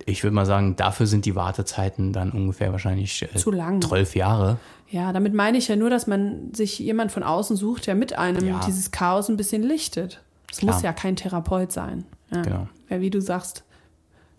Ich 0.05 0.23
würde 0.23 0.35
mal 0.35 0.45
sagen, 0.45 0.75
dafür 0.77 1.05
sind 1.07 1.25
die 1.25 1.35
Wartezeiten 1.35 2.13
dann 2.13 2.31
ungefähr 2.31 2.71
wahrscheinlich 2.71 3.23
äh, 3.23 3.35
Zu 3.35 3.51
lang. 3.51 3.81
zwölf 3.81 4.15
Jahre. 4.15 4.57
Ja, 4.89 5.11
damit 5.11 5.33
meine 5.33 5.57
ich 5.57 5.67
ja 5.67 5.75
nur, 5.75 5.89
dass 5.89 6.07
man 6.07 6.53
sich 6.53 6.79
jemand 6.79 7.11
von 7.11 7.23
außen 7.23 7.57
sucht, 7.57 7.87
der 7.87 7.95
mit 7.95 8.17
einem 8.17 8.47
Ja. 8.47 8.61
dieses 8.65 8.91
Chaos 8.91 9.27
ein 9.27 9.35
bisschen 9.35 9.63
lichtet. 9.63 10.21
Es 10.51 10.61
muss 10.61 10.81
ja 10.81 10.93
kein 10.93 11.15
Therapeut 11.15 11.71
sein. 11.71 12.05
Ja. 12.33 12.41
Genau. 12.41 12.67
Ja, 12.89 13.01
wie 13.01 13.09
du 13.09 13.21
sagst, 13.21 13.63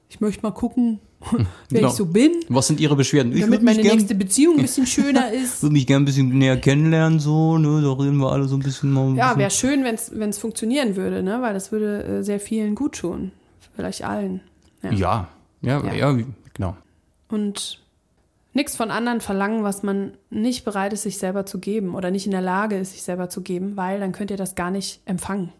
ich 0.08 0.20
möchte 0.20 0.42
mal 0.42 0.52
gucken, 0.52 1.00
wer 1.30 1.46
Genau. 1.70 1.88
ich 1.88 1.94
so 1.94 2.06
bin, 2.06 2.32
Was 2.48 2.66
sind 2.68 2.80
Ihre 2.80 2.96
Beschwerden? 2.96 3.32
Ich 3.32 3.40
damit 3.40 3.62
meine 3.62 3.82
nächste 3.82 4.14
Beziehung 4.14 4.56
ein 4.56 4.62
bisschen 4.62 4.86
schöner 4.96 5.32
ist. 5.32 5.62
würde 5.62 5.72
mich 5.72 5.86
gern 5.86 6.02
ein 6.02 6.04
bisschen 6.06 6.28
näher 6.38 6.56
kennenlernen, 6.58 7.18
so, 7.20 7.58
ne, 7.58 7.82
da 7.82 7.92
reden 7.92 8.16
wir 8.18 8.30
alle 8.32 8.44
so 8.48 8.56
ein 8.56 8.60
bisschen 8.60 8.90
mal. 8.92 9.08
Ein 9.10 9.16
Ja, 9.16 9.36
wäre 9.36 9.50
schön, 9.50 9.84
wenn 9.84 10.30
es 10.30 10.38
funktionieren 10.38 10.96
würde, 10.96 11.22
ne? 11.22 11.42
weil 11.42 11.54
das 11.54 11.72
würde 11.72 12.04
äh, 12.04 12.22
sehr 12.22 12.40
vielen 12.40 12.74
gut 12.74 12.98
tun. 12.98 13.32
Vielleicht 13.74 14.04
allen. 14.04 14.40
Ja. 14.82 14.90
ja, 14.92 15.28
ja, 15.62 15.84
Ja. 15.84 15.92
ja, 15.94 16.24
genau. 16.54 16.76
Und 17.28 17.80
nichts 18.54 18.76
von 18.76 18.90
anderen 18.90 19.20
verlangen, 19.20 19.62
was 19.62 19.82
man 19.82 20.12
nicht 20.30 20.64
bereit 20.64 20.92
ist, 20.92 21.02
sich 21.02 21.18
selber 21.18 21.44
zu 21.46 21.58
geben 21.58 21.94
oder 21.94 22.10
nicht 22.10 22.26
in 22.26 22.32
der 22.32 22.40
Lage 22.40 22.78
ist, 22.78 22.92
sich 22.92 23.02
selber 23.02 23.28
zu 23.28 23.42
geben, 23.42 23.76
weil 23.76 24.00
dann 24.00 24.12
könnt 24.12 24.30
ihr 24.30 24.36
das 24.36 24.54
gar 24.54 24.70
nicht 24.70 25.00
empfangen. 25.04 25.52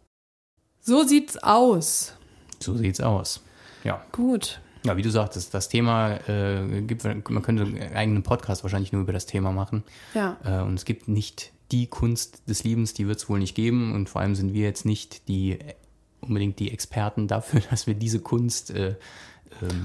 So 0.80 1.04
sieht's 1.04 1.36
aus. 1.38 2.14
So 2.60 2.76
sieht's 2.76 3.00
aus. 3.00 3.42
Ja. 3.84 4.04
Gut. 4.12 4.60
Ja, 4.84 4.96
wie 4.96 5.02
du 5.02 5.10
sagtest, 5.10 5.52
das 5.54 5.68
Thema 5.68 6.16
äh, 6.28 6.82
gibt, 6.82 7.04
man 7.04 7.42
könnte 7.42 7.64
einen 7.64 7.96
eigenen 7.96 8.22
Podcast 8.22 8.62
wahrscheinlich 8.62 8.92
nur 8.92 9.02
über 9.02 9.12
das 9.12 9.26
Thema 9.26 9.52
machen. 9.52 9.84
Ja. 10.14 10.36
Äh, 10.44 10.62
und 10.62 10.74
es 10.74 10.84
gibt 10.84 11.08
nicht 11.08 11.52
die 11.72 11.86
Kunst 11.86 12.48
des 12.48 12.64
Liebens, 12.64 12.94
die 12.94 13.06
wird 13.06 13.18
es 13.18 13.28
wohl 13.28 13.38
nicht 13.38 13.54
geben. 13.54 13.94
Und 13.94 14.08
vor 14.08 14.20
allem 14.20 14.34
sind 14.34 14.54
wir 14.54 14.64
jetzt 14.64 14.84
nicht 14.84 15.28
die 15.28 15.58
unbedingt 16.20 16.58
die 16.58 16.70
Experten 16.70 17.28
dafür, 17.28 17.60
dass 17.70 17.86
wir 17.86 17.94
diese 17.94 18.20
Kunst, 18.20 18.70
äh, 18.70 18.90
äh, 18.90 18.94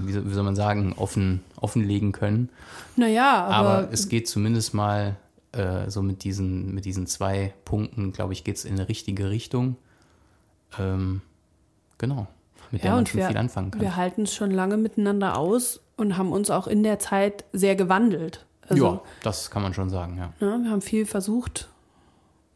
wie, 0.03 0.13
soll, 0.13 0.29
wie 0.29 0.33
soll 0.33 0.43
man 0.43 0.55
sagen, 0.55 0.93
offen, 0.93 1.43
offenlegen 1.55 2.11
können. 2.11 2.49
Naja, 2.95 3.45
aber, 3.45 3.69
Aber, 3.69 3.91
es 3.91 4.09
geht 4.09 4.27
zumindest 4.27 4.73
mal 4.73 5.17
äh, 5.51 5.89
so 5.89 6.01
mit 6.01 6.23
diesen, 6.23 6.73
mit 6.73 6.85
diesen 6.85 7.07
zwei 7.07 7.53
Punkten, 7.65 8.11
glaube 8.11 8.33
ich, 8.33 8.43
geht 8.43 8.57
es 8.57 8.65
in 8.65 8.73
eine 8.73 8.89
richtige 8.89 9.29
Richtung. 9.29 9.77
Ähm, 10.79 11.21
genau. 11.97 12.27
Mit 12.71 12.83
der 12.83 12.91
ja, 12.91 12.95
man 12.95 13.05
schon 13.05 13.19
wir, 13.19 13.27
viel 13.27 13.37
anfangen 13.37 13.71
kann. 13.71 13.81
wir 13.81 13.95
halten 13.95 14.23
es 14.23 14.33
schon 14.33 14.51
lange 14.51 14.77
miteinander 14.77 15.37
aus 15.37 15.81
und 15.95 16.17
haben 16.17 16.31
uns 16.31 16.49
auch 16.49 16.67
in 16.67 16.83
der 16.83 16.99
Zeit 16.99 17.45
sehr 17.53 17.75
gewandelt. 17.75 18.45
Also, 18.67 18.85
ja, 18.85 19.01
das 19.21 19.51
kann 19.51 19.61
man 19.61 19.73
schon 19.73 19.89
sagen, 19.89 20.17
ja. 20.17 20.33
ne, 20.39 20.63
wir 20.63 20.71
haben 20.71 20.81
viel 20.81 21.05
versucht 21.05 21.69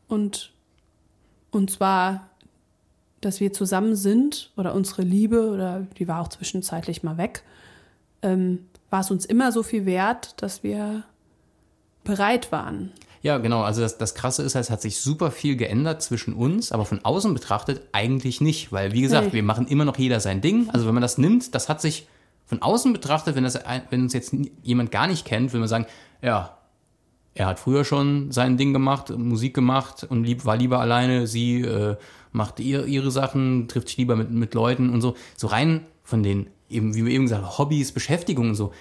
und, 0.08 0.54
und 1.52 1.70
zwar, 1.70 2.28
dass 3.22 3.40
wir 3.40 3.54
zusammen 3.54 3.96
sind 3.96 4.52
oder 4.56 4.74
unsere 4.74 5.02
Liebe 5.02 5.50
oder 5.52 5.86
die 6.00 6.08
war 6.08 6.22
auch 6.22 6.30
zwischenzeitlich 6.30 7.04
mal 7.04 7.18
weg, 7.18 7.44
ähm, 8.22 8.66
war 8.90 9.02
es 9.02 9.12
uns 9.12 9.26
immer 9.26 9.52
so 9.52 9.64
viel 9.64 9.86
wert, 9.86 10.42
dass 10.42 10.64
wir 10.64 11.04
bereit 12.04 12.52
waren. 12.52 12.92
Ja, 13.22 13.38
genau. 13.40 13.62
Also 13.64 13.82
das, 13.82 13.98
das 13.98 14.16
Krasse 14.16 14.44
ist, 14.44 14.56
halt, 14.56 14.66
es 14.66 14.70
hat 14.72 14.82
sich 14.82 15.00
super 15.00 15.32
viel 15.32 15.56
geändert 15.56 16.02
zwischen 16.02 16.34
uns, 16.34 16.72
aber 16.72 16.86
von 16.86 17.04
außen 17.04 17.34
betrachtet 17.34 17.82
eigentlich 17.92 18.42
nicht. 18.42 18.72
Weil, 18.72 18.94
wie 18.94 19.02
gesagt, 19.02 19.28
Nee. 19.28 19.34
wir 19.34 19.44
machen 19.44 19.68
immer 19.68 19.86
noch 19.86 19.98
jeder 19.98 20.20
sein 20.20 20.42
Ding. 20.42 20.70
Also 20.72 20.88
wenn 20.88 20.94
man 20.94 21.02
das 21.02 21.18
nimmt, 21.18 21.54
das 21.56 21.70
hat 21.70 21.82
sich 21.82 22.08
von 22.46 22.62
außen 22.62 22.94
betrachtet, 22.94 23.36
wenn, 23.36 23.44
das, 23.44 23.60
wenn 23.90 24.04
uns 24.04 24.14
jetzt 24.14 24.34
jemand 24.64 24.92
gar 24.92 25.08
nicht 25.08 25.26
kennt, 25.26 25.52
will 25.54 25.60
man 25.60 25.68
sagen, 25.70 25.86
ja, 26.22 26.58
er 27.34 27.46
hat 27.48 27.60
früher 27.60 27.84
schon 27.86 28.32
sein 28.32 28.58
Ding 28.58 28.74
gemacht, 28.74 29.16
Musik 29.16 29.54
gemacht 29.54 30.06
und 30.10 30.24
lieb, 30.24 30.46
war 30.46 30.58
lieber 30.58 30.80
alleine. 30.80 31.28
Sie 31.28 31.62
äh, 31.62 31.96
macht 32.32 32.60
ihr, 32.60 32.86
ihre 32.86 33.12
Sachen, 33.12 33.68
trifft 33.68 33.90
sich 33.90 33.98
lieber 33.98 34.16
mit, 34.16 34.32
mit 34.32 34.54
Leuten 34.54 34.90
und 34.90 35.02
so. 35.02 35.16
So 35.36 35.48
rein 35.48 35.86
von 36.04 36.24
den, 36.24 36.48
eben, 36.70 36.96
wie 36.96 37.06
wir 37.06 37.12
eben 37.14 37.26
gesagt 37.26 37.44
haben, 37.44 37.58
Hobbys, 37.58 37.92
Beschäftigungen 37.92 38.52
und 38.52 38.56
so. 38.56 38.72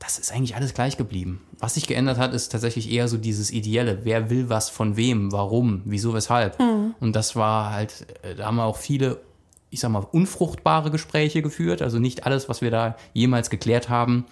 Das 0.00 0.18
ist 0.18 0.32
eigentlich 0.32 0.56
alles 0.56 0.72
gleich 0.72 0.96
geblieben. 0.96 1.42
Was 1.58 1.74
sich 1.74 1.86
geändert 1.86 2.16
hat, 2.16 2.32
ist 2.32 2.48
tatsächlich 2.48 2.90
eher 2.90 3.06
so 3.06 3.18
dieses 3.18 3.52
Ideelle. 3.52 4.00
Wer 4.02 4.30
will 4.30 4.48
was 4.48 4.70
von 4.70 4.96
wem, 4.96 5.30
warum, 5.30 5.82
wieso, 5.84 6.14
weshalb. 6.14 6.58
Und 7.00 7.14
das 7.14 7.36
war 7.36 7.70
halt, 7.70 8.06
äh, 8.22 8.34
da 8.34 8.46
haben 8.46 8.56
wir 8.56 8.64
auch 8.64 8.78
viele, 8.78 9.20
ich 9.68 9.80
sag 9.80 9.90
mal, 9.90 10.06
unfruchtbare 10.10 10.90
Gespräche 10.90 11.42
geführt. 11.42 11.82
Also 11.82 11.98
nicht 11.98 12.24
alles, 12.24 12.48
was 12.48 12.62
wir 12.62 12.70
da 12.70 12.96
jemals 13.12 13.50
geklärt 13.50 13.90
haben 13.90 14.24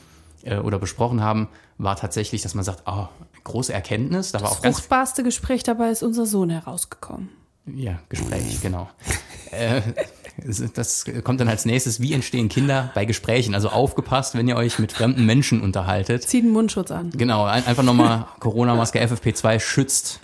äh, 0.42 0.56
oder 0.56 0.78
besprochen 0.78 1.20
haben, 1.20 1.48
war 1.76 1.96
tatsächlich, 1.96 2.40
dass 2.40 2.54
man 2.54 2.64
sagt, 2.64 2.84
oh, 2.86 3.06
große 3.44 3.72
Erkenntnis. 3.72 4.32
Da 4.32 4.40
war 4.40 4.48
Das 4.48 4.58
auch 4.58 4.62
ganz 4.62 4.76
fruchtbarste 4.76 5.22
Gespräch 5.22 5.64
dabei 5.64 5.90
ist 5.90 6.02
unser 6.02 6.24
Sohn 6.24 6.48
herausgekommen. 6.48 7.28
ja, 7.66 7.98
Gespräch, 8.08 8.60
genau. 8.62 8.88
äh, 9.50 9.82
das 10.74 11.05
kommt 11.24 11.41
dann 11.41 11.49
als 11.49 11.64
nächstes, 11.64 12.01
wie 12.01 12.12
entstehen 12.12 12.49
Kinder 12.49 12.91
bei 12.95 13.05
Gesprächen? 13.05 13.55
Also 13.55 13.70
aufgepasst, 13.70 14.34
wenn 14.36 14.47
ihr 14.49 14.57
euch 14.57 14.78
mit 14.78 14.93
fremden 14.93 15.26
Menschen 15.26 15.61
unterhaltet. 15.61 16.22
Zieht 16.22 16.45
einen 16.45 16.53
Mundschutz 16.53 16.91
an. 16.91 17.11
Genau, 17.11 17.45
ein, 17.45 17.66
einfach 17.66 17.82
nochmal 17.82 18.26
Corona-Maske 18.41 19.01
FFP2 19.01 19.59
schützt. 19.61 20.20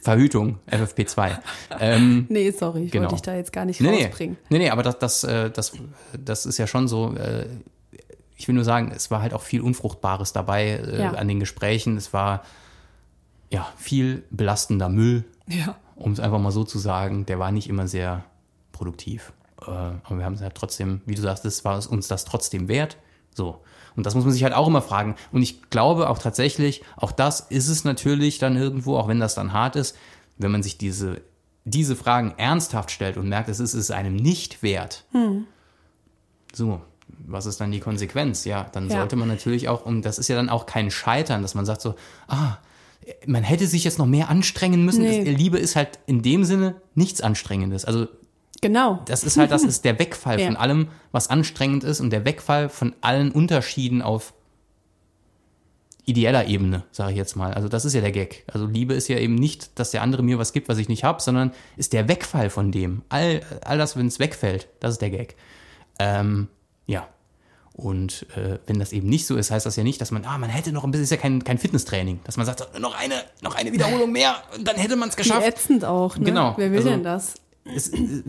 Verhütung, 0.00 0.58
FFP2. 0.70 1.38
Ähm, 1.80 2.26
Nee, 2.28 2.50
sorry, 2.52 2.84
ich 2.84 2.92
Genau. 2.92 3.04
wollte 3.04 3.16
dich 3.16 3.22
da 3.22 3.34
jetzt 3.34 3.52
gar 3.52 3.64
nicht 3.64 3.80
nee, 3.80 3.90
nee, 3.90 4.04
rausbringen. 4.06 4.36
nee, 4.48 4.58
nee, 4.58 4.70
aber 4.70 4.82
das, 4.82 4.98
das, 4.98 5.24
äh, 5.24 5.50
das, 5.50 5.72
das 6.16 6.46
ist 6.46 6.58
ja 6.58 6.66
schon 6.66 6.86
so, 6.86 7.14
äh, 7.16 7.46
ich 8.36 8.46
will 8.46 8.54
nur 8.54 8.64
sagen, 8.64 8.92
es 8.94 9.10
war 9.10 9.20
halt 9.20 9.34
auch 9.34 9.42
viel 9.42 9.60
Unfruchtbares 9.60 10.32
dabei 10.32 10.68
äh, 10.68 11.00
Ja. 11.00 11.10
an 11.12 11.26
den 11.26 11.40
Gesprächen. 11.40 11.96
Es 11.96 12.12
war 12.12 12.44
ja 13.50 13.66
viel 13.76 14.22
belastender 14.30 14.88
Müll, 14.88 15.24
Ja. 15.48 15.74
um 15.96 16.12
es 16.12 16.20
einfach 16.20 16.38
mal 16.38 16.52
so 16.52 16.62
zu 16.64 16.78
sagen, 16.78 17.26
der 17.26 17.38
war 17.40 17.50
nicht 17.50 17.68
immer 17.68 17.88
sehr 17.88 18.24
produktiv. 18.70 19.32
Äh, 19.68 20.06
aber 20.06 20.18
wir 20.18 20.24
haben 20.24 20.34
es 20.34 20.40
halt 20.42 20.54
trotzdem, 20.54 21.00
wie 21.06 21.14
du 21.14 21.22
sagst, 21.22 21.44
es 21.44 21.64
war 21.64 21.78
es 21.78 21.86
uns 21.86 22.08
das 22.08 22.24
trotzdem 22.24 22.68
wert. 22.68 22.96
So. 23.34 23.60
Und 23.96 24.06
das 24.06 24.14
muss 24.14 24.24
man 24.24 24.32
sich 24.32 24.44
halt 24.44 24.54
auch 24.54 24.66
immer 24.68 24.82
fragen. 24.82 25.16
Und 25.32 25.42
ich 25.42 25.70
glaube 25.70 26.08
auch 26.08 26.18
tatsächlich, 26.18 26.82
auch 26.96 27.12
das 27.12 27.40
ist 27.40 27.68
es 27.68 27.84
natürlich 27.84 28.38
dann 28.38 28.56
irgendwo, 28.56 28.96
auch 28.96 29.08
wenn 29.08 29.20
das 29.20 29.34
dann 29.34 29.52
hart 29.52 29.76
ist, 29.76 29.96
wenn 30.36 30.50
man 30.52 30.62
sich 30.62 30.78
diese, 30.78 31.20
diese 31.64 31.96
Fragen 31.96 32.34
ernsthaft 32.36 32.90
stellt 32.90 33.16
und 33.16 33.28
merkt, 33.28 33.48
es 33.48 33.58
ist 33.60 33.74
es 33.74 33.90
einem 33.90 34.14
nicht 34.14 34.62
wert. 34.62 35.04
So, 36.54 36.80
was 37.26 37.46
ist 37.46 37.60
dann 37.60 37.72
die 37.72 37.80
Konsequenz? 37.80 38.44
Ja, 38.44 38.68
dann 38.72 38.88
Ja. 38.88 38.98
sollte 38.98 39.16
man 39.16 39.28
natürlich 39.28 39.68
auch, 39.68 39.84
und 39.84 40.02
das 40.02 40.18
ist 40.18 40.28
ja 40.28 40.36
dann 40.36 40.48
auch 40.48 40.66
kein 40.66 40.90
Scheitern, 40.90 41.42
dass 41.42 41.54
man 41.54 41.66
sagt 41.66 41.80
so, 41.80 41.94
ah, 42.28 42.58
man 43.26 43.42
hätte 43.42 43.66
sich 43.66 43.84
jetzt 43.84 43.98
noch 43.98 44.06
mehr 44.06 44.28
anstrengen 44.28 44.84
müssen. 44.84 45.02
Nee. 45.02 45.22
Liebe 45.24 45.58
ist 45.58 45.76
halt 45.76 45.98
in 46.06 46.22
dem 46.22 46.44
Sinne 46.44 46.76
nichts 46.94 47.20
Anstrengendes. 47.20 47.84
Also 47.84 48.06
Genau. 48.60 49.00
Das 49.06 49.22
ist 49.24 49.36
halt, 49.36 49.50
das 49.50 49.62
ist 49.64 49.84
der 49.84 49.98
Wegfall 49.98 50.40
Ja. 50.40 50.46
von 50.46 50.56
allem, 50.56 50.88
was 51.12 51.28
anstrengend 51.30 51.84
ist 51.84 52.00
und 52.00 52.10
der 52.10 52.24
Wegfall 52.24 52.68
von 52.68 52.94
allen 53.00 53.30
Unterschieden 53.30 54.02
auf 54.02 54.34
ideeller 56.04 56.46
Ebene, 56.46 56.84
sage 56.90 57.12
ich 57.12 57.18
jetzt 57.18 57.36
mal. 57.36 57.52
Also 57.52 57.68
das 57.68 57.84
ist 57.84 57.92
ja 57.92 58.00
der 58.00 58.12
Gag. 58.12 58.44
Also 58.52 58.66
Liebe 58.66 58.94
ist 58.94 59.08
ja 59.08 59.18
eben 59.18 59.34
nicht, 59.34 59.78
dass 59.78 59.90
der 59.90 60.00
andere 60.02 60.22
mir 60.22 60.38
was 60.38 60.52
gibt, 60.54 60.68
was 60.68 60.78
ich 60.78 60.88
nicht 60.88 61.04
habe, 61.04 61.20
sondern 61.20 61.52
ist 61.76 61.92
der 61.92 62.08
Wegfall 62.08 62.48
von 62.48 62.72
dem. 62.72 63.02
All, 63.10 63.42
all 63.62 63.76
das, 63.76 63.94
wenn 63.96 64.06
es 64.06 64.18
wegfällt, 64.18 64.68
das 64.80 64.92
ist 64.92 65.02
der 65.02 65.10
Gag. 65.10 65.36
Ähm, 65.98 66.48
ja. 66.86 67.06
Und 67.74 68.26
äh, 68.36 68.58
wenn 68.66 68.78
das 68.80 68.92
eben 68.92 69.08
nicht 69.08 69.26
so 69.26 69.36
ist, 69.36 69.50
heißt 69.50 69.66
das 69.66 69.76
ja 69.76 69.84
nicht, 69.84 70.00
dass 70.00 70.10
man, 70.10 70.24
ah, 70.24 70.36
man 70.38 70.48
hätte 70.50 70.72
noch 70.72 70.82
ein 70.82 70.90
bisschen, 70.90 71.04
ist 71.04 71.10
ja 71.10 71.16
kein, 71.18 71.44
kein 71.44 71.58
Fitnesstraining, 71.58 72.20
dass 72.24 72.36
man 72.38 72.44
sagt, 72.46 72.80
noch 72.80 72.98
eine, 72.98 73.14
noch 73.42 73.54
eine 73.54 73.70
Wiederholung 73.72 74.10
mehr 74.10 74.34
und 74.56 74.66
dann 74.66 74.76
hätte 74.76 74.96
man 74.96 75.10
es 75.10 75.16
geschafft. 75.16 75.46
ätzend 75.46 75.84
auch, 75.84 76.16
ne? 76.16 76.24
Genau, 76.24 76.54
Wer 76.56 76.70
will 76.72 76.78
also- 76.78 76.90
denn 76.90 77.04
das? 77.04 77.34
Es, 77.74 77.88
äh, 77.88 78.22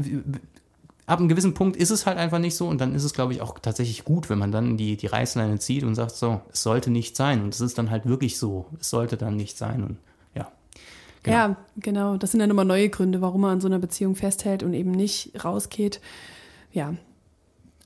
ab 1.06 1.20
einem 1.20 1.28
gewissen 1.28 1.54
Punkt 1.54 1.76
ist 1.76 1.90
es 1.90 2.06
halt 2.06 2.18
einfach 2.18 2.40
nicht 2.40 2.56
so 2.56 2.68
und 2.68 2.80
dann 2.80 2.94
ist 2.94 3.04
es, 3.04 3.14
glaube 3.14 3.34
ich, 3.34 3.42
auch 3.42 3.58
tatsächlich 3.60 4.06
gut, 4.06 4.30
wenn 4.30 4.38
man 4.38 4.52
dann 4.52 4.78
die, 4.78 4.96
die 4.96 5.08
Reißleine 5.08 5.58
zieht 5.58 5.84
und 5.84 5.96
sagt, 5.96 6.12
so, 6.12 6.42
es 6.54 6.62
sollte 6.62 6.92
nicht 6.92 7.16
sein 7.16 7.42
und 7.42 7.54
es 7.54 7.62
ist 7.62 7.78
dann 7.78 7.90
halt 7.90 8.06
wirklich 8.06 8.38
so, 8.38 8.68
es 8.80 8.90
sollte 8.90 9.18
dann 9.18 9.36
nicht 9.36 9.58
sein 9.58 9.84
und 9.84 9.98
ja. 10.36 10.52
Genau. 11.24 11.38
Ja, 11.38 11.56
genau. 11.78 12.18
Das 12.18 12.32
sind 12.32 12.40
dann 12.40 12.52
immer 12.52 12.64
neue 12.64 12.90
Gründe, 12.90 13.22
warum 13.22 13.42
man 13.42 13.54
an 13.54 13.62
so 13.62 13.68
einer 13.68 13.80
Beziehung 13.80 14.16
festhält 14.16 14.62
und 14.62 14.74
eben 14.74 14.92
nicht 14.92 15.44
rausgeht. 15.44 16.00
Ja. 16.72 16.94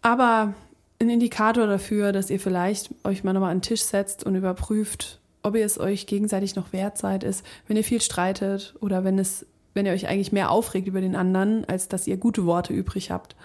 Aber 0.01 0.53
ein 0.99 1.09
Indikator 1.09 1.65
dafür, 1.65 2.11
dass 2.11 2.29
ihr 2.29 2.39
vielleicht 2.39 2.93
euch 3.05 3.23
mal 3.23 3.33
nochmal 3.33 3.51
an 3.51 3.57
den 3.57 3.63
Tisch 3.63 3.83
setzt 3.83 4.25
und 4.25 4.35
überprüft, 4.35 5.21
ob 5.43 5.55
ihr 5.55 5.65
es 5.65 5.79
euch 5.79 6.07
gegenseitig 6.07 6.55
noch 6.55 6.73
wert 6.73 6.97
seid, 6.97 7.23
ist, 7.23 7.45
wenn 7.67 7.77
ihr 7.77 7.83
viel 7.83 8.01
streitet 8.01 8.75
oder 8.79 9.03
wenn 9.03 9.19
es, 9.19 9.45
wenn 9.73 9.85
ihr 9.85 9.93
euch 9.93 10.07
eigentlich 10.07 10.31
mehr 10.31 10.51
aufregt 10.51 10.87
über 10.87 11.01
den 11.01 11.15
anderen, 11.15 11.65
als 11.65 11.87
dass 11.87 12.07
ihr 12.07 12.17
gute 12.17 12.45
Worte 12.45 12.73
übrig 12.73 13.11
habt. 13.11 13.35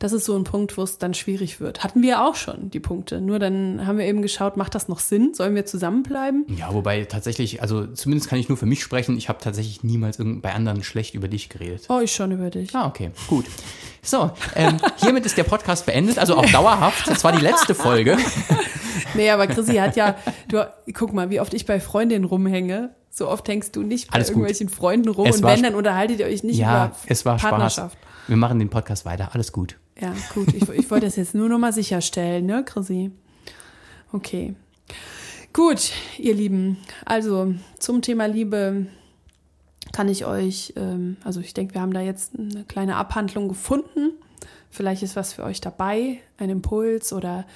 Das 0.00 0.12
ist 0.12 0.24
so 0.24 0.36
ein 0.36 0.44
Punkt, 0.44 0.76
wo 0.76 0.82
es 0.82 0.98
dann 0.98 1.14
schwierig 1.14 1.60
wird. 1.60 1.84
Hatten 1.84 2.02
wir 2.02 2.24
auch 2.24 2.34
schon, 2.34 2.68
die 2.70 2.80
Punkte. 2.80 3.20
Nur 3.20 3.38
dann 3.38 3.86
haben 3.86 3.96
wir 3.96 4.04
eben 4.04 4.22
geschaut, 4.22 4.56
macht 4.56 4.74
das 4.74 4.88
noch 4.88 4.98
Sinn? 4.98 5.34
Sollen 5.34 5.54
wir 5.54 5.66
zusammenbleiben? 5.66 6.44
Ja, 6.58 6.74
wobei 6.74 7.04
tatsächlich, 7.04 7.62
also 7.62 7.86
zumindest 7.86 8.28
kann 8.28 8.38
ich 8.38 8.48
nur 8.48 8.58
für 8.58 8.66
mich 8.66 8.82
sprechen, 8.82 9.16
ich 9.16 9.28
habe 9.28 9.38
tatsächlich 9.40 9.84
niemals 9.84 10.18
bei 10.18 10.52
anderen 10.52 10.82
schlecht 10.82 11.14
über 11.14 11.28
dich 11.28 11.48
geredet. 11.48 11.86
Oh, 11.88 12.00
ich 12.00 12.12
schon 12.12 12.32
über 12.32 12.50
dich. 12.50 12.74
Ah, 12.74 12.86
okay, 12.88 13.12
gut. 13.28 13.46
So, 14.02 14.30
ähm, 14.56 14.78
hiermit 14.96 15.24
ist 15.24 15.38
der 15.38 15.44
Podcast 15.44 15.86
beendet, 15.86 16.18
also 16.18 16.36
auch 16.36 16.50
dauerhaft. 16.50 17.08
Das 17.08 17.24
war 17.24 17.32
die 17.32 17.42
letzte 17.42 17.74
Folge. 17.74 18.18
Nee, 19.14 19.30
aber 19.30 19.46
Chrissy 19.46 19.74
hat 19.74 19.96
ja, 19.96 20.16
du, 20.48 20.66
guck 20.92 21.12
mal, 21.12 21.30
wie 21.30 21.40
oft 21.40 21.54
ich 21.54 21.66
bei 21.66 21.80
Freundinnen 21.80 22.24
rumhänge. 22.24 22.94
So 23.16 23.28
oft 23.28 23.46
hängst 23.48 23.76
du 23.76 23.82
nicht 23.82 24.08
bei 24.10 24.16
Alles 24.16 24.28
gut. 24.28 24.38
irgendwelchen 24.38 24.68
Freunden 24.68 25.08
rum. 25.08 25.26
Es 25.26 25.36
und 25.36 25.44
wenn, 25.44 25.62
dann 25.62 25.76
unterhaltet 25.76 26.18
ihr 26.18 26.26
euch 26.26 26.42
nicht 26.42 26.58
Ja, 26.58 26.86
über 26.86 26.96
es 27.06 27.24
war 27.24 27.38
Spaß. 27.38 27.50
Partnerschaft. 27.50 27.96
Wir 28.26 28.36
machen 28.36 28.58
den 28.58 28.70
Podcast 28.70 29.04
weiter, 29.04 29.30
alles 29.34 29.52
gut. 29.52 29.78
Ja, 30.00 30.12
gut. 30.34 30.52
Ich, 30.52 30.68
ich 30.68 30.90
wollte 30.90 31.06
das 31.06 31.14
jetzt 31.14 31.32
nur 31.34 31.48
noch 31.48 31.58
mal 31.58 31.72
sicherstellen, 31.72 32.46
ne, 32.46 32.64
Chrissy? 32.64 33.12
Okay. 34.12 34.56
Gut, 35.52 35.92
ihr 36.18 36.34
Lieben. 36.34 36.78
Also 37.04 37.54
zum 37.78 38.02
Thema 38.02 38.26
Liebe 38.26 38.86
kann 39.92 40.08
ich 40.08 40.24
euch, 40.26 40.72
ähm, 40.76 41.16
also 41.22 41.38
ich 41.38 41.54
denke, 41.54 41.74
wir 41.74 41.82
haben 41.82 41.94
da 41.94 42.00
jetzt 42.00 42.32
eine 42.36 42.64
kleine 42.64 42.96
Abhandlung 42.96 43.46
gefunden. 43.48 44.10
Vielleicht 44.74 45.04
ist 45.04 45.14
was 45.14 45.32
für 45.32 45.44
euch 45.44 45.60
dabei, 45.60 46.18
ein 46.36 46.50
Impuls 46.50 47.12
oder 47.12 47.46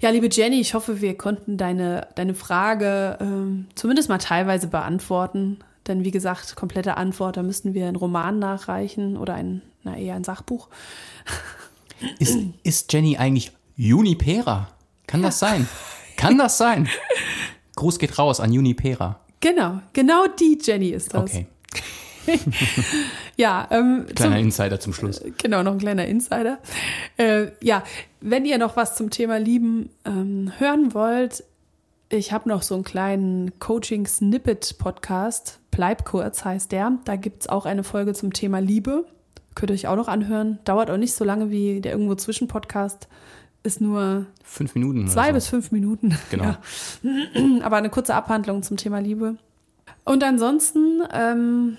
ja, 0.00 0.10
liebe 0.10 0.28
Jenny, 0.30 0.60
ich 0.60 0.74
hoffe, 0.74 1.00
wir 1.00 1.18
konnten 1.18 1.56
deine, 1.56 2.06
deine 2.14 2.34
Frage 2.34 3.18
ähm, 3.20 3.66
zumindest 3.74 4.08
mal 4.08 4.18
teilweise 4.18 4.68
beantworten. 4.68 5.58
Denn 5.88 6.04
wie 6.04 6.12
gesagt, 6.12 6.54
komplette 6.54 6.96
Antwort, 6.96 7.36
da 7.36 7.42
müssten 7.42 7.74
wir 7.74 7.88
einen 7.88 7.96
Roman 7.96 8.38
nachreichen 8.38 9.16
oder 9.16 9.34
ein, 9.34 9.60
na 9.82 9.96
eher 9.96 10.14
ein 10.14 10.22
Sachbuch. 10.22 10.68
Ist, 12.20 12.38
ist 12.62 12.92
Jenny 12.92 13.16
eigentlich 13.16 13.50
Junipera? 13.74 14.68
Kann 15.08 15.20
das 15.20 15.40
sein? 15.40 15.66
Kann 16.16 16.38
das 16.38 16.56
sein? 16.56 16.88
Gruß 17.74 17.98
geht 17.98 18.16
raus 18.20 18.38
an 18.38 18.52
Junipera. 18.52 19.18
Genau, 19.40 19.80
genau 19.92 20.28
die 20.28 20.56
Jenny 20.62 20.90
ist 20.90 21.12
das. 21.12 21.22
Okay, 21.22 21.48
Ja, 23.36 23.68
ähm, 23.70 24.06
kleiner 24.14 24.36
zum, 24.36 24.44
Insider 24.44 24.80
zum 24.80 24.92
Schluss. 24.92 25.22
genau, 25.38 25.62
noch 25.62 25.72
ein 25.72 25.78
kleiner 25.78 26.06
Insider. 26.06 26.58
Äh, 27.16 27.48
ja, 27.62 27.84
wenn 28.20 28.44
ihr 28.44 28.58
noch 28.58 28.76
was 28.76 28.96
zum 28.96 29.10
Thema 29.10 29.38
Lieben 29.38 29.90
ähm, 30.04 30.52
hören 30.58 30.92
wollt, 30.92 31.44
ich 32.08 32.32
habe 32.32 32.48
noch 32.48 32.62
so 32.62 32.74
einen 32.74 32.84
kleinen 32.84 33.58
Coaching-Snippet-Podcast. 33.60 35.60
Bleib 35.70 36.04
kurz 36.04 36.44
heißt 36.44 36.72
der. 36.72 36.92
Da 37.04 37.16
gibt's 37.16 37.48
auch 37.48 37.66
eine 37.66 37.84
Folge 37.84 38.14
zum 38.14 38.32
Thema 38.32 38.60
Liebe. 38.60 39.04
Könnt 39.54 39.70
ihr 39.70 39.74
euch 39.74 39.88
auch 39.88 39.96
noch 39.96 40.08
anhören. 40.08 40.58
Dauert 40.64 40.90
auch 40.90 40.96
nicht 40.96 41.14
so 41.14 41.24
lange 41.24 41.50
wie 41.50 41.80
der 41.80 41.92
irgendwo 41.92 42.14
zwischen 42.14 42.48
Podcast. 42.48 43.08
Ist 43.62 43.80
nur 43.80 44.26
Fünf 44.42 44.74
Minuten. 44.74 45.08
zwei 45.08 45.28
so. 45.28 45.32
bis 45.34 45.48
fünf 45.48 45.72
Minuten. 45.72 46.16
Genau. 46.30 46.44
Ja. 46.44 46.58
Aber 47.62 47.76
eine 47.76 47.90
kurze 47.90 48.14
Abhandlung 48.14 48.62
zum 48.62 48.76
Thema 48.76 49.00
Liebe. 49.00 49.36
Und 50.04 50.24
ansonsten, 50.24 51.02
ähm, 51.12 51.76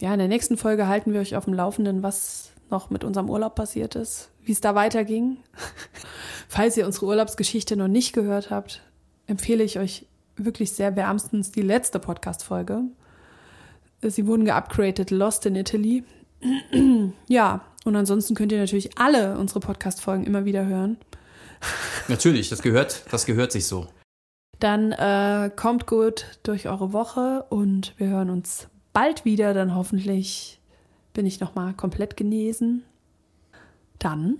ja, 0.00 0.12
in 0.12 0.18
der 0.18 0.28
nächsten 0.28 0.56
Folge 0.56 0.88
halten 0.88 1.12
wir 1.12 1.20
euch 1.20 1.36
auf 1.36 1.44
dem 1.44 1.54
Laufenden, 1.54 2.02
was 2.02 2.50
noch 2.70 2.90
mit 2.90 3.04
unserem 3.04 3.30
Urlaub 3.30 3.54
passiert 3.54 3.94
ist, 3.94 4.30
wie 4.42 4.52
es 4.52 4.60
da 4.60 4.74
weiterging. 4.74 5.38
Falls 6.48 6.76
ihr 6.76 6.86
unsere 6.86 7.06
Urlaubsgeschichte 7.06 7.76
noch 7.76 7.88
nicht 7.88 8.12
gehört 8.12 8.50
habt, 8.50 8.82
empfehle 9.26 9.64
ich 9.64 9.78
euch 9.78 10.06
wirklich 10.36 10.72
sehr 10.72 10.96
wärmstens 10.96 11.52
die 11.52 11.62
letzte 11.62 11.98
Podcast-Folge. 11.98 12.82
Sie 14.02 14.26
wurden 14.26 14.44
geupgradet, 14.44 15.10
Lost 15.10 15.46
in 15.46 15.56
Italy. 15.56 16.04
ja, 17.28 17.64
und 17.84 17.96
ansonsten 17.96 18.34
könnt 18.34 18.52
ihr 18.52 18.58
natürlich 18.58 18.98
alle 18.98 19.38
unsere 19.38 19.60
Podcast-Folgen 19.60 20.24
immer 20.24 20.44
wieder 20.44 20.66
hören. 20.66 20.98
Natürlich, 22.08 22.50
das 22.50 22.60
gehört, 22.60 23.04
das 23.10 23.24
gehört 23.24 23.52
sich 23.52 23.66
so. 23.66 23.86
Dann 24.58 24.92
äh, 24.92 25.50
kommt 25.54 25.86
gut 25.86 26.26
durch 26.42 26.68
eure 26.68 26.92
Woche 26.92 27.46
und 27.48 27.94
wir 27.96 28.08
hören 28.08 28.30
uns 28.30 28.68
bald 28.94 29.26
wieder. 29.26 29.52
Dann 29.52 29.74
hoffentlich 29.74 30.58
bin 31.12 31.26
ich 31.26 31.40
nochmal 31.40 31.74
komplett 31.74 32.16
genesen. 32.16 32.82
Dann 33.98 34.38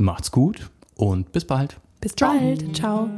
Macht's 0.00 0.30
gut 0.30 0.70
und 0.94 1.32
bis 1.32 1.44
bald. 1.44 1.76
bis 2.00 2.14
bald. 2.14 2.76
Ciao. 2.76 3.08